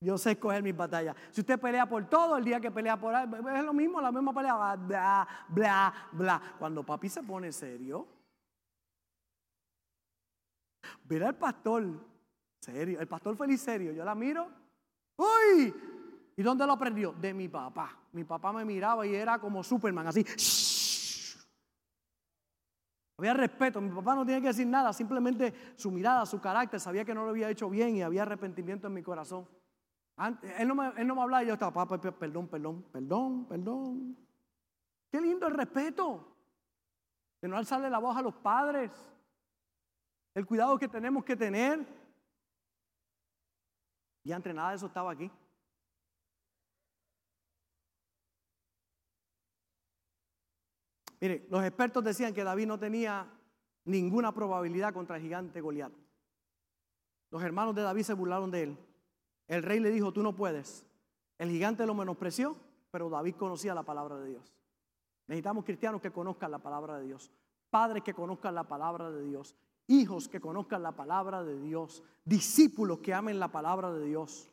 Yo 0.00 0.16
sé 0.16 0.30
escoger 0.30 0.62
mis 0.62 0.74
batallas. 0.74 1.14
Si 1.30 1.42
usted 1.42 1.60
pelea 1.60 1.86
por 1.86 2.08
todo, 2.08 2.38
el 2.38 2.44
día 2.44 2.58
que 2.58 2.70
pelea 2.70 2.98
por 2.98 3.14
algo, 3.14 3.36
es 3.50 3.64
lo 3.64 3.74
mismo, 3.74 4.00
la 4.00 4.12
misma 4.12 4.32
pelea, 4.32 4.76
bla, 4.76 5.28
bla, 5.48 5.94
bla. 6.12 6.42
Cuando 6.58 6.82
papi 6.82 7.10
se 7.10 7.22
pone 7.22 7.52
serio, 7.52 8.06
mira 11.08 11.28
al 11.28 11.36
pastor, 11.36 11.84
serio, 12.60 12.98
el 12.98 13.08
pastor 13.08 13.36
feliz 13.36 13.60
serio, 13.60 13.92
yo 13.92 14.02
la 14.02 14.14
miro, 14.14 14.65
¡uy! 15.16 15.74
¿Y 16.36 16.42
dónde 16.42 16.66
lo 16.66 16.72
aprendió? 16.72 17.12
De 17.12 17.32
mi 17.32 17.48
papá. 17.48 17.98
Mi 18.12 18.24
papá 18.24 18.52
me 18.52 18.64
miraba 18.64 19.06
y 19.06 19.14
era 19.14 19.38
como 19.38 19.62
Superman, 19.62 20.06
así. 20.06 20.24
Había 23.18 23.32
respeto, 23.32 23.80
mi 23.80 23.90
papá 23.90 24.14
no 24.14 24.26
tenía 24.26 24.42
que 24.42 24.48
decir 24.48 24.66
nada, 24.66 24.92
simplemente 24.92 25.54
su 25.76 25.90
mirada, 25.90 26.26
su 26.26 26.38
carácter, 26.38 26.78
sabía 26.78 27.04
que 27.04 27.14
no 27.14 27.24
lo 27.24 27.30
había 27.30 27.48
hecho 27.48 27.70
bien 27.70 27.96
y 27.96 28.02
había 28.02 28.22
arrepentimiento 28.22 28.88
en 28.88 28.92
mi 28.94 29.02
corazón. 29.02 29.48
él, 30.58 30.68
no 30.68 30.74
me, 30.74 30.88
él 30.98 31.06
no 31.06 31.14
me 31.14 31.22
hablaba 31.22 31.42
y 31.42 31.46
yo 31.46 31.54
estaba, 31.54 31.72
papá, 31.72 31.98
perdón, 31.98 32.46
perdón, 32.48 32.82
perdón, 32.92 33.46
perdón. 33.46 34.16
Qué 35.10 35.20
lindo 35.20 35.46
el 35.46 35.54
respeto. 35.54 36.36
De 37.40 37.48
no 37.48 37.56
alzarle 37.56 37.88
la 37.88 37.98
voz 37.98 38.16
a 38.16 38.22
los 38.22 38.34
padres. 38.34 38.90
El 40.34 40.44
cuidado 40.44 40.78
que 40.78 40.88
tenemos 40.88 41.24
que 41.24 41.36
tener. 41.36 42.05
Y 44.26 44.32
entre 44.32 44.52
nada 44.52 44.70
de 44.70 44.76
eso 44.76 44.86
estaba 44.86 45.12
aquí. 45.12 45.30
Mire, 51.20 51.46
los 51.48 51.62
expertos 51.62 52.02
decían 52.02 52.34
que 52.34 52.42
David 52.42 52.66
no 52.66 52.76
tenía 52.76 53.32
ninguna 53.84 54.32
probabilidad 54.32 54.92
contra 54.92 55.14
el 55.14 55.22
gigante 55.22 55.60
Goliat. 55.60 55.92
Los 57.30 57.40
hermanos 57.40 57.76
de 57.76 57.82
David 57.82 58.02
se 58.02 58.14
burlaron 58.14 58.50
de 58.50 58.64
él. 58.64 58.78
El 59.46 59.62
rey 59.62 59.78
le 59.78 59.92
dijo, 59.92 60.12
tú 60.12 60.24
no 60.24 60.34
puedes. 60.34 60.84
El 61.38 61.50
gigante 61.50 61.86
lo 61.86 61.94
menospreció, 61.94 62.56
pero 62.90 63.08
David 63.08 63.36
conocía 63.36 63.76
la 63.76 63.84
palabra 63.84 64.16
de 64.16 64.30
Dios. 64.30 64.56
Necesitamos 65.28 65.64
cristianos 65.64 66.00
que 66.00 66.10
conozcan 66.10 66.50
la 66.50 66.58
palabra 66.58 66.98
de 66.98 67.06
Dios, 67.06 67.30
padres 67.70 68.02
que 68.02 68.12
conozcan 68.12 68.56
la 68.56 68.64
palabra 68.64 69.08
de 69.08 69.22
Dios, 69.22 69.54
hijos 69.88 70.28
que 70.28 70.40
conozcan 70.40 70.82
la 70.82 70.92
palabra 70.92 71.42
de 71.44 71.58
Dios, 71.60 72.02
discípulos 72.24 72.98
que 72.98 73.14
amen 73.14 73.38
la 73.38 73.48
palabra 73.48 73.92
de 73.92 74.04
Dios. 74.04 74.50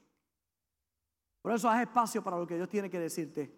Por 1.42 1.52
eso 1.52 1.70
haz 1.70 1.82
espacio 1.82 2.24
para 2.24 2.38
lo 2.38 2.48
que 2.48 2.56
Dios 2.56 2.70
tiene 2.70 2.90
que 2.90 3.00
decirte. 3.00 3.54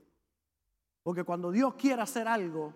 Porque 1.03 1.23
cuando 1.23 1.51
Dios 1.51 1.75
quiere 1.75 2.01
hacer 2.01 2.27
algo, 2.27 2.73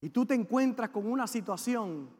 y 0.00 0.10
tú 0.10 0.26
te 0.26 0.34
encuentras 0.34 0.90
con 0.90 1.06
una 1.06 1.28
situación, 1.28 2.10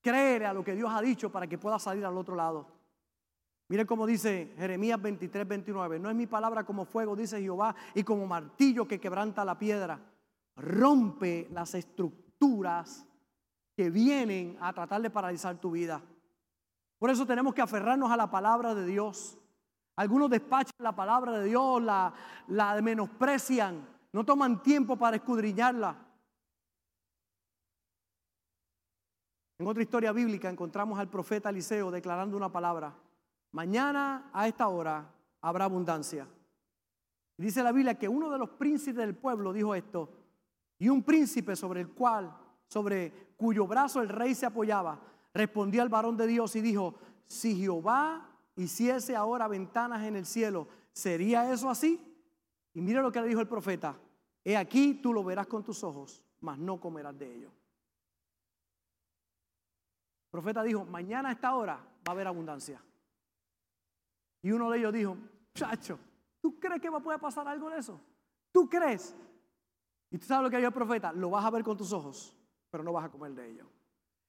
créele 0.00 0.46
a 0.46 0.52
lo 0.52 0.62
que 0.62 0.76
Dios 0.76 0.90
ha 0.92 1.00
dicho 1.00 1.32
para 1.32 1.48
que 1.48 1.58
puedas 1.58 1.82
salir 1.82 2.04
al 2.04 2.16
otro 2.16 2.36
lado. 2.36 2.68
Miren 3.68 3.86
cómo 3.86 4.06
dice 4.06 4.52
Jeremías 4.56 5.00
23, 5.00 5.48
29. 5.48 5.98
No 5.98 6.10
es 6.10 6.14
mi 6.14 6.26
palabra 6.26 6.64
como 6.64 6.84
fuego, 6.84 7.16
dice 7.16 7.40
Jehová, 7.40 7.74
y 7.94 8.04
como 8.04 8.26
martillo 8.26 8.86
que 8.86 9.00
quebranta 9.00 9.44
la 9.44 9.58
piedra. 9.58 9.98
Rompe 10.54 11.48
las 11.50 11.74
estructuras 11.74 12.21
que 13.76 13.90
vienen 13.90 14.56
a 14.60 14.72
tratar 14.72 15.00
de 15.00 15.10
paralizar 15.10 15.56
tu 15.58 15.70
vida. 15.70 16.02
Por 16.98 17.10
eso 17.10 17.26
tenemos 17.26 17.54
que 17.54 17.62
aferrarnos 17.62 18.10
a 18.10 18.16
la 18.16 18.30
palabra 18.30 18.74
de 18.74 18.86
Dios. 18.86 19.38
Algunos 19.96 20.30
despachan 20.30 20.72
la 20.78 20.94
palabra 20.94 21.38
de 21.38 21.44
Dios, 21.44 21.82
la, 21.82 22.12
la 22.48 22.80
menosprecian, 22.80 23.86
no 24.12 24.24
toman 24.24 24.62
tiempo 24.62 24.96
para 24.96 25.16
escudriñarla. 25.16 25.96
En 29.58 29.66
otra 29.66 29.82
historia 29.82 30.12
bíblica 30.12 30.50
encontramos 30.50 30.98
al 30.98 31.08
profeta 31.08 31.50
Eliseo 31.50 31.90
declarando 31.90 32.36
una 32.36 32.50
palabra. 32.50 32.94
Mañana 33.52 34.30
a 34.32 34.48
esta 34.48 34.68
hora 34.68 35.06
habrá 35.40 35.66
abundancia. 35.66 36.26
dice 37.36 37.62
la 37.62 37.72
Biblia 37.72 37.98
que 37.98 38.08
uno 38.08 38.30
de 38.30 38.38
los 38.38 38.50
príncipes 38.50 38.96
del 38.96 39.14
pueblo 39.14 39.52
dijo 39.52 39.74
esto. 39.74 40.21
Y 40.82 40.88
un 40.88 41.02
príncipe 41.02 41.54
sobre 41.54 41.80
el 41.80 41.90
cual, 41.90 42.36
sobre 42.66 43.34
cuyo 43.36 43.66
brazo 43.66 44.00
el 44.00 44.08
rey 44.08 44.34
se 44.34 44.46
apoyaba, 44.46 45.00
respondió 45.32 45.82
al 45.82 45.88
varón 45.88 46.16
de 46.16 46.26
Dios 46.26 46.56
y 46.56 46.60
dijo, 46.60 46.96
si 47.26 47.54
Jehová 47.54 48.28
hiciese 48.56 49.14
ahora 49.14 49.46
ventanas 49.46 50.02
en 50.02 50.16
el 50.16 50.26
cielo, 50.26 50.66
¿sería 50.92 51.52
eso 51.52 51.70
así? 51.70 52.00
Y 52.74 52.80
mire 52.80 53.00
lo 53.00 53.12
que 53.12 53.20
le 53.20 53.28
dijo 53.28 53.40
el 53.40 53.46
profeta, 53.46 53.96
he 54.42 54.56
aquí 54.56 54.94
tú 54.94 55.12
lo 55.12 55.22
verás 55.22 55.46
con 55.46 55.62
tus 55.62 55.84
ojos, 55.84 56.22
mas 56.40 56.58
no 56.58 56.80
comerás 56.80 57.16
de 57.16 57.36
ello 57.36 57.52
profeta 60.32 60.62
dijo, 60.62 60.86
mañana 60.86 61.28
a 61.28 61.32
esta 61.32 61.54
hora 61.54 61.74
va 61.76 62.08
a 62.08 62.10
haber 62.12 62.26
abundancia. 62.26 62.82
Y 64.40 64.50
uno 64.50 64.70
de 64.70 64.78
ellos 64.78 64.92
dijo, 64.94 65.16
chacho, 65.54 65.98
¿tú 66.40 66.58
crees 66.58 66.80
que 66.80 66.88
va 66.88 66.98
a 66.98 67.02
poder 67.02 67.20
pasar 67.20 67.46
algo 67.46 67.68
de 67.68 67.78
eso? 67.78 68.00
¿Tú 68.50 68.66
crees? 68.66 69.14
Y 70.12 70.18
tú 70.18 70.26
sabes 70.26 70.44
lo 70.44 70.50
que 70.50 70.58
dijo 70.58 70.68
el 70.68 70.74
profeta, 70.74 71.10
lo 71.10 71.30
vas 71.30 71.42
a 71.42 71.50
ver 71.50 71.64
con 71.64 71.74
tus 71.74 71.90
ojos, 71.90 72.36
pero 72.70 72.84
no 72.84 72.92
vas 72.92 73.06
a 73.06 73.08
comer 73.08 73.32
de 73.32 73.50
ello. 73.50 73.66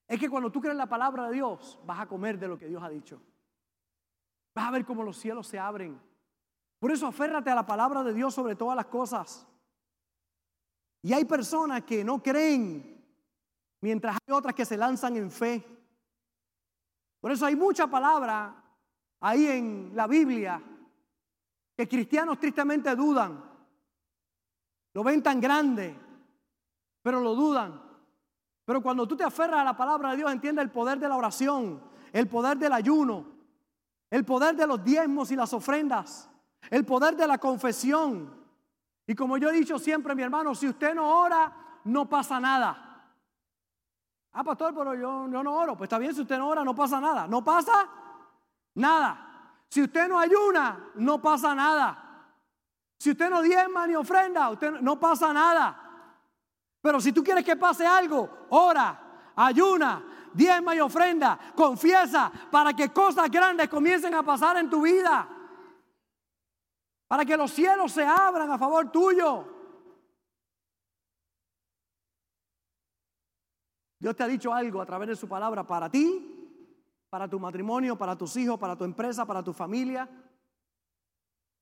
Es 0.07 0.17
que 0.17 0.29
cuando 0.29 0.49
tú 0.49 0.61
crees 0.61 0.77
la 0.77 0.87
palabra 0.87 1.27
de 1.27 1.33
Dios, 1.33 1.77
vas 1.85 1.99
a 1.99 2.07
comer 2.07 2.39
de 2.39 2.47
lo 2.47 2.57
que 2.57 2.67
Dios 2.67 2.81
ha 2.81 2.87
dicho. 2.87 3.21
Vas 4.55 4.67
a 4.67 4.71
ver 4.71 4.85
cómo 4.85 5.03
los 5.03 5.17
cielos 5.17 5.45
se 5.45 5.59
abren. 5.59 5.99
Por 6.79 6.89
eso 6.89 7.05
aférrate 7.05 7.49
a 7.49 7.55
la 7.55 7.65
palabra 7.65 8.01
de 8.01 8.13
Dios 8.13 8.33
sobre 8.33 8.55
todas 8.55 8.77
las 8.77 8.85
cosas. 8.85 9.45
Y 11.01 11.11
hay 11.11 11.25
personas 11.25 11.83
que 11.83 12.01
no 12.01 12.23
creen, 12.23 13.05
mientras 13.81 14.15
hay 14.25 14.33
otras 14.33 14.55
que 14.55 14.63
se 14.63 14.77
lanzan 14.77 15.17
en 15.17 15.29
fe. 15.29 15.65
Por 17.19 17.29
eso 17.29 17.45
hay 17.45 17.57
mucha 17.57 17.87
palabra 17.87 18.55
ahí 19.19 19.47
en 19.47 19.91
la 19.93 20.07
Biblia 20.07 20.63
que 21.75 21.89
cristianos 21.89 22.39
tristemente 22.39 22.95
dudan. 22.95 23.52
Lo 24.93 25.03
ven 25.03 25.23
tan 25.23 25.41
grande, 25.41 25.99
pero 27.01 27.19
lo 27.19 27.35
dudan. 27.35 27.81
Pero 28.65 28.81
cuando 28.81 29.07
tú 29.07 29.17
te 29.17 29.23
aferras 29.23 29.59
a 29.59 29.63
la 29.63 29.75
palabra 29.75 30.11
de 30.11 30.17
Dios, 30.17 30.31
entiende 30.31 30.61
el 30.61 30.71
poder 30.71 30.99
de 30.99 31.09
la 31.09 31.17
oración, 31.17 31.81
el 32.11 32.27
poder 32.27 32.57
del 32.57 32.73
ayuno, 32.73 33.25
el 34.09 34.23
poder 34.23 34.55
de 34.55 34.67
los 34.67 34.83
diezmos 34.83 35.31
y 35.31 35.35
las 35.35 35.53
ofrendas, 35.53 36.29
el 36.69 36.85
poder 36.85 37.15
de 37.15 37.27
la 37.27 37.37
confesión. 37.37 38.41
Y 39.05 39.15
como 39.15 39.37
yo 39.37 39.49
he 39.49 39.53
dicho 39.53 39.77
siempre, 39.79 40.15
mi 40.15 40.23
hermano, 40.23 40.55
si 40.55 40.67
usted 40.67 40.95
no 40.95 41.21
ora, 41.21 41.51
no 41.83 42.07
pasa 42.07 42.39
nada. 42.39 42.93
Ah, 44.33 44.43
pastor, 44.43 44.73
pero 44.73 44.95
yo, 44.95 45.27
no 45.27 45.55
oro. 45.55 45.77
Pues 45.77 45.87
está 45.87 45.97
bien, 45.97 46.13
si 46.15 46.21
usted 46.21 46.37
no 46.37 46.47
ora, 46.47 46.63
no 46.63 46.73
pasa 46.73 46.99
nada. 46.99 47.27
No 47.27 47.43
pasa 47.43 47.87
nada. 48.75 49.55
Si 49.67 49.81
usted 49.81 50.07
no 50.07 50.19
ayuna, 50.19 50.91
no 50.95 51.21
pasa 51.21 51.53
nada. 51.53 52.02
Si 52.99 53.11
usted 53.11 53.29
no 53.29 53.41
diezma 53.41 53.85
ni 53.87 53.95
ofrenda, 53.95 54.49
usted 54.49 54.71
no 54.81 54.99
pasa 54.99 55.33
nada. 55.33 55.79
Pero 56.81 56.99
si 56.99 57.11
tú 57.11 57.23
quieres 57.23 57.45
que 57.45 57.55
pase 57.55 57.85
algo, 57.85 58.47
ora, 58.49 59.31
ayuna, 59.35 60.03
diezma 60.33 60.75
y 60.75 60.79
ofrenda, 60.79 61.39
confiesa 61.55 62.31
para 62.51 62.73
que 62.73 62.89
cosas 62.89 63.29
grandes 63.29 63.69
comiencen 63.69 64.13
a 64.13 64.23
pasar 64.23 64.57
en 64.57 64.69
tu 64.69 64.81
vida. 64.81 65.27
Para 67.07 67.25
que 67.25 67.37
los 67.37 67.51
cielos 67.51 67.91
se 67.91 68.05
abran 68.05 68.51
a 68.51 68.57
favor 68.57 68.91
tuyo. 68.91 69.47
Dios 73.99 74.15
te 74.17 74.23
ha 74.23 74.27
dicho 74.27 74.53
algo 74.53 74.81
a 74.81 74.85
través 74.85 75.07
de 75.07 75.15
su 75.15 75.29
palabra 75.29 75.65
para 75.65 75.89
ti, 75.89 76.29
para 77.09 77.29
tu 77.29 77.39
matrimonio, 77.39 77.97
para 77.97 78.17
tus 78.17 78.35
hijos, 78.35 78.59
para 78.59 78.75
tu 78.75 78.83
empresa, 78.83 79.25
para 79.25 79.41
tu 79.41 79.53
familia. 79.53 80.09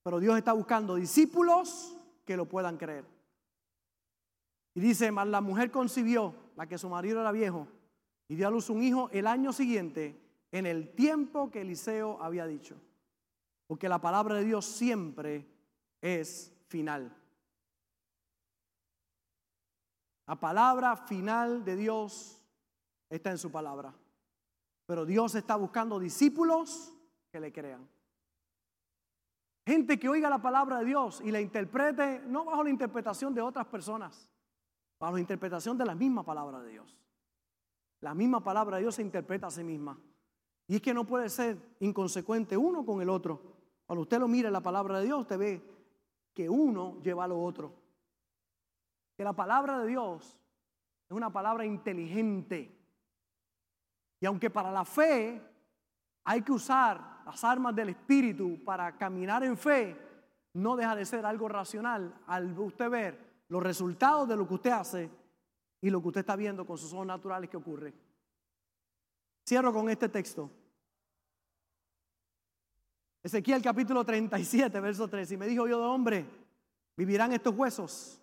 Pero 0.04 0.20
Dios 0.20 0.38
está 0.38 0.54
buscando 0.54 0.96
discípulos 0.96 1.98
que 2.26 2.38
lo 2.38 2.46
puedan 2.46 2.78
creer. 2.78 3.06
Y 4.74 4.80
dice, 4.80 5.12
más 5.12 5.28
la 5.28 5.42
mujer 5.42 5.70
concibió, 5.70 6.34
la 6.56 6.68
que 6.68 6.78
su 6.78 6.90
marido 6.90 7.20
era 7.22 7.32
viejo, 7.32 7.68
y 8.28 8.36
dio 8.36 8.48
a 8.48 8.52
luz 8.52 8.70
un 8.70 8.82
hijo 8.82 9.10
el 9.12 9.28
año 9.28 9.52
siguiente, 9.52 10.20
en 10.52 10.66
el 10.66 10.94
tiempo 10.96 11.52
que 11.52 11.62
Eliseo 11.62 12.22
había 12.22 12.46
dicho. 12.46 12.76
Porque 13.68 13.90
la 13.90 14.00
palabra 14.00 14.36
de 14.36 14.46
Dios 14.46 14.66
siempre 14.66 15.46
es 16.02 16.54
final. 16.68 17.16
La 20.28 20.40
palabra 20.40 20.96
final 20.96 21.64
de 21.64 21.76
Dios 21.76 22.42
está 23.10 23.32
en 23.32 23.38
su 23.38 23.52
palabra. 23.52 23.94
Pero 24.86 25.06
Dios 25.06 25.36
está 25.36 25.56
buscando 25.56 26.00
discípulos 26.00 26.94
que 27.32 27.40
le 27.40 27.52
crean. 27.52 27.88
Gente 29.72 29.98
que 29.98 30.10
oiga 30.10 30.30
la 30.30 30.42
palabra 30.42 30.80
de 30.80 30.86
Dios 30.86 31.22
y 31.24 31.32
la 31.32 31.40
interprete 31.40 32.20
no 32.28 32.44
bajo 32.44 32.62
la 32.62 32.70
interpretación 32.70 33.34
de 33.34 33.42
otras 33.42 33.66
personas, 33.68 34.30
bajo 35.00 35.14
la 35.14 35.22
interpretación 35.22 35.78
de 35.78 35.86
la 35.86 35.96
misma 35.96 36.26
palabra 36.26 36.60
de 36.60 36.72
Dios. 36.72 37.00
La 38.02 38.14
misma 38.14 38.44
palabra 38.44 38.76
de 38.76 38.84
Dios 38.84 38.96
se 38.96 39.02
interpreta 39.02 39.48
a 39.48 39.50
sí 39.50 39.64
misma. 39.64 39.98
Y 40.68 40.76
es 40.76 40.82
que 40.82 40.94
no 40.94 41.06
puede 41.06 41.30
ser 41.30 41.58
inconsecuente 41.80 42.58
uno 42.58 42.86
con 42.86 43.02
el 43.02 43.10
otro. 43.10 43.42
Cuando 43.86 44.02
usted 44.02 44.20
lo 44.20 44.28
mira 44.28 44.50
en 44.50 44.54
la 44.54 44.60
palabra 44.60 45.00
de 45.00 45.06
Dios, 45.06 45.22
usted 45.22 45.38
ve 45.38 45.62
que 46.34 46.50
uno 46.50 47.02
lleva 47.02 47.24
a 47.24 47.30
lo 47.30 47.42
otro 47.42 47.82
que 49.16 49.24
la 49.24 49.34
palabra 49.34 49.80
de 49.80 49.88
Dios 49.88 50.38
es 51.08 51.16
una 51.16 51.32
palabra 51.32 51.64
inteligente. 51.64 52.78
Y 54.20 54.26
aunque 54.26 54.50
para 54.50 54.70
la 54.70 54.84
fe 54.84 55.42
hay 56.26 56.42
que 56.42 56.52
usar 56.52 57.11
las 57.26 57.44
armas 57.44 57.76
del 57.76 57.90
Espíritu 57.90 58.64
para 58.64 58.98
caminar 58.98 59.44
en 59.44 59.58
fe, 59.58 59.96
no 60.54 60.76
deja 60.76 60.96
de 60.96 61.06
ser 61.06 61.26
algo 61.26 61.48
racional 61.48 62.14
al 62.28 62.58
usted 62.60 62.90
ver 62.90 63.32
los 63.48 63.62
resultados 63.62 64.28
de 64.30 64.36
lo 64.38 64.48
que 64.48 64.54
usted 64.54 64.72
hace 64.72 65.10
y 65.82 65.90
lo 65.90 66.02
que 66.02 66.08
usted 66.08 66.22
está 66.22 66.36
viendo 66.36 66.66
con 66.66 66.78
sus 66.78 66.94
ojos 66.94 67.06
naturales 67.06 67.50
que 67.50 67.58
ocurre. 67.58 67.94
Cierro 69.46 69.74
con 69.74 69.90
este 69.90 70.08
texto. 70.08 70.50
Ezequiel 73.24 73.62
capítulo 73.62 74.04
37, 74.06 74.80
verso 74.80 75.08
3. 75.08 75.34
Y 75.34 75.38
me 75.38 75.48
dijo 75.48 75.68
yo 75.68 75.80
de 75.80 75.86
hombre, 75.86 76.26
vivirán 76.96 77.34
estos 77.34 77.54
huesos. 77.56 78.22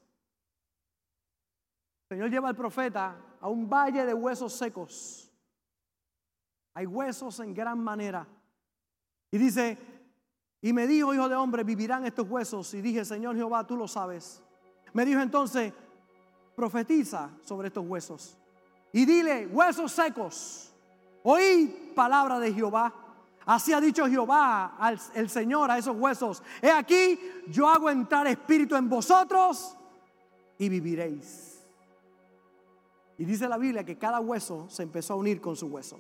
El 2.08 2.16
Señor 2.16 2.30
lleva 2.30 2.48
al 2.48 2.56
profeta 2.56 3.16
a 3.40 3.48
un 3.48 3.68
valle 3.68 4.06
de 4.06 4.14
huesos 4.14 4.52
secos. 4.54 5.30
Hay 6.74 6.86
huesos 6.86 7.38
en 7.40 7.52
gran 7.52 7.78
manera. 7.78 8.26
Y 9.30 9.38
dice, 9.38 9.78
y 10.60 10.72
me 10.72 10.86
dijo, 10.86 11.14
hijo 11.14 11.28
de 11.28 11.36
hombre, 11.36 11.64
vivirán 11.64 12.04
estos 12.06 12.28
huesos. 12.28 12.72
Y 12.74 12.80
dije, 12.80 13.04
Señor 13.04 13.36
Jehová, 13.36 13.66
tú 13.66 13.76
lo 13.76 13.86
sabes. 13.86 14.42
Me 14.92 15.04
dijo 15.04 15.20
entonces, 15.20 15.72
profetiza 16.56 17.30
sobre 17.44 17.68
estos 17.68 17.86
huesos. 17.86 18.36
Y 18.92 19.04
dile, 19.04 19.46
huesos 19.46 19.92
secos, 19.92 20.74
oí 21.22 21.92
palabra 21.94 22.38
de 22.38 22.52
Jehová. 22.52 22.92
Así 23.44 23.72
ha 23.72 23.80
dicho 23.80 24.06
Jehová 24.06 24.76
al 24.78 24.98
el 25.14 25.30
Señor 25.30 25.70
a 25.70 25.78
esos 25.78 25.96
huesos. 25.96 26.42
He 26.60 26.70
aquí, 26.70 27.18
yo 27.46 27.68
hago 27.68 27.88
entrar 27.88 28.26
espíritu 28.26 28.76
en 28.76 28.88
vosotros 28.88 29.76
y 30.58 30.68
viviréis. 30.68 31.66
Y 33.16 33.24
dice 33.24 33.48
la 33.48 33.58
Biblia 33.58 33.84
que 33.84 33.96
cada 33.96 34.20
hueso 34.20 34.68
se 34.68 34.82
empezó 34.82 35.14
a 35.14 35.16
unir 35.16 35.40
con 35.40 35.56
su 35.56 35.66
hueso. 35.66 35.98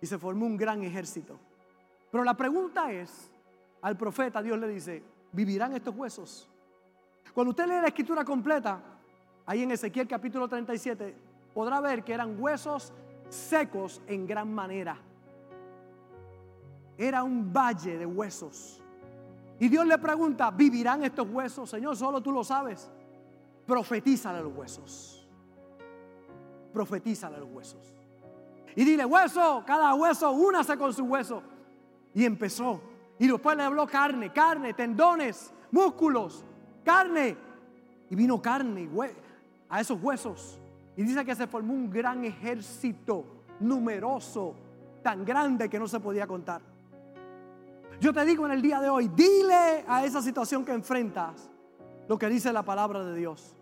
Y 0.00 0.06
se 0.06 0.18
formó 0.18 0.46
un 0.46 0.56
gran 0.56 0.82
ejército. 0.82 1.38
Pero 2.12 2.22
la 2.22 2.36
pregunta 2.36 2.92
es, 2.92 3.32
al 3.80 3.96
profeta 3.96 4.40
Dios 4.40 4.56
le 4.58 4.68
dice, 4.68 5.02
¿vivirán 5.32 5.72
estos 5.72 5.96
huesos? 5.96 6.48
Cuando 7.34 7.50
usted 7.50 7.66
lee 7.66 7.80
la 7.80 7.88
escritura 7.88 8.24
completa, 8.24 8.80
ahí 9.46 9.64
en 9.64 9.72
Ezequiel 9.72 10.06
capítulo 10.06 10.46
37, 10.46 11.16
podrá 11.52 11.80
ver 11.80 12.04
que 12.04 12.14
eran 12.14 12.40
huesos 12.40 12.92
secos 13.28 14.00
en 14.06 14.28
gran 14.28 14.54
manera 14.54 14.96
era 16.98 17.22
un 17.22 17.52
valle 17.52 17.98
de 17.98 18.06
huesos. 18.06 18.80
Y 19.58 19.68
Dios 19.68 19.86
le 19.86 19.98
pregunta, 19.98 20.50
¿vivirán 20.50 21.04
estos 21.04 21.28
huesos? 21.28 21.70
Señor, 21.70 21.96
solo 21.96 22.20
tú 22.20 22.32
lo 22.32 22.42
sabes. 22.42 22.90
Profetízale 23.66 24.42
los 24.42 24.54
huesos. 24.54 25.28
Profetízale 26.72 27.38
los 27.38 27.48
huesos. 27.50 27.94
Y 28.74 28.84
dile, 28.84 29.04
hueso, 29.04 29.62
cada 29.66 29.94
hueso, 29.94 30.32
únase 30.32 30.76
con 30.76 30.92
su 30.92 31.04
hueso. 31.04 31.42
Y 32.14 32.24
empezó. 32.24 32.80
Y 33.18 33.26
después 33.26 33.56
le 33.56 33.62
habló 33.62 33.86
carne, 33.86 34.32
carne, 34.32 34.74
tendones, 34.74 35.52
músculos, 35.70 36.44
carne. 36.84 37.36
Y 38.10 38.14
vino 38.14 38.40
carne 38.40 38.88
a 39.68 39.80
esos 39.80 40.02
huesos. 40.02 40.58
Y 40.96 41.02
dice 41.02 41.24
que 41.24 41.34
se 41.34 41.46
formó 41.46 41.72
un 41.72 41.90
gran 41.90 42.24
ejército 42.24 43.24
numeroso, 43.60 44.54
tan 45.02 45.24
grande 45.24 45.68
que 45.68 45.78
no 45.78 45.88
se 45.88 46.00
podía 46.00 46.26
contar. 46.26 46.60
Yo 48.00 48.12
te 48.12 48.24
digo 48.24 48.44
en 48.46 48.52
el 48.52 48.62
día 48.62 48.80
de 48.80 48.88
hoy, 48.88 49.08
dile 49.14 49.84
a 49.86 50.04
esa 50.04 50.20
situación 50.20 50.64
que 50.64 50.72
enfrentas 50.72 51.48
lo 52.08 52.18
que 52.18 52.28
dice 52.28 52.52
la 52.52 52.64
palabra 52.64 53.04
de 53.04 53.16
Dios. 53.16 53.54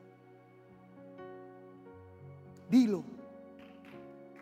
Dilo. 2.70 3.04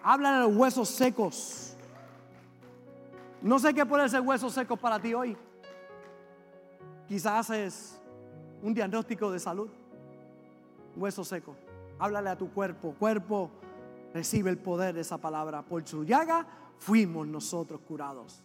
Háblale 0.02 0.36
a 0.36 0.40
los 0.48 0.56
huesos 0.56 0.88
secos. 0.88 1.76
No 3.43 3.59
sé 3.59 3.72
qué 3.72 3.86
puede 3.86 4.09
ser 4.09 4.20
huesos 4.20 4.53
secos 4.53 4.78
para 4.78 4.99
ti 4.99 5.14
hoy. 5.14 5.36
Quizás 7.07 7.51
es 7.51 8.01
un 8.62 8.74
diagnóstico 8.74 9.30
de 9.30 9.39
salud. 9.39 9.68
Hueso 10.97 11.24
seco. 11.24 11.55
Háblale 11.99 12.30
a 12.30 12.36
tu 12.36 12.53
cuerpo. 12.53 12.95
Cuerpo, 12.99 13.51
recibe 14.12 14.51
el 14.51 14.59
poder 14.59 14.95
de 14.95 15.03
esa 15.03 15.18
palabra. 15.18 15.62
Por 15.62 15.86
su 15.86 16.05
llaga 16.05 16.47
fuimos 16.78 17.26
nosotros 17.26 17.80
curados. 17.86 18.43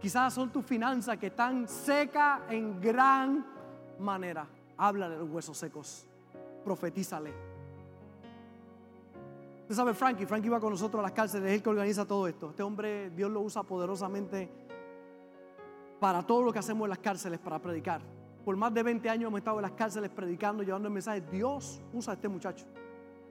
Quizás 0.00 0.32
son 0.32 0.50
tus 0.50 0.64
finanzas 0.64 1.18
que 1.18 1.26
están 1.26 1.66
secas 1.66 2.40
en 2.50 2.80
gran 2.80 3.44
manera. 3.98 4.46
Háblale 4.76 5.16
a 5.16 5.18
los 5.18 5.30
huesos 5.30 5.58
secos. 5.58 6.06
Profetízale. 6.64 7.47
Usted 9.68 9.76
sabe, 9.76 9.92
Frankie, 9.92 10.24
Frankie 10.24 10.48
va 10.48 10.58
con 10.58 10.70
nosotros 10.70 10.98
a 11.00 11.02
las 11.02 11.12
cárceles, 11.12 11.50
es 11.50 11.56
el 11.56 11.62
que 11.62 11.68
organiza 11.68 12.06
todo 12.06 12.26
esto. 12.26 12.48
Este 12.48 12.62
hombre, 12.62 13.10
Dios 13.10 13.30
lo 13.30 13.42
usa 13.42 13.62
poderosamente 13.62 14.48
para 16.00 16.22
todo 16.22 16.42
lo 16.42 16.50
que 16.50 16.58
hacemos 16.58 16.86
en 16.86 16.88
las 16.88 17.00
cárceles, 17.00 17.38
para 17.38 17.58
predicar. 17.58 18.00
Por 18.46 18.56
más 18.56 18.72
de 18.72 18.82
20 18.82 19.10
años 19.10 19.28
hemos 19.28 19.36
estado 19.36 19.58
en 19.58 19.62
las 19.64 19.72
cárceles 19.72 20.08
predicando, 20.08 20.62
llevando 20.62 20.88
el 20.88 20.94
mensaje. 20.94 21.20
Dios 21.20 21.82
usa 21.92 22.14
a 22.14 22.16
este 22.16 22.28
muchacho, 22.28 22.64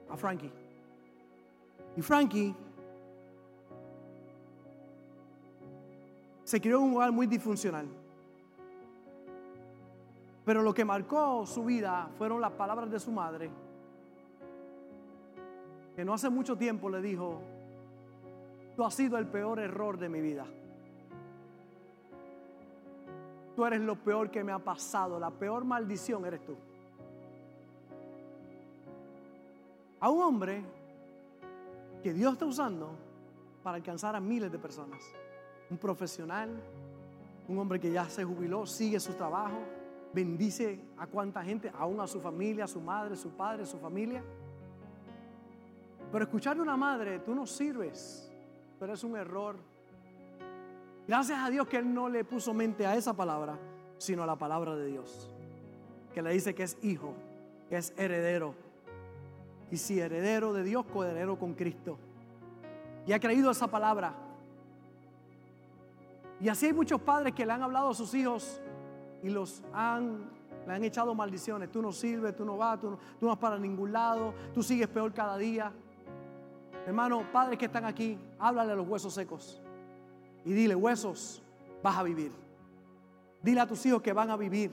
a 0.08 0.16
Frankie. 0.16 0.52
Y 1.96 2.02
Frankie 2.02 2.54
se 6.44 6.60
crió 6.60 6.78
en 6.78 6.84
un 6.84 6.94
hogar 6.94 7.10
muy 7.10 7.26
disfuncional. 7.26 7.88
Pero 10.44 10.62
lo 10.62 10.72
que 10.72 10.84
marcó 10.84 11.44
su 11.46 11.64
vida 11.64 12.08
fueron 12.16 12.40
las 12.40 12.52
palabras 12.52 12.88
de 12.88 13.00
su 13.00 13.10
madre, 13.10 13.50
que 15.98 16.04
no 16.04 16.14
hace 16.14 16.30
mucho 16.30 16.56
tiempo 16.56 16.88
le 16.88 17.02
dijo, 17.02 17.40
tú 18.76 18.84
has 18.84 18.94
sido 18.94 19.18
el 19.18 19.26
peor 19.26 19.58
error 19.58 19.98
de 19.98 20.08
mi 20.08 20.20
vida. 20.20 20.46
Tú 23.56 23.66
eres 23.66 23.80
lo 23.80 23.96
peor 23.96 24.30
que 24.30 24.44
me 24.44 24.52
ha 24.52 24.60
pasado, 24.60 25.18
la 25.18 25.32
peor 25.32 25.64
maldición 25.64 26.24
eres 26.24 26.44
tú. 26.44 26.54
A 29.98 30.08
un 30.08 30.22
hombre 30.22 30.62
que 32.00 32.14
Dios 32.14 32.34
está 32.34 32.46
usando 32.46 32.90
para 33.64 33.78
alcanzar 33.78 34.14
a 34.14 34.20
miles 34.20 34.52
de 34.52 34.58
personas 34.60 35.02
un 35.68 35.78
profesional, 35.78 36.62
un 37.48 37.58
hombre 37.58 37.80
que 37.80 37.90
ya 37.90 38.08
se 38.08 38.22
jubiló, 38.22 38.66
sigue 38.66 39.00
su 39.00 39.14
trabajo, 39.14 39.58
bendice 40.14 40.78
a 40.96 41.08
cuánta 41.08 41.42
gente, 41.42 41.72
aún 41.76 42.00
a 42.00 42.06
su 42.06 42.20
familia, 42.20 42.66
a 42.66 42.68
su 42.68 42.80
madre, 42.80 43.16
su 43.16 43.30
padre, 43.30 43.66
su 43.66 43.80
familia. 43.80 44.22
Pero 46.10 46.24
escuchar 46.24 46.58
a 46.58 46.62
una 46.62 46.76
madre, 46.76 47.18
tú 47.20 47.34
no 47.34 47.46
sirves, 47.46 48.30
pero 48.78 48.94
es 48.94 49.04
un 49.04 49.16
error. 49.16 49.56
Gracias 51.06 51.38
a 51.38 51.50
Dios 51.50 51.66
que 51.66 51.78
Él 51.78 51.92
no 51.92 52.08
le 52.08 52.24
puso 52.24 52.54
mente 52.54 52.86
a 52.86 52.96
esa 52.96 53.14
palabra, 53.14 53.58
sino 53.98 54.22
a 54.22 54.26
la 54.26 54.36
palabra 54.36 54.74
de 54.76 54.86
Dios, 54.86 55.30
que 56.14 56.22
le 56.22 56.32
dice 56.32 56.54
que 56.54 56.62
es 56.62 56.76
hijo, 56.82 57.14
que 57.68 57.76
es 57.76 57.92
heredero. 57.96 58.54
Y 59.70 59.76
si 59.76 60.00
heredero 60.00 60.52
de 60.52 60.62
Dios, 60.62 60.86
coheredero 60.86 61.38
con 61.38 61.54
Cristo. 61.54 61.98
Y 63.06 63.12
ha 63.12 63.20
creído 63.20 63.50
esa 63.50 63.68
palabra 63.68 64.14
y 66.40 66.48
así 66.48 66.66
hay 66.66 66.72
muchos 66.72 67.00
padres 67.00 67.34
que 67.34 67.44
le 67.44 67.52
han 67.52 67.62
hablado 67.62 67.90
a 67.90 67.94
sus 67.94 68.14
hijos 68.14 68.60
y 69.22 69.28
los 69.28 69.62
han, 69.72 70.30
le 70.66 70.72
han 70.72 70.84
echado 70.84 71.14
maldiciones. 71.14 71.70
Tú 71.72 71.82
no 71.82 71.90
sirves, 71.90 72.36
tú 72.36 72.44
no 72.44 72.56
vas, 72.56 72.80
tú 72.80 72.90
no, 72.90 72.96
tú 72.96 73.26
no 73.26 73.28
vas 73.28 73.38
para 73.38 73.58
ningún 73.58 73.92
lado, 73.92 74.32
tú 74.54 74.62
sigues 74.62 74.86
peor 74.88 75.12
cada 75.12 75.36
día. 75.36 75.72
Hermano, 76.86 77.24
padres 77.32 77.58
que 77.58 77.66
están 77.66 77.84
aquí, 77.84 78.18
háblale 78.38 78.72
a 78.72 78.76
los 78.76 78.88
huesos 78.88 79.12
secos 79.12 79.60
y 80.44 80.52
dile, 80.52 80.74
huesos, 80.74 81.42
vas 81.82 81.96
a 81.96 82.02
vivir. 82.02 82.32
Dile 83.42 83.60
a 83.60 83.66
tus 83.66 83.84
hijos 83.86 84.02
que 84.02 84.12
van 84.12 84.30
a 84.30 84.36
vivir, 84.36 84.70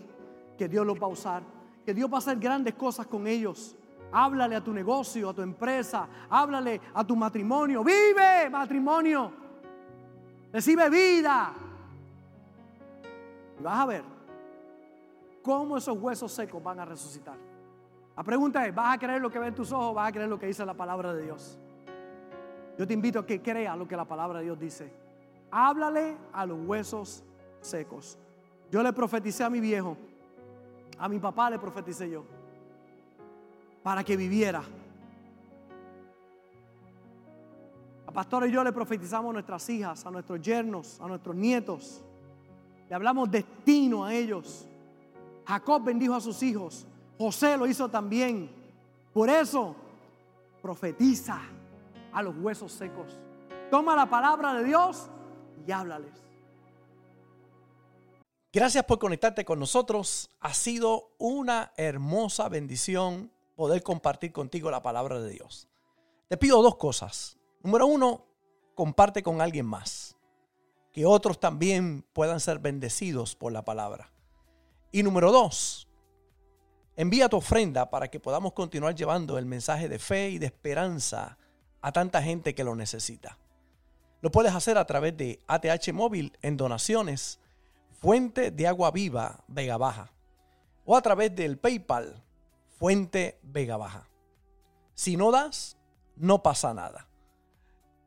que 0.57 0.67
Dios 0.67 0.85
los 0.85 0.97
va 0.97 1.05
a 1.05 1.09
usar, 1.09 1.43
que 1.85 1.93
Dios 1.93 2.09
va 2.09 2.15
a 2.15 2.17
hacer 2.19 2.37
grandes 2.37 2.73
cosas 2.75 3.07
con 3.07 3.27
ellos. 3.27 3.75
Háblale 4.11 4.55
a 4.55 4.63
tu 4.63 4.71
negocio, 4.71 5.29
a 5.29 5.33
tu 5.33 5.41
empresa, 5.41 6.07
háblale 6.29 6.79
a 6.93 7.03
tu 7.03 7.15
matrimonio. 7.15 7.83
Vive 7.83 8.49
matrimonio. 8.49 9.31
Recibe 10.53 10.89
vida. 10.89 11.53
Y 13.59 13.63
vas 13.63 13.79
a 13.79 13.85
ver 13.85 14.03
cómo 15.43 15.77
esos 15.77 15.97
huesos 15.97 16.31
secos 16.31 16.63
van 16.63 16.79
a 16.79 16.85
resucitar. 16.85 17.35
La 18.15 18.23
pregunta 18.23 18.65
es, 18.65 18.73
¿vas 18.73 18.95
a 18.95 18.97
creer 18.97 19.21
lo 19.21 19.29
que 19.29 19.39
ven 19.39 19.53
tus 19.53 19.71
ojos 19.71 19.93
vas 19.93 20.09
a 20.09 20.11
creer 20.13 20.29
lo 20.29 20.39
que 20.39 20.47
dice 20.47 20.65
la 20.65 20.73
palabra 20.73 21.13
de 21.13 21.23
Dios? 21.23 21.59
Yo 22.77 22.85
te 22.85 22.93
invito 22.93 23.19
a 23.19 23.25
que 23.25 23.41
creas 23.41 23.77
lo 23.77 23.87
que 23.87 23.95
la 23.95 24.05
palabra 24.05 24.39
de 24.39 24.45
Dios 24.45 24.59
dice. 24.59 24.91
Háblale 25.51 26.17
a 26.33 26.45
los 26.45 26.59
huesos 26.65 27.23
secos. 27.61 28.17
Yo 28.71 28.83
le 28.83 28.91
profeticé 28.91 29.43
a 29.43 29.49
mi 29.49 29.59
viejo, 29.59 29.95
a 30.97 31.07
mi 31.07 31.19
papá 31.19 31.49
le 31.49 31.59
profeticé 31.59 32.09
yo, 32.09 32.25
para 33.83 34.03
que 34.03 34.17
viviera. 34.17 34.63
pastor 38.15 38.47
y 38.47 38.51
yo 38.51 38.63
le 38.63 38.71
profetizamos 38.71 39.29
a 39.31 39.33
nuestras 39.33 39.69
hijas, 39.69 40.05
a 40.05 40.09
nuestros 40.09 40.41
yernos, 40.41 40.99
a 41.01 41.07
nuestros 41.07 41.35
nietos. 41.35 42.01
Le 42.89 42.95
hablamos 42.95 43.29
destino 43.29 44.05
a 44.05 44.13
ellos. 44.13 44.65
Jacob 45.45 45.83
bendijo 45.83 46.15
a 46.15 46.21
sus 46.21 46.41
hijos. 46.41 46.87
José 47.19 47.57
lo 47.57 47.67
hizo 47.67 47.89
también. 47.89 48.49
Por 49.13 49.29
eso, 49.29 49.75
profetiza 50.61 51.41
a 52.15 52.23
los 52.23 52.35
huesos 52.37 52.71
secos. 52.71 53.19
Toma 53.69 53.95
la 53.95 54.09
palabra 54.09 54.53
de 54.53 54.63
Dios 54.63 55.09
y 55.67 55.71
háblales. 55.71 56.23
Gracias 58.53 58.85
por 58.85 58.99
conectarte 58.99 59.43
con 59.43 59.59
nosotros. 59.59 60.29
Ha 60.39 60.53
sido 60.53 61.11
una 61.17 61.73
hermosa 61.75 62.47
bendición 62.47 63.33
poder 63.55 63.83
compartir 63.83 64.31
contigo 64.31 64.71
la 64.71 64.81
palabra 64.81 65.19
de 65.19 65.29
Dios. 65.29 65.67
Te 66.29 66.37
pido 66.37 66.61
dos 66.61 66.77
cosas. 66.77 67.37
Número 67.61 67.85
uno, 67.85 68.25
comparte 68.75 69.21
con 69.21 69.41
alguien 69.41 69.65
más. 69.65 70.17
Que 70.93 71.05
otros 71.05 71.37
también 71.37 72.05
puedan 72.13 72.39
ser 72.39 72.59
bendecidos 72.59 73.35
por 73.35 73.51
la 73.51 73.65
palabra. 73.65 74.13
Y 74.89 75.03
número 75.03 75.33
dos, 75.33 75.89
envía 76.95 77.27
tu 77.27 77.35
ofrenda 77.35 77.89
para 77.89 78.07
que 78.07 78.21
podamos 78.21 78.53
continuar 78.53 78.95
llevando 78.95 79.37
el 79.37 79.45
mensaje 79.45 79.89
de 79.89 79.99
fe 79.99 80.29
y 80.29 80.37
de 80.37 80.45
esperanza 80.45 81.37
a 81.85 81.91
tanta 81.91 82.19
gente 82.23 82.55
que 82.55 82.63
lo 82.63 82.75
necesita. 82.75 83.37
Lo 84.21 84.31
puedes 84.31 84.55
hacer 84.55 84.75
a 84.79 84.87
través 84.87 85.15
de 85.17 85.39
ATH 85.45 85.93
Móvil 85.93 86.35
en 86.41 86.57
donaciones 86.57 87.39
Fuente 88.01 88.49
de 88.49 88.65
Agua 88.65 88.89
Viva 88.89 89.43
Vega 89.47 89.77
Baja 89.77 90.11
o 90.83 90.97
a 90.97 91.01
través 91.03 91.35
del 91.35 91.59
PayPal 91.59 92.23
Fuente 92.79 93.37
Vega 93.43 93.77
Baja. 93.77 94.09
Si 94.95 95.15
no 95.15 95.29
das, 95.29 95.77
no 96.15 96.41
pasa 96.41 96.73
nada. 96.73 97.07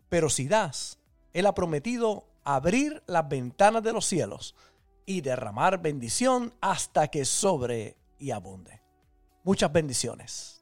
Pero 0.09 0.29
si 0.29 0.49
das, 0.49 0.99
Él 1.33 1.47
ha 1.47 1.55
prometido 1.55 2.27
abrir 2.43 3.05
las 3.07 3.29
ventanas 3.29 3.85
de 3.85 3.93
los 3.93 4.07
cielos 4.07 4.57
y 5.07 5.21
derramar 5.21 5.81
bendición 5.81 6.53
hasta 6.61 7.07
que 7.07 7.25
sobre 7.25 7.97
y 8.19 8.33
abunde. 8.33 8.83
Muchas 9.45 9.71
bendiciones. 9.71 10.58